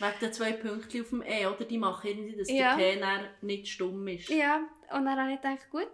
Wegen 0.00 0.18
den 0.20 0.32
zwei 0.32 0.52
Pünktchen 0.52 1.00
auf 1.02 1.08
dem 1.08 1.22
E, 1.22 1.46
oder? 1.46 1.64
Die 1.64 1.78
machen 1.78 2.08
irgendwie, 2.08 2.36
dass 2.36 2.50
Ja. 2.50 2.76
der 2.76 2.94
T 2.94 3.00
dann 3.00 3.26
nicht 3.40 3.68
stumm 3.68 4.06
ist. 4.08 4.28
Ja, 4.28 4.60
und 4.90 5.06
dann 5.06 5.18
habe 5.18 5.32
ich 5.32 5.40
gedacht, 5.40 5.70
gut, 5.70 5.88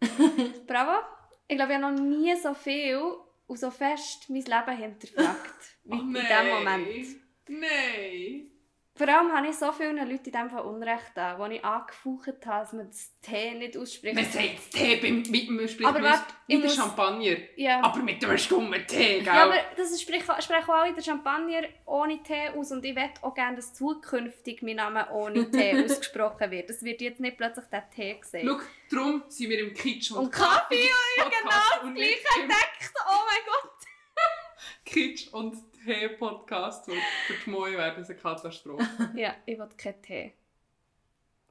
bravo. 0.68 1.04
Ich 1.48 1.56
glaube, 1.56 1.72
ich 1.72 1.78
habe 1.82 1.94
noch 1.94 2.00
nie 2.00 2.34
so 2.36 2.54
viel 2.54 3.02
und 3.46 3.58
so 3.58 3.70
fest 3.70 4.28
mein 4.30 4.42
Leben 4.42 4.76
hinterfragt, 4.76 5.78
Oh, 5.86 5.94
in 5.94 6.12
diesem 6.14 6.28
nein. 6.28 6.48
Moment. 6.48 7.06
Nein. 7.48 8.50
Vor 8.96 9.08
allem 9.08 9.32
habe 9.32 9.48
ich 9.48 9.56
so 9.56 9.72
vielen 9.72 9.96
Leuten 9.96 10.24
in 10.26 10.30
dem 10.32 10.48
Fall 10.50 10.60
Unrecht 10.60 11.18
an, 11.18 11.36
wo 11.40 11.46
ich 11.46 11.64
angefaucht 11.64 12.28
habe, 12.28 12.38
dass 12.40 12.72
man 12.72 12.86
das 12.88 13.10
T 13.20 13.52
nicht 13.54 13.76
ausspricht. 13.76 14.14
Man 14.14 14.24
sagt 14.24 14.56
das 14.58 14.70
Tee 14.70 14.96
beim 14.96 15.16
mit 15.28 15.48
dem 15.48 15.66
spricht 15.66 15.84
Aber 15.88 15.98
man 15.98 16.12
warte, 16.12 16.32
der 16.48 16.58
muss- 16.60 16.76
Champagner. 16.76 17.36
ja. 17.56 17.80
Aber 17.82 17.98
mit 18.04 18.24
einem 18.24 18.38
stummen 18.38 18.86
Tee, 18.86 19.16
gell? 19.18 19.24
ja, 19.24 19.46
aber 19.46 19.56
das 19.76 20.00
sprechen, 20.00 20.30
auch 20.30 20.68
alle 20.68 20.94
der 20.94 21.02
Champagner 21.02 21.62
ohne 21.86 22.22
T 22.22 22.50
aus 22.50 22.70
und 22.70 22.84
ich 22.84 22.94
möchte 22.94 23.20
auch 23.24 23.34
gerne, 23.34 23.56
dass 23.56 23.74
zukünftig 23.74 24.62
mein 24.62 24.76
Name 24.76 25.10
ohne 25.10 25.50
T 25.50 25.74
ausgesprochen 25.84 26.52
wird. 26.52 26.70
Es 26.70 26.80
wird 26.84 27.00
jetzt 27.00 27.18
nicht 27.18 27.36
plötzlich 27.36 27.64
der 27.66 27.90
T 27.90 28.14
gesehen. 28.14 28.46
Schau, 28.48 28.60
darum 28.96 29.24
sind 29.26 29.50
wir 29.50 29.58
im 29.58 29.74
Kitsch 29.74 30.12
und, 30.12 30.18
Und 30.18 30.30
Kaffee, 30.30 30.88
genau 31.16 31.30
das 31.50 31.82
und 31.82 31.94
Gleiche 31.96 32.10
nicht 32.10 32.26
im 32.36 32.42
gedacht. 32.42 32.92
Oh 33.08 33.22
mein 33.26 33.44
Gott. 33.44 33.70
Kitsch 34.84 35.28
und 35.32 35.56
Tee-Podcast. 35.84 36.88
weil 36.88 36.96
Für 37.26 37.34
die 37.44 37.50
Moi 37.50 37.72
wäre 37.72 37.94
das 37.96 38.10
eine 38.10 38.18
Katastrophe. 38.18 38.86
Ja, 39.14 39.34
ich 39.46 39.58
will 39.58 39.68
keinen 39.76 40.02
Tee. 40.02 40.32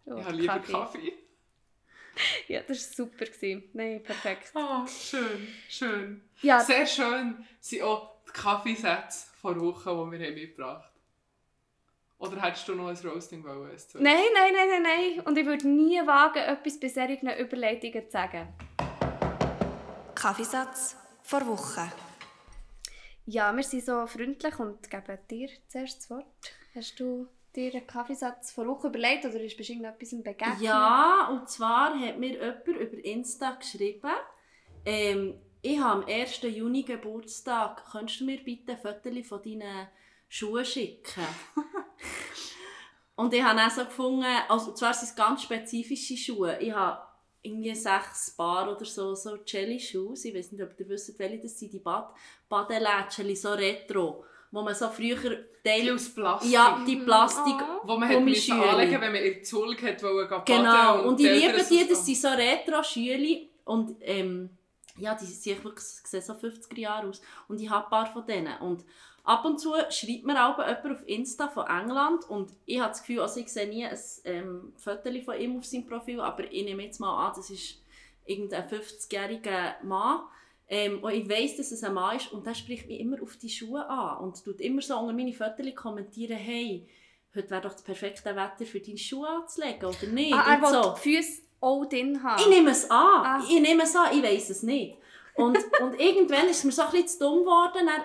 will 0.06 0.18
Ich 0.20 0.26
habe 0.26 0.36
lieber 0.36 0.60
Kaffee. 0.60 1.14
Ja, 2.48 2.62
das 2.62 2.90
war 2.98 3.06
super. 3.08 3.26
gewesen. 3.26 3.64
Nein, 3.74 4.04
perfekt. 4.04 4.52
Ah, 4.56 4.86
schön, 4.88 5.48
schön. 5.68 6.22
Ja, 6.42 6.60
Sehr 6.60 6.86
schön 6.86 7.46
sind 7.60 7.82
auch 7.82 8.18
die 8.28 8.32
Kaffeesätze 8.32 9.28
vor 9.42 9.60
Wochen, 9.60 10.12
die 10.12 10.20
wir 10.20 10.32
mitgebracht 10.32 10.84
haben. 10.84 10.94
Oder 12.20 12.42
hättest 12.42 12.68
du 12.68 12.76
noch 12.76 12.88
ein 12.88 12.96
Roasting 12.98 13.44
wollen? 13.44 13.70
Nein, 13.96 14.16
nein, 14.34 14.54
nein, 14.54 14.70
nein, 14.70 14.84
nein. 14.84 15.20
Und 15.26 15.38
ich 15.38 15.46
würde 15.46 15.68
nie 15.68 16.00
wagen, 16.06 16.40
etwas 16.40 16.80
bei 16.80 16.88
solchen 16.88 17.28
Überleitungen 17.30 18.06
zu 18.06 18.12
sagen. 18.12 18.48
Kaffeesatz 20.16 20.96
vor 21.22 21.46
Woche. 21.46 21.92
Ja, 23.26 23.56
wir 23.56 23.64
sind 23.64 23.86
so 23.86 24.06
freundlich 24.06 24.60
und 24.60 24.90
geben 24.90 25.18
dir 25.30 25.50
zuerst 25.68 26.00
das 26.00 26.10
Wort. 26.10 26.26
Hast 26.76 27.00
du 27.00 27.28
dir 27.56 27.74
einen 27.74 27.88
Kaffeesatz 27.88 28.52
vor 28.52 28.68
Woche 28.68 28.88
überlegt 28.88 29.26
oder 29.26 29.40
ist 29.40 29.56
bestimmt 29.56 29.86
etwas 29.86 30.12
im 30.12 30.24
begegnet? 30.24 30.60
Ja, 30.60 31.30
und 31.32 31.50
zwar 31.50 31.98
hat 32.00 32.18
mir 32.18 32.34
jemand 32.34 32.68
über 32.68 33.06
Insta 33.06 33.52
geschrieben, 33.52 34.12
ähm, 34.86 35.40
ich 35.62 35.80
habe 35.80 36.04
am 36.04 36.10
1. 36.10 36.42
Juni 36.42 36.84
Geburtstag. 36.84 37.86
Könntest 37.90 38.20
du 38.20 38.26
mir 38.26 38.44
bitte 38.44 38.78
ein 38.84 39.24
von 39.24 39.42
deinen 39.42 39.88
Schuhen 40.28 40.66
schicken? 40.66 41.24
Und 43.16 43.34
ich 43.34 43.44
habe 43.44 43.62
auch 43.62 43.70
so 43.70 43.86
gefunden, 43.86 44.26
also 44.50 44.74
zwar 44.74 44.94
sind 44.94 45.10
es 45.10 45.16
ganz 45.16 45.44
spezifische 45.44 46.18
Schuhe. 46.18 46.58
Ich 46.60 46.74
habe 46.74 47.02
irgendwie 47.44 47.76
sechs 47.76 48.32
Paar 48.36 48.72
oder 48.76 48.86
so, 48.86 49.14
so 49.16 49.38
Jelly-Schuhe. 49.46 50.14
Ich 50.24 50.34
weiß 50.34 50.52
nicht, 50.54 50.64
ob 50.64 50.80
ihr 50.80 50.89
wisst, 50.89 51.18
welche 51.20 51.39
das 51.39 51.60
sind. 51.60 51.74
Die 51.74 51.80
Bad 51.80 52.10
Badelätscheli, 52.50 53.36
so 53.36 53.52
retro. 53.52 54.24
Wo 54.52 54.62
man 54.62 54.74
so 54.76 54.88
früher... 54.89 55.18
Die 55.66 55.70
Teil- 55.70 55.94
aus 55.94 56.10
Plastik. 56.10 56.52
ja, 56.52 56.84
die 56.88 56.98
Plastik... 56.98 57.56
Wo 57.84 57.98
man 57.98 58.08
hat 58.08 58.22
müssen 58.22 58.54
anlegen 58.62 59.02
wenn 59.02 59.12
man 59.12 59.22
in 59.22 59.34
die 59.36 59.41
Zulg 59.41 59.82
hat 59.82 60.02
wollen 60.04 60.28
gehen 60.30 60.41
Genau, 60.46 60.64
baden 60.98 61.06
und 61.08 61.20
ich 61.20 61.26
liebe 61.26 61.58
die, 61.58 61.80
so- 61.84 61.89
das 61.89 62.06
sind 62.06 62.18
so 62.18 62.28
Retro-Schüli 62.30 63.50
und 63.66 63.96
ähm, 64.02 64.50
ja, 64.98 65.16
die 65.16 65.26
sehen 65.26 65.64
wirklich 65.64 65.84
sehen 65.86 66.22
so 66.22 66.34
50er 66.34 66.78
Jahre 66.80 67.08
aus 67.08 67.20
und 67.48 67.60
ich 67.60 67.68
habe 67.70 67.86
ein 67.86 67.89
paar 67.89 68.06
von 68.14 68.26
denen 68.28 68.56
und 68.60 68.86
ab 69.24 69.46
und 69.46 69.60
zu 69.60 69.74
schreibt 69.90 70.26
mir 70.26 70.46
auch 70.46 70.58
jemand 70.58 71.00
auf 71.00 71.08
Insta 71.08 71.48
von 71.48 71.66
England 71.68 72.30
und 72.30 72.52
ich 72.66 72.80
habe 72.80 72.90
das 72.90 73.02
Gefühl, 73.02 73.22
also 73.22 73.40
ich 73.40 73.50
sehe 73.50 73.68
nie 73.68 73.86
ein 73.86 73.98
ähm, 74.26 74.74
Foto 74.78 75.10
von 75.24 75.40
ihm 75.40 75.58
auf 75.58 75.66
seinem 75.66 75.88
Profil, 75.88 76.20
aber 76.20 76.52
ich 76.52 76.64
nehme 76.64 76.84
jetzt 76.84 77.00
mal 77.00 77.28
an, 77.28 77.34
das 77.36 77.50
ist 77.50 77.82
irgendein 78.26 78.68
50-jähriger 78.68 79.84
Mann 79.84 80.22
ähm, 80.68 81.04
und 81.04 81.12
ich 81.12 81.30
weiss, 81.30 81.58
dass 81.58 81.72
es 81.72 81.84
ein 81.84 81.94
Mann 81.94 82.18
ist 82.18 82.32
und 82.32 82.46
der 82.46 82.54
spricht 82.54 82.88
mich 82.88 83.00
immer 83.00 83.22
auf 83.22 83.38
die 83.38 83.50
Schuhe 83.50 83.88
an 83.88 84.18
und 84.24 84.44
tut 84.44 84.60
immer 84.60 84.82
so 84.82 84.98
unter 84.98 85.14
meine 85.14 85.34
Fotos 85.34 85.76
kommentieren, 85.76 86.38
hey, 86.38 86.88
heute 87.36 87.50
wäre 87.50 87.62
doch 87.62 87.74
das 87.74 87.84
perfekte 87.84 88.36
Wetter 88.36 88.66
für 88.66 88.80
deine 88.80 88.98
Schuhe 88.98 89.28
anzulegen, 89.28 89.86
oder 89.86 90.08
nicht? 90.08 90.34
Ah, 90.34 90.54
er 90.54 90.62
will 90.62 90.94
die 90.96 91.00
Füße 91.00 91.42
auch 91.62 91.86
drin 91.86 92.22
haben. 92.22 92.42
ich 92.42 92.50
nehme 92.50 92.72
es 92.72 92.90
an. 92.92 93.26
Ah. 93.26 93.44
Ich 93.48 93.60
nehme 93.60 93.84
es 93.84 93.96
an, 93.96 94.10
ich 94.12 94.22
weiß 94.22 94.50
es 94.50 94.64
nicht. 94.64 94.98
Und, 95.36 95.58
und 95.82 95.94
irgendwann 96.00 96.48
ist 96.48 96.58
es 96.58 96.64
mir 96.66 96.72
so 96.72 96.84
ein 96.84 96.92
bisschen 96.92 97.08
zu 97.08 97.20
dumm 97.20 97.40
geworden. 97.40 97.88
Dann, 97.88 98.04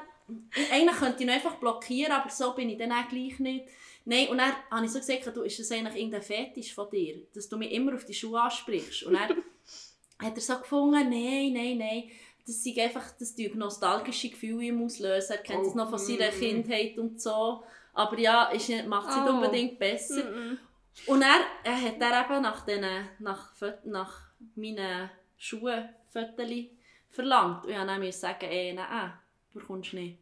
eigentlich 0.72 0.96
könnte 0.98 1.16
ich 1.16 1.22
ihn 1.22 1.30
einfach 1.30 1.56
blockieren, 1.56 2.12
aber 2.12 2.30
so 2.30 2.54
bin 2.54 2.68
ich 2.70 2.78
dann 2.78 2.92
auch 2.92 3.08
gleich 3.08 3.38
nicht. 3.38 3.66
Nein, 4.04 4.28
und 4.28 4.38
dann 4.38 4.52
habe 4.70 4.86
ich 4.86 4.92
so 4.92 4.98
gesagt, 4.98 5.36
du, 5.36 5.42
ist 5.42 5.58
das 5.58 5.70
eigentlich 5.70 5.96
irgendein 5.96 6.22
Fetisch 6.22 6.74
von 6.74 6.88
dir, 6.90 7.16
dass 7.34 7.48
du 7.48 7.58
mich 7.58 7.72
immer 7.72 7.94
auf 7.94 8.04
die 8.04 8.14
Schuhe 8.14 8.40
ansprichst. 8.40 9.02
Und 9.04 9.14
dann 9.14 9.30
hat 10.18 10.34
er 10.34 10.40
so 10.40 10.58
gefunden, 10.58 11.10
nein, 11.10 11.52
nein, 11.52 11.78
nein, 11.78 12.04
das 12.46 12.62
sind 12.62 12.78
einfach 12.78 13.10
das 13.18 13.34
tut 13.36 13.54
nostalgische 13.54 14.30
Gefühle 14.30 14.68
im 14.68 14.82
Auslösen. 14.82 15.32
Er 15.32 15.42
kennt 15.42 15.66
es 15.66 15.72
Oh, 15.74 15.76
noch 15.76 15.90
von 15.90 15.98
seiner 15.98 16.30
mm. 16.30 16.38
Kindheit 16.40 16.98
und 16.98 17.20
so. 17.20 17.62
Aber 17.92 18.18
ja, 18.18 18.50
macht 18.86 19.10
es 19.10 19.16
nicht 19.16 19.28
Oh. 19.28 19.34
unbedingt 19.34 19.78
besser. 19.78 20.24
Mhm. 20.24 20.58
Und 21.06 21.22
er, 21.22 21.40
er 21.64 21.82
hat 21.82 22.00
er 22.00 22.24
eben 22.24 22.42
nach, 22.42 22.64
den, 22.64 22.86
nach, 23.18 23.52
nach 23.84 24.20
meinen 24.54 25.10
Schuhen 25.36 25.88
Fotos 26.10 26.50
verlangt. 27.10 27.66
Und 27.66 27.70
ich 27.72 27.78
musste 27.78 28.00
dann 28.00 28.12
sagen, 28.12 28.46
ey, 28.50 28.72
nein, 28.72 29.12
du 29.54 29.60
kommst 29.60 29.92
nicht. 29.94 30.18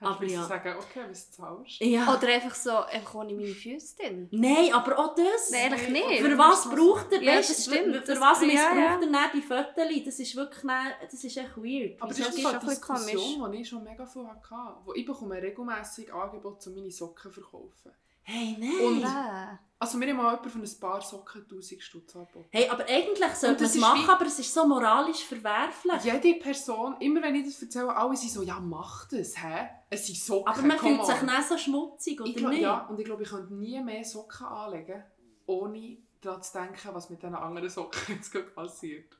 Hast 0.00 0.16
aber 0.16 0.26
du 0.26 0.32
ja. 0.32 0.42
sagen, 0.44 0.74
okay, 0.76 1.04
was 1.08 1.30
zahlst 1.30 1.80
Ja. 1.80 2.12
Oder 2.12 2.26
einfach 2.28 2.54
so, 2.54 2.70
einfach 2.78 3.14
ohne 3.14 3.32
meine 3.32 3.46
Füße 3.54 3.96
drin. 3.96 4.28
Nein, 4.32 4.72
aber 4.72 4.98
auch 4.98 5.14
das. 5.14 5.50
Nein, 5.52 5.72
eigentlich 5.72 5.88
nicht. 5.90 6.20
Für 6.20 6.36
was 6.36 6.68
braucht 6.68 7.12
er, 7.12 7.22
Ja, 7.22 7.36
das 7.36 7.46
du, 7.64 7.70
stimmt. 7.70 7.94
für, 7.96 8.02
für 8.02 8.06
Das- 8.12 8.20
was 8.20 8.40
ja, 8.40 8.46
missbraucht 8.48 8.76
ja. 9.12 9.20
er 9.22 9.30
die 9.32 9.40
Fotos? 9.40 10.04
Das 10.04 10.18
ist 10.18 10.34
wirklich, 10.36 10.62
dann- 10.62 10.92
das 11.10 11.24
ist 11.24 11.36
echt 11.36 11.56
weird. 11.56 12.02
Aber 12.02 12.08
das 12.08 12.18
ist 12.18 12.34
so 12.34 12.40
schon 12.42 12.50
eine 12.56 12.68
Diskussion, 12.68 13.52
die 13.52 13.58
ich 13.60 13.68
schon 13.68 13.84
mega 13.84 14.04
viel 14.04 14.26
hatte. 14.26 14.74
Wo 14.84 14.92
ich 14.94 15.06
bekomme 15.06 15.40
regelmässig 15.40 16.12
Angebote, 16.12 16.68
um 16.70 16.74
meine 16.74 16.90
Socken 16.90 17.32
zu 17.32 17.40
verkaufen. 17.40 17.92
Hey, 18.24 18.56
nein. 18.58 18.80
Und- 18.84 19.00
Nein. 19.00 19.58
Also 19.84 19.98
mir 19.98 20.08
hat 20.08 20.16
mal 20.16 20.30
jemand 20.34 20.50
von 20.50 20.62
ein 20.62 20.80
paar 20.80 21.00
Socken 21.02 21.42
1000 21.42 21.82
Stutz 21.82 22.16
angeboten. 22.16 22.48
hey, 22.52 22.68
aber 22.70 22.86
eigentlich 22.88 23.34
sollte 23.34 23.56
man 23.62 23.64
es 23.70 23.74
ist 23.74 23.80
machen, 23.82 24.08
aber 24.10 24.24
es 24.26 24.38
ist 24.38 24.54
so 24.54 24.66
moralisch 24.66 25.24
verwerflich. 25.24 26.02
Jede 26.04 26.38
Person, 26.40 26.96
immer 27.00 27.20
wenn 27.20 27.34
ich 27.34 27.44
das 27.44 27.60
erzähle, 27.62 27.94
alle 27.94 28.16
sind 28.16 28.30
so, 28.30 28.42
ja 28.42 28.58
mach 28.60 29.06
das, 29.08 29.36
hä? 29.42 29.68
Es 29.90 30.06
sind 30.06 30.16
Socken, 30.16 30.48
aber 30.52 30.62
man 30.62 30.78
fühlt 30.78 31.04
sich 31.04 31.20
nicht 31.22 31.42
so 31.48 31.58
schmutzig, 31.58 32.18
oder 32.20 32.30
ich 32.30 32.36
glaub, 32.36 32.50
nicht? 32.50 32.62
Ja, 32.62 32.86
und 32.86 32.98
ich 32.98 33.04
glaube, 33.04 33.22
ich 33.24 33.28
könnte 33.28 33.52
nie 33.52 33.78
mehr 33.82 34.02
Socken 34.04 34.46
anlegen, 34.46 35.04
ohne 35.46 35.98
daran 36.22 36.42
zu 36.42 36.52
denken, 36.58 36.88
was 36.94 37.10
mit 37.10 37.22
diesen 37.22 37.34
anderen 37.34 37.68
Socken 37.68 38.00
jetzt 38.16 38.32
gerade 38.32 38.46
passiert. 38.46 39.14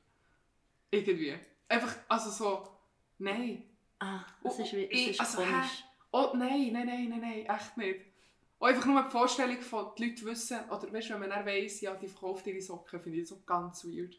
Irgendwie. 0.89 1.35
Einfach, 1.67 1.93
also 2.07 2.29
so, 2.31 2.67
nein. 3.19 3.69
Ah, 3.99 4.21
das 4.43 4.57
Oh, 4.59 4.63
ist, 4.63 4.73
wie- 4.73 4.87
das 4.87 4.99
ich- 4.99 5.09
ist 5.11 5.19
also, 5.19 5.41
hä? 5.41 5.61
Oh 6.11 6.31
nein, 6.35 6.69
nein, 6.73 6.85
nein, 6.87 7.09
nein, 7.09 7.19
nein, 7.21 7.45
echt 7.45 7.77
nicht. 7.77 7.99
Auch 8.59 8.67
einfach 8.67 8.85
nur 8.85 9.03
die 9.03 9.09
Vorstellung 9.09 9.61
von, 9.61 9.87
die 9.97 10.05
Leute 10.05 10.25
wissen, 10.25 10.59
oder 10.69 10.91
weißt, 10.91 11.09
wenn 11.09 11.19
man 11.19 11.29
dann 11.29 11.45
weiss, 11.45 11.81
ja, 11.81 11.93
die 11.95 12.07
verkauft 12.07 12.47
ihre 12.47 12.61
Socken, 12.61 13.01
finde 13.01 13.19
ich 13.19 13.27
so 13.27 13.41
ganz 13.45 13.85
weird. 13.85 14.17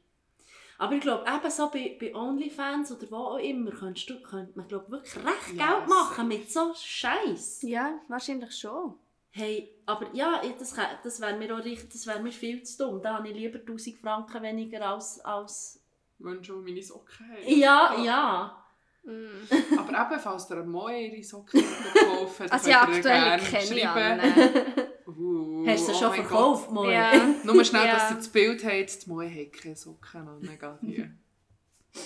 Aber 0.78 0.92
ich 0.92 1.00
glaube, 1.00 1.24
eben 1.26 1.50
so 1.50 1.70
bei, 1.70 1.96
bei 1.98 2.14
OnlyFans 2.14 2.92
oder 2.92 3.10
wo 3.10 3.16
auch 3.16 3.38
immer, 3.38 3.70
könntest 3.70 4.10
du, 4.10 4.20
könnte 4.20 4.52
man 4.56 4.68
glaub, 4.68 4.90
wirklich 4.90 5.16
recht 5.16 5.54
Ja, 5.54 5.78
Geld 5.78 5.88
machen 5.88 6.28
mit 6.28 6.50
so 6.52 6.74
Scheiß. 6.74 7.62
Ja, 7.62 7.98
wahrscheinlich 8.08 8.54
schon. 8.54 8.94
Hey, 9.30 9.70
aber 9.86 10.14
ja, 10.14 10.42
das, 10.58 10.74
das 11.02 11.20
wäre 11.20 11.36
mir 11.36 11.54
auch 11.54 11.64
richtig, 11.64 11.90
das 11.92 12.06
wäre 12.06 12.20
mir 12.20 12.32
viel 12.32 12.62
zu 12.62 12.84
dumm. 12.84 13.02
Da 13.02 13.14
habe 13.14 13.28
ich 13.28 13.34
lieber 13.34 13.58
1000 13.58 13.98
Franken 13.98 14.42
weniger 14.42 14.86
als... 14.86 15.20
als 15.20 15.82
Wünsche, 16.18 16.54
die 16.54 16.72
meine 16.72 16.82
Socken 16.82 17.28
haben. 17.28 17.42
ja, 17.46 18.02
ja. 18.02 18.65
Mhm. 19.06 19.78
Aber 19.78 19.88
eben, 19.90 20.20
falls 20.20 20.48
der 20.48 20.64
Moe 20.64 20.92
ihre 20.92 21.22
Socken 21.22 21.62
verkauft, 21.62 22.40
dann 22.40 22.50
Also 22.50 22.64
könnt 22.64 22.66
ihr 22.66 22.70
ihr 22.70 22.96
aktuell 22.96 23.22
gerne 23.22 23.42
kenne 23.44 23.74
ich 23.76 23.82
schreiben. 23.82 24.92
Uh, 25.06 25.66
Hast 25.68 25.80
du 25.82 25.86
sie 25.86 25.92
oh 25.92 26.00
schon 26.00 26.14
verkauft, 26.14 26.70
Moe? 26.72 26.92
Ja. 26.92 27.12
Nur 27.44 27.64
schnell, 27.64 27.86
Ja. 27.86 27.94
dass 27.94 28.10
ihr 28.10 28.16
das 28.16 28.28
Bild 28.28 28.64
habt, 28.64 29.04
die 29.06 29.08
Moe 29.08 29.30
hat 29.30 29.52
keine 29.52 29.76
Socken 29.76 30.26
an, 30.28 30.40
mega 30.40 30.76
hier. 30.84 31.12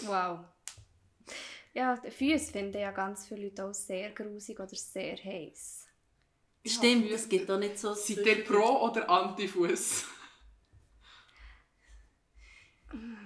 Wow. 0.05 0.41
Ja, 1.73 1.97
die 1.97 2.11
Füße 2.11 2.53
finden 2.53 2.79
ja 2.79 2.91
ganz 2.91 3.27
viele 3.27 3.45
Leute 3.45 3.65
auch 3.65 3.73
sehr 3.73 4.11
grusig 4.11 4.61
oder 4.61 4.69
sehr 4.75 5.17
heiß. 5.17 5.87
Stimmt, 6.67 7.11
es 7.11 7.27
gibt 7.27 7.51
auch 7.51 7.59
nicht 7.59 7.79
so... 7.79 7.95
Seid 7.95 8.27
ihr 8.27 8.45
pro 8.45 8.85
oder 8.87 9.09
anti 9.09 9.49
Fuß? 9.49 10.05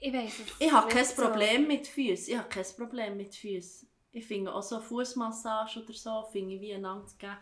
Ich 0.00 0.12
weiß 0.12 0.40
es 0.40 0.54
Ich 0.58 0.72
habe 0.72 0.88
kein 0.88 1.04
so. 1.04 1.22
Problem 1.22 1.66
mit 1.66 1.86
Füßen. 1.86 2.32
Ich 2.32 2.38
habe 2.38 2.48
kein 2.48 2.64
Problem 2.76 3.16
mit 3.16 3.34
Füßen. 3.34 3.88
Ich 4.12 4.26
finde 4.26 4.54
auch 4.54 4.62
so 4.62 4.80
Fußmassage 4.80 5.82
oder 5.82 5.92
so, 5.92 6.22
finde 6.30 6.54
ich 6.54 6.60
wie 6.60 6.74
einander 6.74 7.06
zu 7.06 7.16
geben. 7.16 7.36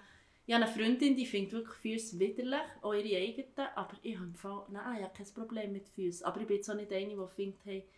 Ich 0.47 0.55
habe 0.55 0.65
eine 0.65 0.73
Freundin, 0.73 1.17
die 1.17 1.27
findet 1.27 1.53
wirklich 1.53 1.77
Füße 1.77 2.19
widerlich, 2.19 2.61
auch 2.81 2.95
ihre 2.95 3.17
eigenen, 3.17 3.69
aber 3.77 3.97
ich 4.03 4.19
habe, 4.19 4.35
Fall, 4.35 4.67
nein, 4.71 4.99
ich 4.99 5.05
habe 5.05 5.15
kein 5.17 5.35
Problem 5.35 5.73
mit 5.73 5.89
Füßen. 5.89 6.27
Aber 6.27 6.41
ich 6.41 6.47
bin 6.47 6.57
jetzt 6.57 6.69
auch 6.69 6.75
nicht 6.75 6.93
eine, 6.93 7.15
die 7.15 7.35
findet, 7.35 7.65
hey, 7.65 7.89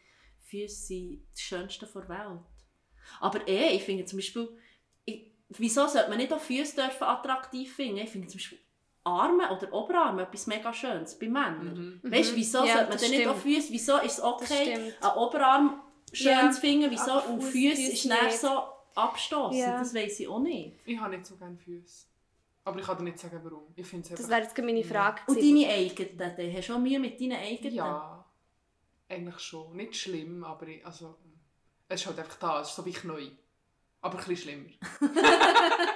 Füße 0.40 0.86
sind 0.86 1.22
das 1.32 1.40
Schönste 1.40 1.86
der 1.86 2.08
Welt. 2.08 2.40
Aber 3.20 3.48
eh, 3.48 3.76
ich 3.76 3.82
finde 3.82 4.04
zum 4.04 4.18
Beispiel, 4.18 4.48
ich, 5.04 5.30
wieso 5.50 5.86
sollte 5.86 6.08
man 6.08 6.18
nicht 6.18 6.32
auch 6.32 6.40
Füße 6.40 6.76
dürfen 6.76 7.04
attraktiv 7.04 7.74
finden? 7.74 7.98
Ich 7.98 8.10
finde 8.10 8.28
zum 8.28 8.38
Beispiel 8.38 8.58
Arme 9.04 9.50
oder 9.50 9.72
Oberarme 9.72 10.22
etwas 10.22 10.46
mega 10.46 10.72
Schönes 10.72 11.18
bei 11.18 11.26
Männern. 11.28 12.00
Mhm. 12.02 12.10
Weißt 12.12 12.32
du, 12.32 12.36
wieso 12.36 12.64
Ja, 12.64 12.74
sollte 12.78 12.88
man 12.90 12.98
denn 12.98 13.10
nicht 13.10 13.26
auch 13.28 13.36
Füße, 13.36 13.68
wieso 13.72 13.98
ist 13.98 14.18
es 14.18 14.24
okay, 14.24 14.92
einen 15.00 15.16
Oberarm 15.16 15.80
schön 16.12 16.32
Ja, 16.32 16.50
zu 16.50 16.60
finden, 16.60 16.90
wieso 16.90 17.12
und 17.22 17.42
Fuss- 17.42 17.50
Füße 17.52 17.92
ist 17.92 18.04
nicht. 18.06 18.32
so 18.38 18.62
abstoßend, 18.94 19.60
Ja. 19.60 19.78
das 19.78 19.92
weiß 19.94 20.20
ich 20.20 20.28
auch 20.28 20.38
nicht. 20.40 20.76
Ich 20.86 20.98
habe 20.98 21.14
nicht 21.16 21.26
so 21.26 21.36
gerne 21.36 21.56
Füße. 21.58 22.06
Aber 22.66 22.80
ich 22.80 22.86
kann 22.86 22.96
dir 22.96 23.04
nicht 23.04 23.18
sagen, 23.18 23.40
warum. 23.44 23.64
Ich 23.76 23.86
finde 23.86 24.08
es 24.10 24.18
Das 24.18 24.28
wäre 24.30 24.40
jetzt 24.40 24.56
meine 24.56 24.82
Frage. 24.82 25.20
Und 25.26 25.34
gewesen. 25.36 25.60
deine 25.60 25.68
eigenen, 25.74 26.56
hast 26.56 26.68
du 26.68 26.74
auch 26.74 26.78
Mühe 26.78 26.98
mit 26.98 27.20
deinen 27.20 27.32
eigenen? 27.38 27.74
Ja, 27.74 28.24
eigentlich 29.08 29.38
schon. 29.40 29.76
Nicht 29.76 29.96
schlimm, 29.96 30.42
aber 30.44 30.66
ich, 30.68 30.86
also, 30.86 31.18
es 31.88 32.00
ist 32.00 32.06
halt 32.06 32.18
einfach 32.20 32.36
da. 32.36 32.60
Es 32.62 32.70
ist 32.70 32.76
so 32.76 32.86
wie 32.86 32.94
neu. 33.04 33.26
Aber 34.00 34.18
ein 34.18 34.24
bisschen 34.24 34.36
schlimmer. 34.36 34.70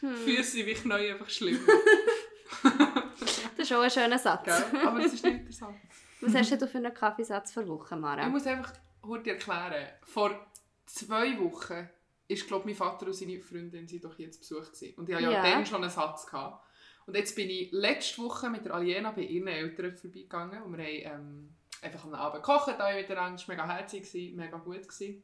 Hm. 0.00 0.16
Füße 0.16 0.64
wie 0.66 0.76
neu 0.88 1.12
einfach 1.12 1.28
schlimmer. 1.30 1.60
Das 3.56 3.68
ist 3.70 3.76
auch 3.76 3.82
ein 3.82 3.90
schöner 3.90 4.18
Satz. 4.18 4.44
Gell? 4.44 4.86
Aber 4.86 5.00
das 5.02 5.12
ist 5.12 5.22
nicht 5.24 5.34
interessant. 5.40 5.76
Was 6.22 6.34
hast 6.34 6.50
du 6.62 6.66
für 6.66 6.78
einen 6.78 6.94
Kaffeesatz 6.94 7.52
für 7.52 7.66
Woche, 7.68 7.94
Ich 7.94 8.00
Mara? 8.00 8.26
muss 8.28 8.46
einfach 8.46 8.72
kurz 9.02 9.26
erklären. 9.26 9.86
Vor 10.02 10.46
zwei 10.86 11.38
Wochen 11.38 11.88
ist, 12.26 12.46
glaube 12.48 12.66
mein 12.66 12.74
Vater 12.74 13.06
und 13.06 13.12
seine 13.12 13.38
Freundin 13.40 13.86
sind 13.86 14.02
doch 14.04 14.16
zu 14.16 14.24
Besuch 14.38 14.72
gewesen. 14.72 14.94
Und 14.96 15.08
ich 15.08 15.14
hatte 15.14 15.24
ja, 15.24 15.30
Ja. 15.32 15.42
dann 15.42 15.66
schon 15.66 15.82
einen 15.82 15.90
Satz. 15.90 16.26
Gehabt. 16.26 16.64
Und 17.06 17.16
jetzt 17.16 17.36
bin 17.36 17.50
ich 17.50 17.70
letzte 17.72 18.22
Woche 18.22 18.48
mit 18.48 18.64
der 18.64 18.74
Aliena 18.74 19.10
bei 19.10 19.22
ihren 19.22 19.48
Eltern 19.48 19.94
vorbeigegangen 19.96 20.62
und 20.62 20.76
wir 20.78 20.84
haben 20.84 21.20
ähm, 21.20 21.54
einfach 21.82 22.04
am 22.04 22.14
Abend 22.14 22.42
gekocht 22.42 22.80
alle 22.80 23.00
miteinander. 23.00 23.34
Es 23.40 23.46
war 23.48 23.56
mega 23.56 23.68
herzig, 23.68 24.04
gewesen, 24.10 24.36
mega 24.36 24.56
gut. 24.58 24.88
Gewesen. 24.88 25.22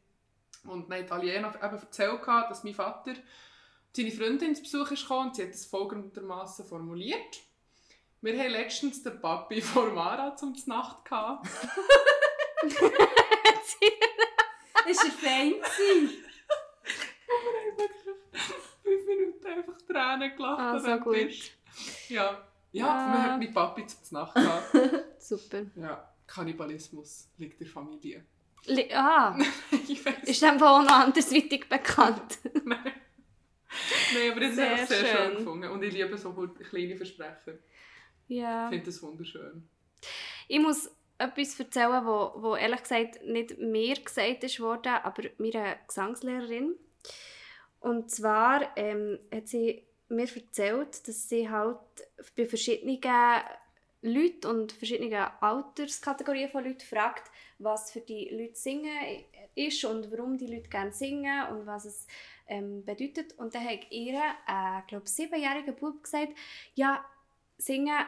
Und 0.65 0.91
dann 0.91 1.03
hat 1.05 1.13
Aliena 1.13 1.49
eben 1.55 1.77
erzählt, 1.79 2.21
gehabt, 2.23 2.51
dass 2.51 2.65
mein 2.65 2.75
Vater 2.75 3.15
seine 3.97 4.11
Freundin 4.11 4.55
zu 4.55 4.61
Besuch 4.63 4.91
ist 4.91 5.03
gekommen 5.03 5.29
und 5.29 5.37
sie 5.37 5.43
hat 5.45 5.51
es 5.51 5.65
folgendermaßen 5.65 6.67
formuliert. 6.67 7.41
Wir 8.21 8.39
haben 8.39 8.51
letztens 8.51 9.03
den 9.03 9.19
Papi 9.21 9.63
von 9.63 9.95
Mara 9.95 10.37
zum 10.37 10.55
Nacht 10.67 11.05
gehabt. 11.05 11.47
Ist 14.89 15.05
er 15.05 15.11
fein 15.11 15.53
gewesen? 15.55 16.25
fünf 18.83 19.07
Minuten 19.07 19.47
einfach 19.47 19.79
Tränen 19.87 20.37
gelacht 20.37 20.61
Ah, 20.61 20.79
so 20.79 20.97
gut. 20.99 21.15
Tisch. 21.15 21.57
Ja, 22.09 22.47
ja 22.73 22.87
Ah. 22.87 23.09
man 23.09 23.23
hat 23.23 23.39
meinen 23.39 23.53
Papi 23.55 23.87
zum 23.87 23.99
Nacht 24.11 24.35
gehabt. 24.35 24.77
Super. 25.19 25.63
ja, 25.75 26.13
Kannibalismus 26.27 27.29
liegt 27.39 27.61
in 27.61 27.67
der 27.67 27.73
Familie. 27.73 28.25
Li 28.67 28.93
ah, 28.95 29.37
ist 30.25 30.43
dem 30.43 30.63
auch 30.63 30.83
noch 30.83 30.91
andersweitig 30.93 31.69
bekannt. 31.69 32.39
Nein. 32.65 32.93
Nein, 34.15 34.31
aber 34.33 34.41
das 34.41 34.51
ist 34.51 34.57
Sehr 34.57 34.87
sehr 34.87 35.07
schön. 35.07 35.17
schön. 35.17 35.37
gefunden. 35.37 35.71
Und 35.71 35.83
ich 35.83 35.93
liebe 35.93 36.17
so 36.17 36.33
kleine 36.71 36.97
Versprechen. 36.97 37.59
ja. 38.29 38.65
Ich 38.67 38.71
finde 38.71 38.87
das 38.87 39.03
wunderschön. 39.03 39.69
Ich 40.49 40.61
muss 40.61 40.91
etwas 41.19 41.59
erzählen, 41.59 42.05
wo, 42.05 42.33
wo 42.37 42.57
ehrlich 42.57 42.83
gesagt 42.83 43.25
nicht 43.25 43.59
mir 43.59 43.97
gesagt 43.97 44.45
ist 44.45 44.61
worden, 44.61 44.93
aber 45.03 45.23
meiner 45.39 45.77
Gesangslehrerin. 45.87 46.75
Und 47.81 48.11
zwar 48.11 48.77
ähm, 48.77 49.19
hat 49.33 49.49
sie 49.49 49.87
mir 50.09 50.29
erzählt, 50.35 51.07
dass 51.09 51.29
sie 51.29 51.49
halt 51.49 51.79
bei 52.37 52.47
verschiedenen 52.47 53.01
Leuten 54.03 54.47
und 54.47 54.73
verschiedenen 54.73 55.15
Alterskategorien 55.41 56.51
von 56.51 56.65
Leuten 56.65 56.81
fragt, 56.81 57.31
was 57.59 57.91
für 57.91 58.01
die 58.01 58.29
Leute 58.31 58.55
singen 58.55 58.93
ist 59.57 59.85
und 59.85 60.11
warum 60.13 60.39
die 60.39 60.47
Leute 60.47 60.69
gerne 60.69 60.93
singen 60.93 61.49
und 61.49 61.67
was 61.67 61.85
es 61.87 62.07
ähm, 62.47 62.85
bedeutet. 62.85 63.33
Und 63.39 63.55
dann 63.55 63.65
hat 63.65 63.91
ihr 63.91 64.21
ein, 64.47 64.83
glaube 64.87 65.09
siebenjähriger 65.09 65.73
Bub 65.73 66.05
gesagt, 66.05 66.33
ja, 66.75 67.05
singen 67.59 68.07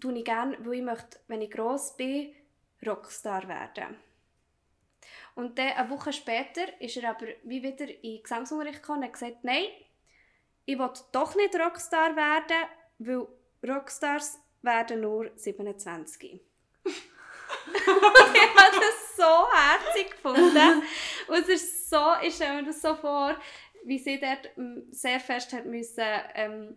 tue 0.00 0.18
ich 0.18 0.24
gerne, 0.24 0.56
weil 0.64 0.74
ich 0.74 0.82
möchte, 0.82 1.18
wenn 1.28 1.42
ich 1.42 1.50
gross 1.50 1.96
bin, 1.96 2.32
Rockstar 2.86 3.46
werden. 3.48 3.96
Und 5.34 5.58
dann, 5.58 5.72
eine 5.72 5.90
Woche 5.90 6.12
später 6.12 6.80
ist 6.80 6.96
er 6.96 7.10
aber 7.10 7.26
wie 7.44 7.62
wieder 7.62 7.86
in 8.02 8.22
Gesangsunterricht 8.22 8.82
gekommen 8.82 9.00
und 9.00 9.06
hat 9.06 9.12
gesagt, 9.12 9.42
nein, 9.44 9.66
ich 10.64 10.78
will 10.78 10.90
doch 11.12 11.34
nicht 11.34 11.54
Rockstar 11.54 12.14
werden, 12.16 12.68
weil 12.98 13.26
Rockstars 13.66 14.38
werden 14.62 15.00
nur 15.00 15.30
27. 15.36 16.40
ich 17.74 17.86
habe 17.86 18.76
das 18.80 19.16
so 19.16 19.52
herzig 19.52 20.10
gefunden. 20.10 20.82
Und 21.28 21.38
es 21.42 21.48
ist 21.48 21.90
so, 21.90 22.14
ich 22.22 22.34
stelle 22.34 22.62
mir 22.62 22.66
das 22.66 22.80
so 22.80 22.94
vor, 22.96 23.36
wie 23.84 23.98
sie 23.98 24.20
dort 24.20 24.50
ähm, 24.56 24.86
sehr 24.90 25.20
fest 25.20 25.52
hat 25.52 25.66
müssen, 25.66 26.04
ähm, 26.34 26.76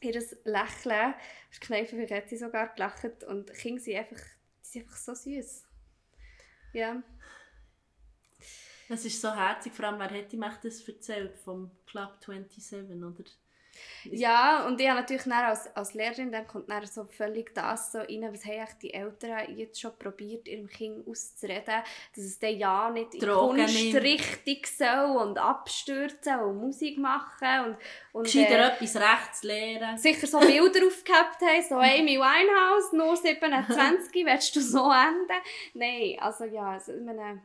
ihr 0.00 0.22
Lächeln 0.44 1.14
verkneifen, 1.50 1.98
vielleicht 1.98 2.24
hat 2.24 2.28
sie 2.28 2.36
sogar 2.36 2.74
gelacht 2.74 3.24
und 3.24 3.52
Kinder 3.54 3.80
sind 3.80 3.96
einfach, 3.96 4.22
sind 4.60 4.82
einfach 4.82 4.96
so 4.96 5.14
süß. 5.14 5.64
Ja. 6.72 7.02
Das 8.88 9.04
ist 9.04 9.20
so 9.20 9.34
herzig, 9.34 9.72
vor 9.72 9.86
allem, 9.86 9.98
wer 9.98 10.10
hätte 10.10 10.36
mir 10.36 10.58
das 10.62 10.86
erzählt 10.86 11.36
vom 11.38 11.70
Club 11.86 12.18
27, 12.24 13.02
oder? 13.02 13.24
Ja, 14.04 14.66
und 14.66 14.80
ich 14.80 14.88
habe 14.88 15.00
natürlich 15.00 15.22
dann 15.24 15.32
als, 15.32 15.74
als 15.74 15.94
Lehrerin, 15.94 16.30
dann 16.30 16.46
kommt 16.46 16.70
dann 16.70 16.84
so 16.86 17.04
völlig 17.04 17.54
das 17.54 17.92
so 17.92 17.98
rein, 17.98 18.28
was 18.32 18.44
haben 18.44 18.78
die 18.82 18.92
Eltern 18.92 19.56
jetzt 19.56 19.80
schon 19.80 19.96
probiert, 19.98 20.46
ihrem 20.48 20.68
Kind 20.68 21.06
auszureden, 21.06 21.82
dass 22.14 22.24
es 22.24 22.38
dann 22.38 22.58
ja 22.58 22.90
nicht 22.90 23.14
in 23.14 23.20
Drogen 23.20 23.58
Kunst 23.58 23.74
nimmt. 23.74 24.02
richtig 24.02 24.66
soll 24.66 25.16
und 25.16 25.38
abstürzen 25.38 26.38
und 26.40 26.60
Musik 26.60 26.98
machen 26.98 27.66
und, 27.66 27.76
und 28.12 28.24
Gescheiter 28.24 28.74
etwas 28.74 28.96
rechts 28.96 29.42
lehren. 29.42 29.96
sicher 29.96 30.26
so 30.26 30.40
Bilder 30.40 30.86
aufgehabt 30.86 31.40
haben, 31.40 31.62
so 31.68 31.74
Amy 31.76 32.18
Winehouse, 32.18 32.92
nur 32.92 33.16
27, 33.16 34.24
willst 34.26 34.56
du 34.56 34.60
so 34.60 34.90
enden? 34.90 35.42
Nein, 35.74 36.16
also 36.20 36.44
ja, 36.44 36.72
also, 36.72 36.92
ich 36.92 37.02
meine, 37.02 37.42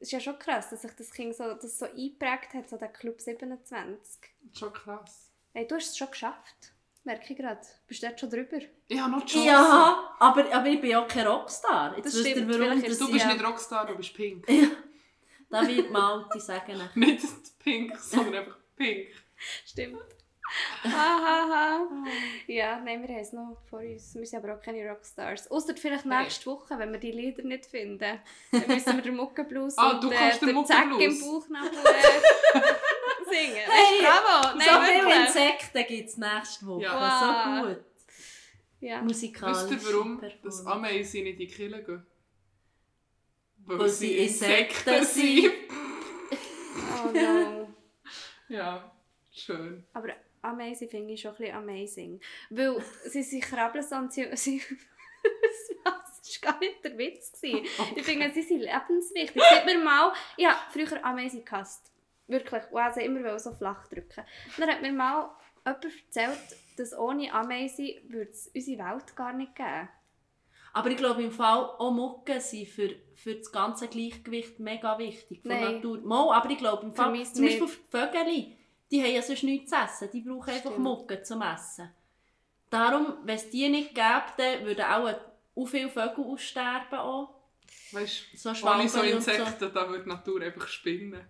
ist 0.00 0.12
ja 0.12 0.20
schon 0.20 0.38
krass, 0.38 0.70
dass 0.70 0.82
sich 0.82 0.92
das 0.92 1.10
Kind 1.10 1.36
so, 1.36 1.54
das 1.54 1.78
so 1.78 1.86
eingeprägt 1.86 2.54
hat, 2.54 2.68
so 2.68 2.76
der 2.76 2.88
Club 2.88 3.20
27. 3.20 3.98
Schon 4.52 4.72
krass. 4.72 5.30
Hey, 5.52 5.66
du 5.66 5.76
hast 5.76 5.90
es 5.90 5.96
schon 5.96 6.10
geschafft, 6.10 6.72
merke 7.04 7.32
ich 7.32 7.38
gerade. 7.38 7.60
Bist 7.86 8.02
du 8.02 8.06
dort 8.06 8.20
schon 8.20 8.30
drüber? 8.30 8.58
Ich 8.88 9.00
habe 9.00 9.10
noch 9.10 9.26
Chance. 9.26 9.46
Ja, 9.46 10.16
aber, 10.18 10.52
aber 10.52 10.66
ich 10.66 10.80
bin 10.80 10.90
ja 10.90 11.02
kein 11.02 11.26
Rockstar. 11.26 11.96
Jetzt 11.96 12.06
Das 12.06 12.14
wisst 12.14 12.26
ihr, 12.26 12.32
stimmt, 12.36 12.60
warum 12.60 12.82
das 12.82 12.98
Du 12.98 13.10
bist 13.10 13.24
ja, 13.24 13.32
nicht 13.32 13.44
Rockstar, 13.44 13.86
du 13.86 13.96
bist 13.96 14.14
Pink. 14.14 14.46
Da 15.48 15.66
wird 15.66 15.90
mal 15.90 16.28
die 16.34 16.40
sagen. 16.40 16.80
nicht 16.94 17.58
Pink, 17.58 17.98
sondern 17.98 18.34
einfach 18.36 18.58
Pink. 18.76 19.08
Stimmt. 19.64 19.98
Hahaha. 20.82 21.86
ja, 22.46 22.80
nein, 22.80 23.02
wir 23.02 23.08
haben 23.08 23.20
es 23.20 23.32
noch 23.32 23.56
vor 23.68 23.80
uns. 23.80 24.14
Wir 24.14 24.26
sind 24.26 24.42
aber 24.42 24.54
auch 24.56 24.60
keine 24.60 24.88
Rockstars. 24.88 25.50
Ausser 25.50 25.76
vielleicht 25.76 26.06
nächste 26.06 26.46
Woche, 26.46 26.78
wenn 26.78 26.92
wir 26.92 26.98
die 26.98 27.12
Lieder 27.12 27.42
nicht 27.42 27.66
finden. 27.66 28.20
Dann 28.50 28.66
müssen 28.66 28.96
wir 28.96 29.02
den 29.02 29.16
Muckenblues 29.16 29.74
Ah, 29.78 29.92
und 29.92 30.04
du 30.04 30.10
äh, 30.10 30.14
kannst 30.14 30.42
den 30.42 30.66
Zack 30.66 31.00
im 31.00 31.20
Bauchnabel 31.20 31.70
äh, 32.54 33.30
singen. 33.30 33.66
Hey, 33.66 34.00
bravo! 34.02 34.48
so 34.48 34.58
Nein, 34.58 34.68
viele 34.86 35.04
wirklich. 35.04 35.26
Insekten 35.26 35.86
gibt 35.86 36.08
es 36.08 36.16
nächste 36.16 36.66
Woche. 36.66 36.82
Ja. 36.82 37.62
So 37.62 37.68
gut. 37.68 37.84
Ja. 38.80 39.02
Musikalisch. 39.02 39.70
Wisst 39.70 39.86
ihr, 39.86 39.94
warum 39.94 40.20
das 40.42 40.66
Ameisen 40.66 41.26
in 41.26 41.36
die 41.36 41.46
Kille 41.46 41.84
gehen? 41.84 42.06
Weil 43.66 43.88
sie 43.88 44.16
Insekten 44.18 45.04
sind. 45.04 45.52
Oh 47.04 47.10
no. 47.12 47.68
ja, 48.48 48.90
schön. 49.32 49.84
Aber 49.92 50.08
amazing 50.42 50.88
finde 50.88 51.12
ich 51.14 51.20
schon 51.20 51.32
ein 51.32 51.36
bisschen 51.38 51.56
amazing. 51.56 52.20
Weil 52.50 52.82
sie 53.06 53.22
sich 53.22 53.42
krabbeln 53.42 53.84
und 53.92 54.12
sie... 54.12 54.28
sie 54.36 54.62
das 55.84 56.42
war 56.42 56.52
gar 56.52 56.60
nicht 56.60 56.84
der 56.84 56.96
Witz. 56.96 57.32
Gewesen. 57.32 57.66
Ich 57.96 58.04
finde, 58.04 58.30
sie 58.32 58.42
sind 58.42 58.60
lebenswichtig. 58.60 59.42
Sieht 59.42 59.66
mir 59.66 59.78
mal... 59.78 60.12
Ich 60.36 60.46
habe 60.46 60.58
früher 60.72 61.04
amazing 61.04 61.44
gehasst. 61.44 61.92
Wirklich. 62.26 62.62
Und 62.70 62.80
also 62.80 63.00
immer 63.00 63.38
so 63.38 63.52
flach 63.52 63.86
drücken. 63.88 64.24
Dann 64.56 64.70
hat 64.70 64.82
mir 64.82 64.92
mal 64.92 65.30
jemand 65.66 65.84
erzählt, 65.84 66.38
dass 66.76 66.96
ohne 66.96 67.30
würde 67.32 68.30
es 68.30 68.50
unsere 68.54 68.78
Welt 68.78 69.16
gar 69.16 69.32
nicht 69.32 69.54
geben. 69.54 69.88
Aber 70.72 70.88
ich 70.88 70.96
glaube 70.96 71.22
im 71.22 71.32
Fall 71.32 71.64
auch 71.64 71.90
Mucken 71.90 72.40
sind 72.40 72.68
für, 72.68 72.90
für 73.14 73.34
das 73.34 73.50
ganze 73.50 73.88
Gleichgewicht 73.88 74.60
mega 74.60 74.98
wichtig 74.98 75.42
von 75.42 75.50
Nein. 75.50 75.74
Natur. 75.74 75.98
Mal, 76.02 76.32
aber 76.32 76.48
ich 76.50 76.58
glaube 76.58 76.86
im 76.86 76.92
Für 76.92 77.02
Fall, 77.02 77.24
zum 77.24 77.44
Beispiel 77.44 77.62
nicht. 77.62 77.62
die 77.62 77.96
Vögel, 77.96 78.56
die 78.90 79.02
haben 79.02 79.14
ja 79.14 79.22
sonst 79.22 79.42
nichts 79.44 79.70
zu 79.70 79.76
essen. 79.76 80.10
Die 80.12 80.20
brauchen 80.22 80.50
einfach 80.50 80.70
Stimmt. 80.70 80.78
Mucken 80.84 81.24
zum 81.24 81.42
Essen. 81.42 81.90
Darum, 82.70 83.18
wenn 83.24 83.36
es 83.36 83.50
die 83.50 83.68
nicht 83.68 83.94
gäbe, 83.94 84.24
dann 84.36 84.64
würden 84.64 84.84
auch 84.84 85.14
auch 85.56 85.66
viele 85.66 85.88
Vögel 85.90 86.24
aussterben. 86.24 86.98
Auch. 86.98 87.34
Weißt 87.92 88.26
So 88.36 88.42
du, 88.44 88.48
ohne 88.50 88.56
Schwalben 88.58 88.88
so 88.88 89.02
Insekten, 89.02 89.72
da 89.74 89.88
würde 89.88 90.04
die 90.04 90.08
Natur 90.08 90.40
einfach 90.42 90.66
spinnen. 90.68 91.24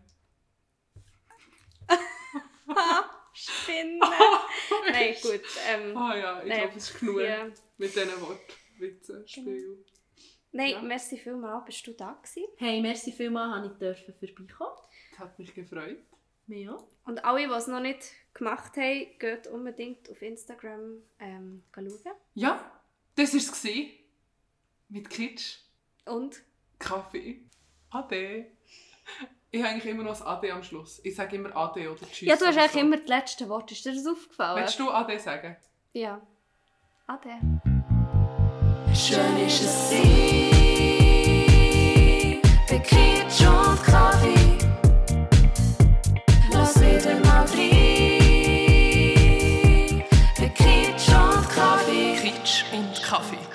Spinnen! 3.33 4.01
Nein, 4.93 5.15
gut. 5.23 5.41
Ähm, 5.69 5.97
Ah 5.97 6.17
ja, 6.17 6.43
ich 6.43 6.53
glaube, 6.53 6.73
es 6.77 6.91
ist 6.91 7.01
genug 7.01 7.21
ja. 7.21 7.45
mit 7.79 7.95
diesen 7.95 8.21
Wortwitzen, 8.21 9.27
Spiel. 9.29 9.85
Nein, 10.53 10.71
Ja. 10.73 10.83
merci 10.83 11.17
vielmals. 11.17 11.65
Bist 11.65 11.87
du 11.87 11.93
da 11.93 12.13
gewesen? 12.13 12.49
Hey, 12.59 12.81
merci 12.83 13.13
vielmals, 13.13 13.63
dass 13.63 13.73
ich 13.73 13.79
dürfen 13.79 14.15
vorbeikommen. 14.37 14.77
Das 15.13 15.19
hat 15.21 15.39
mich 15.39 15.55
gefreut. 15.55 15.99
Auch. 16.69 16.85
Und 17.05 17.25
alle, 17.25 17.47
die 17.47 17.53
es 17.55 17.67
noch 17.69 17.81
nicht 17.81 18.11
gemacht 18.35 18.77
haben, 18.77 19.07
geht 19.19 19.47
unbedingt 19.47 20.11
auf 20.11 20.21
Instagram 20.23 20.99
ähm, 21.19 21.63
schauen. 21.75 21.89
Ja, 22.35 22.71
das 23.17 23.33
war 23.33 23.39
es. 23.41 23.65
Mit 24.89 25.09
Kitsch, 25.09 25.59
Und 26.07 26.43
Kaffee, 26.81 27.43
Ade. 27.91 28.47
Ich 29.53 29.61
habe 29.63 29.73
eigentlich 29.73 29.87
immer 29.87 30.03
noch 30.03 30.11
das 30.11 30.23
Ade 30.23 30.53
am 30.53 30.63
Schluss. 30.65 31.01
Ich 31.05 31.15
sage 31.15 31.37
immer 31.37 31.55
Ade 31.57 31.91
oder 31.91 32.01
Tschüss. 32.11 32.29
ja, 32.29 32.37
du 32.37 32.47
hast 32.47 32.57
eigentlich 32.57 32.73
so. 32.73 32.79
immer 32.81 32.97
das 32.97 33.07
letzte 33.07 33.49
Wort. 33.49 33.71
Ist 33.71 33.85
dir 33.85 33.95
das 33.95 34.07
aufgefallen? 34.07 34.61
Willst 34.63 34.79
du 34.79 34.91
Ade 34.91 35.19
sagen? 35.19 35.57
Ja. 35.93 36.21
Ade. 37.07 37.39
Schön 38.95 39.47
ist 39.47 39.63
es 39.63 39.91
sie, 39.91 40.51
bei 42.69 42.79
Kitsch 42.81 43.43
und 43.47 44.40
Coffee. 53.11 53.50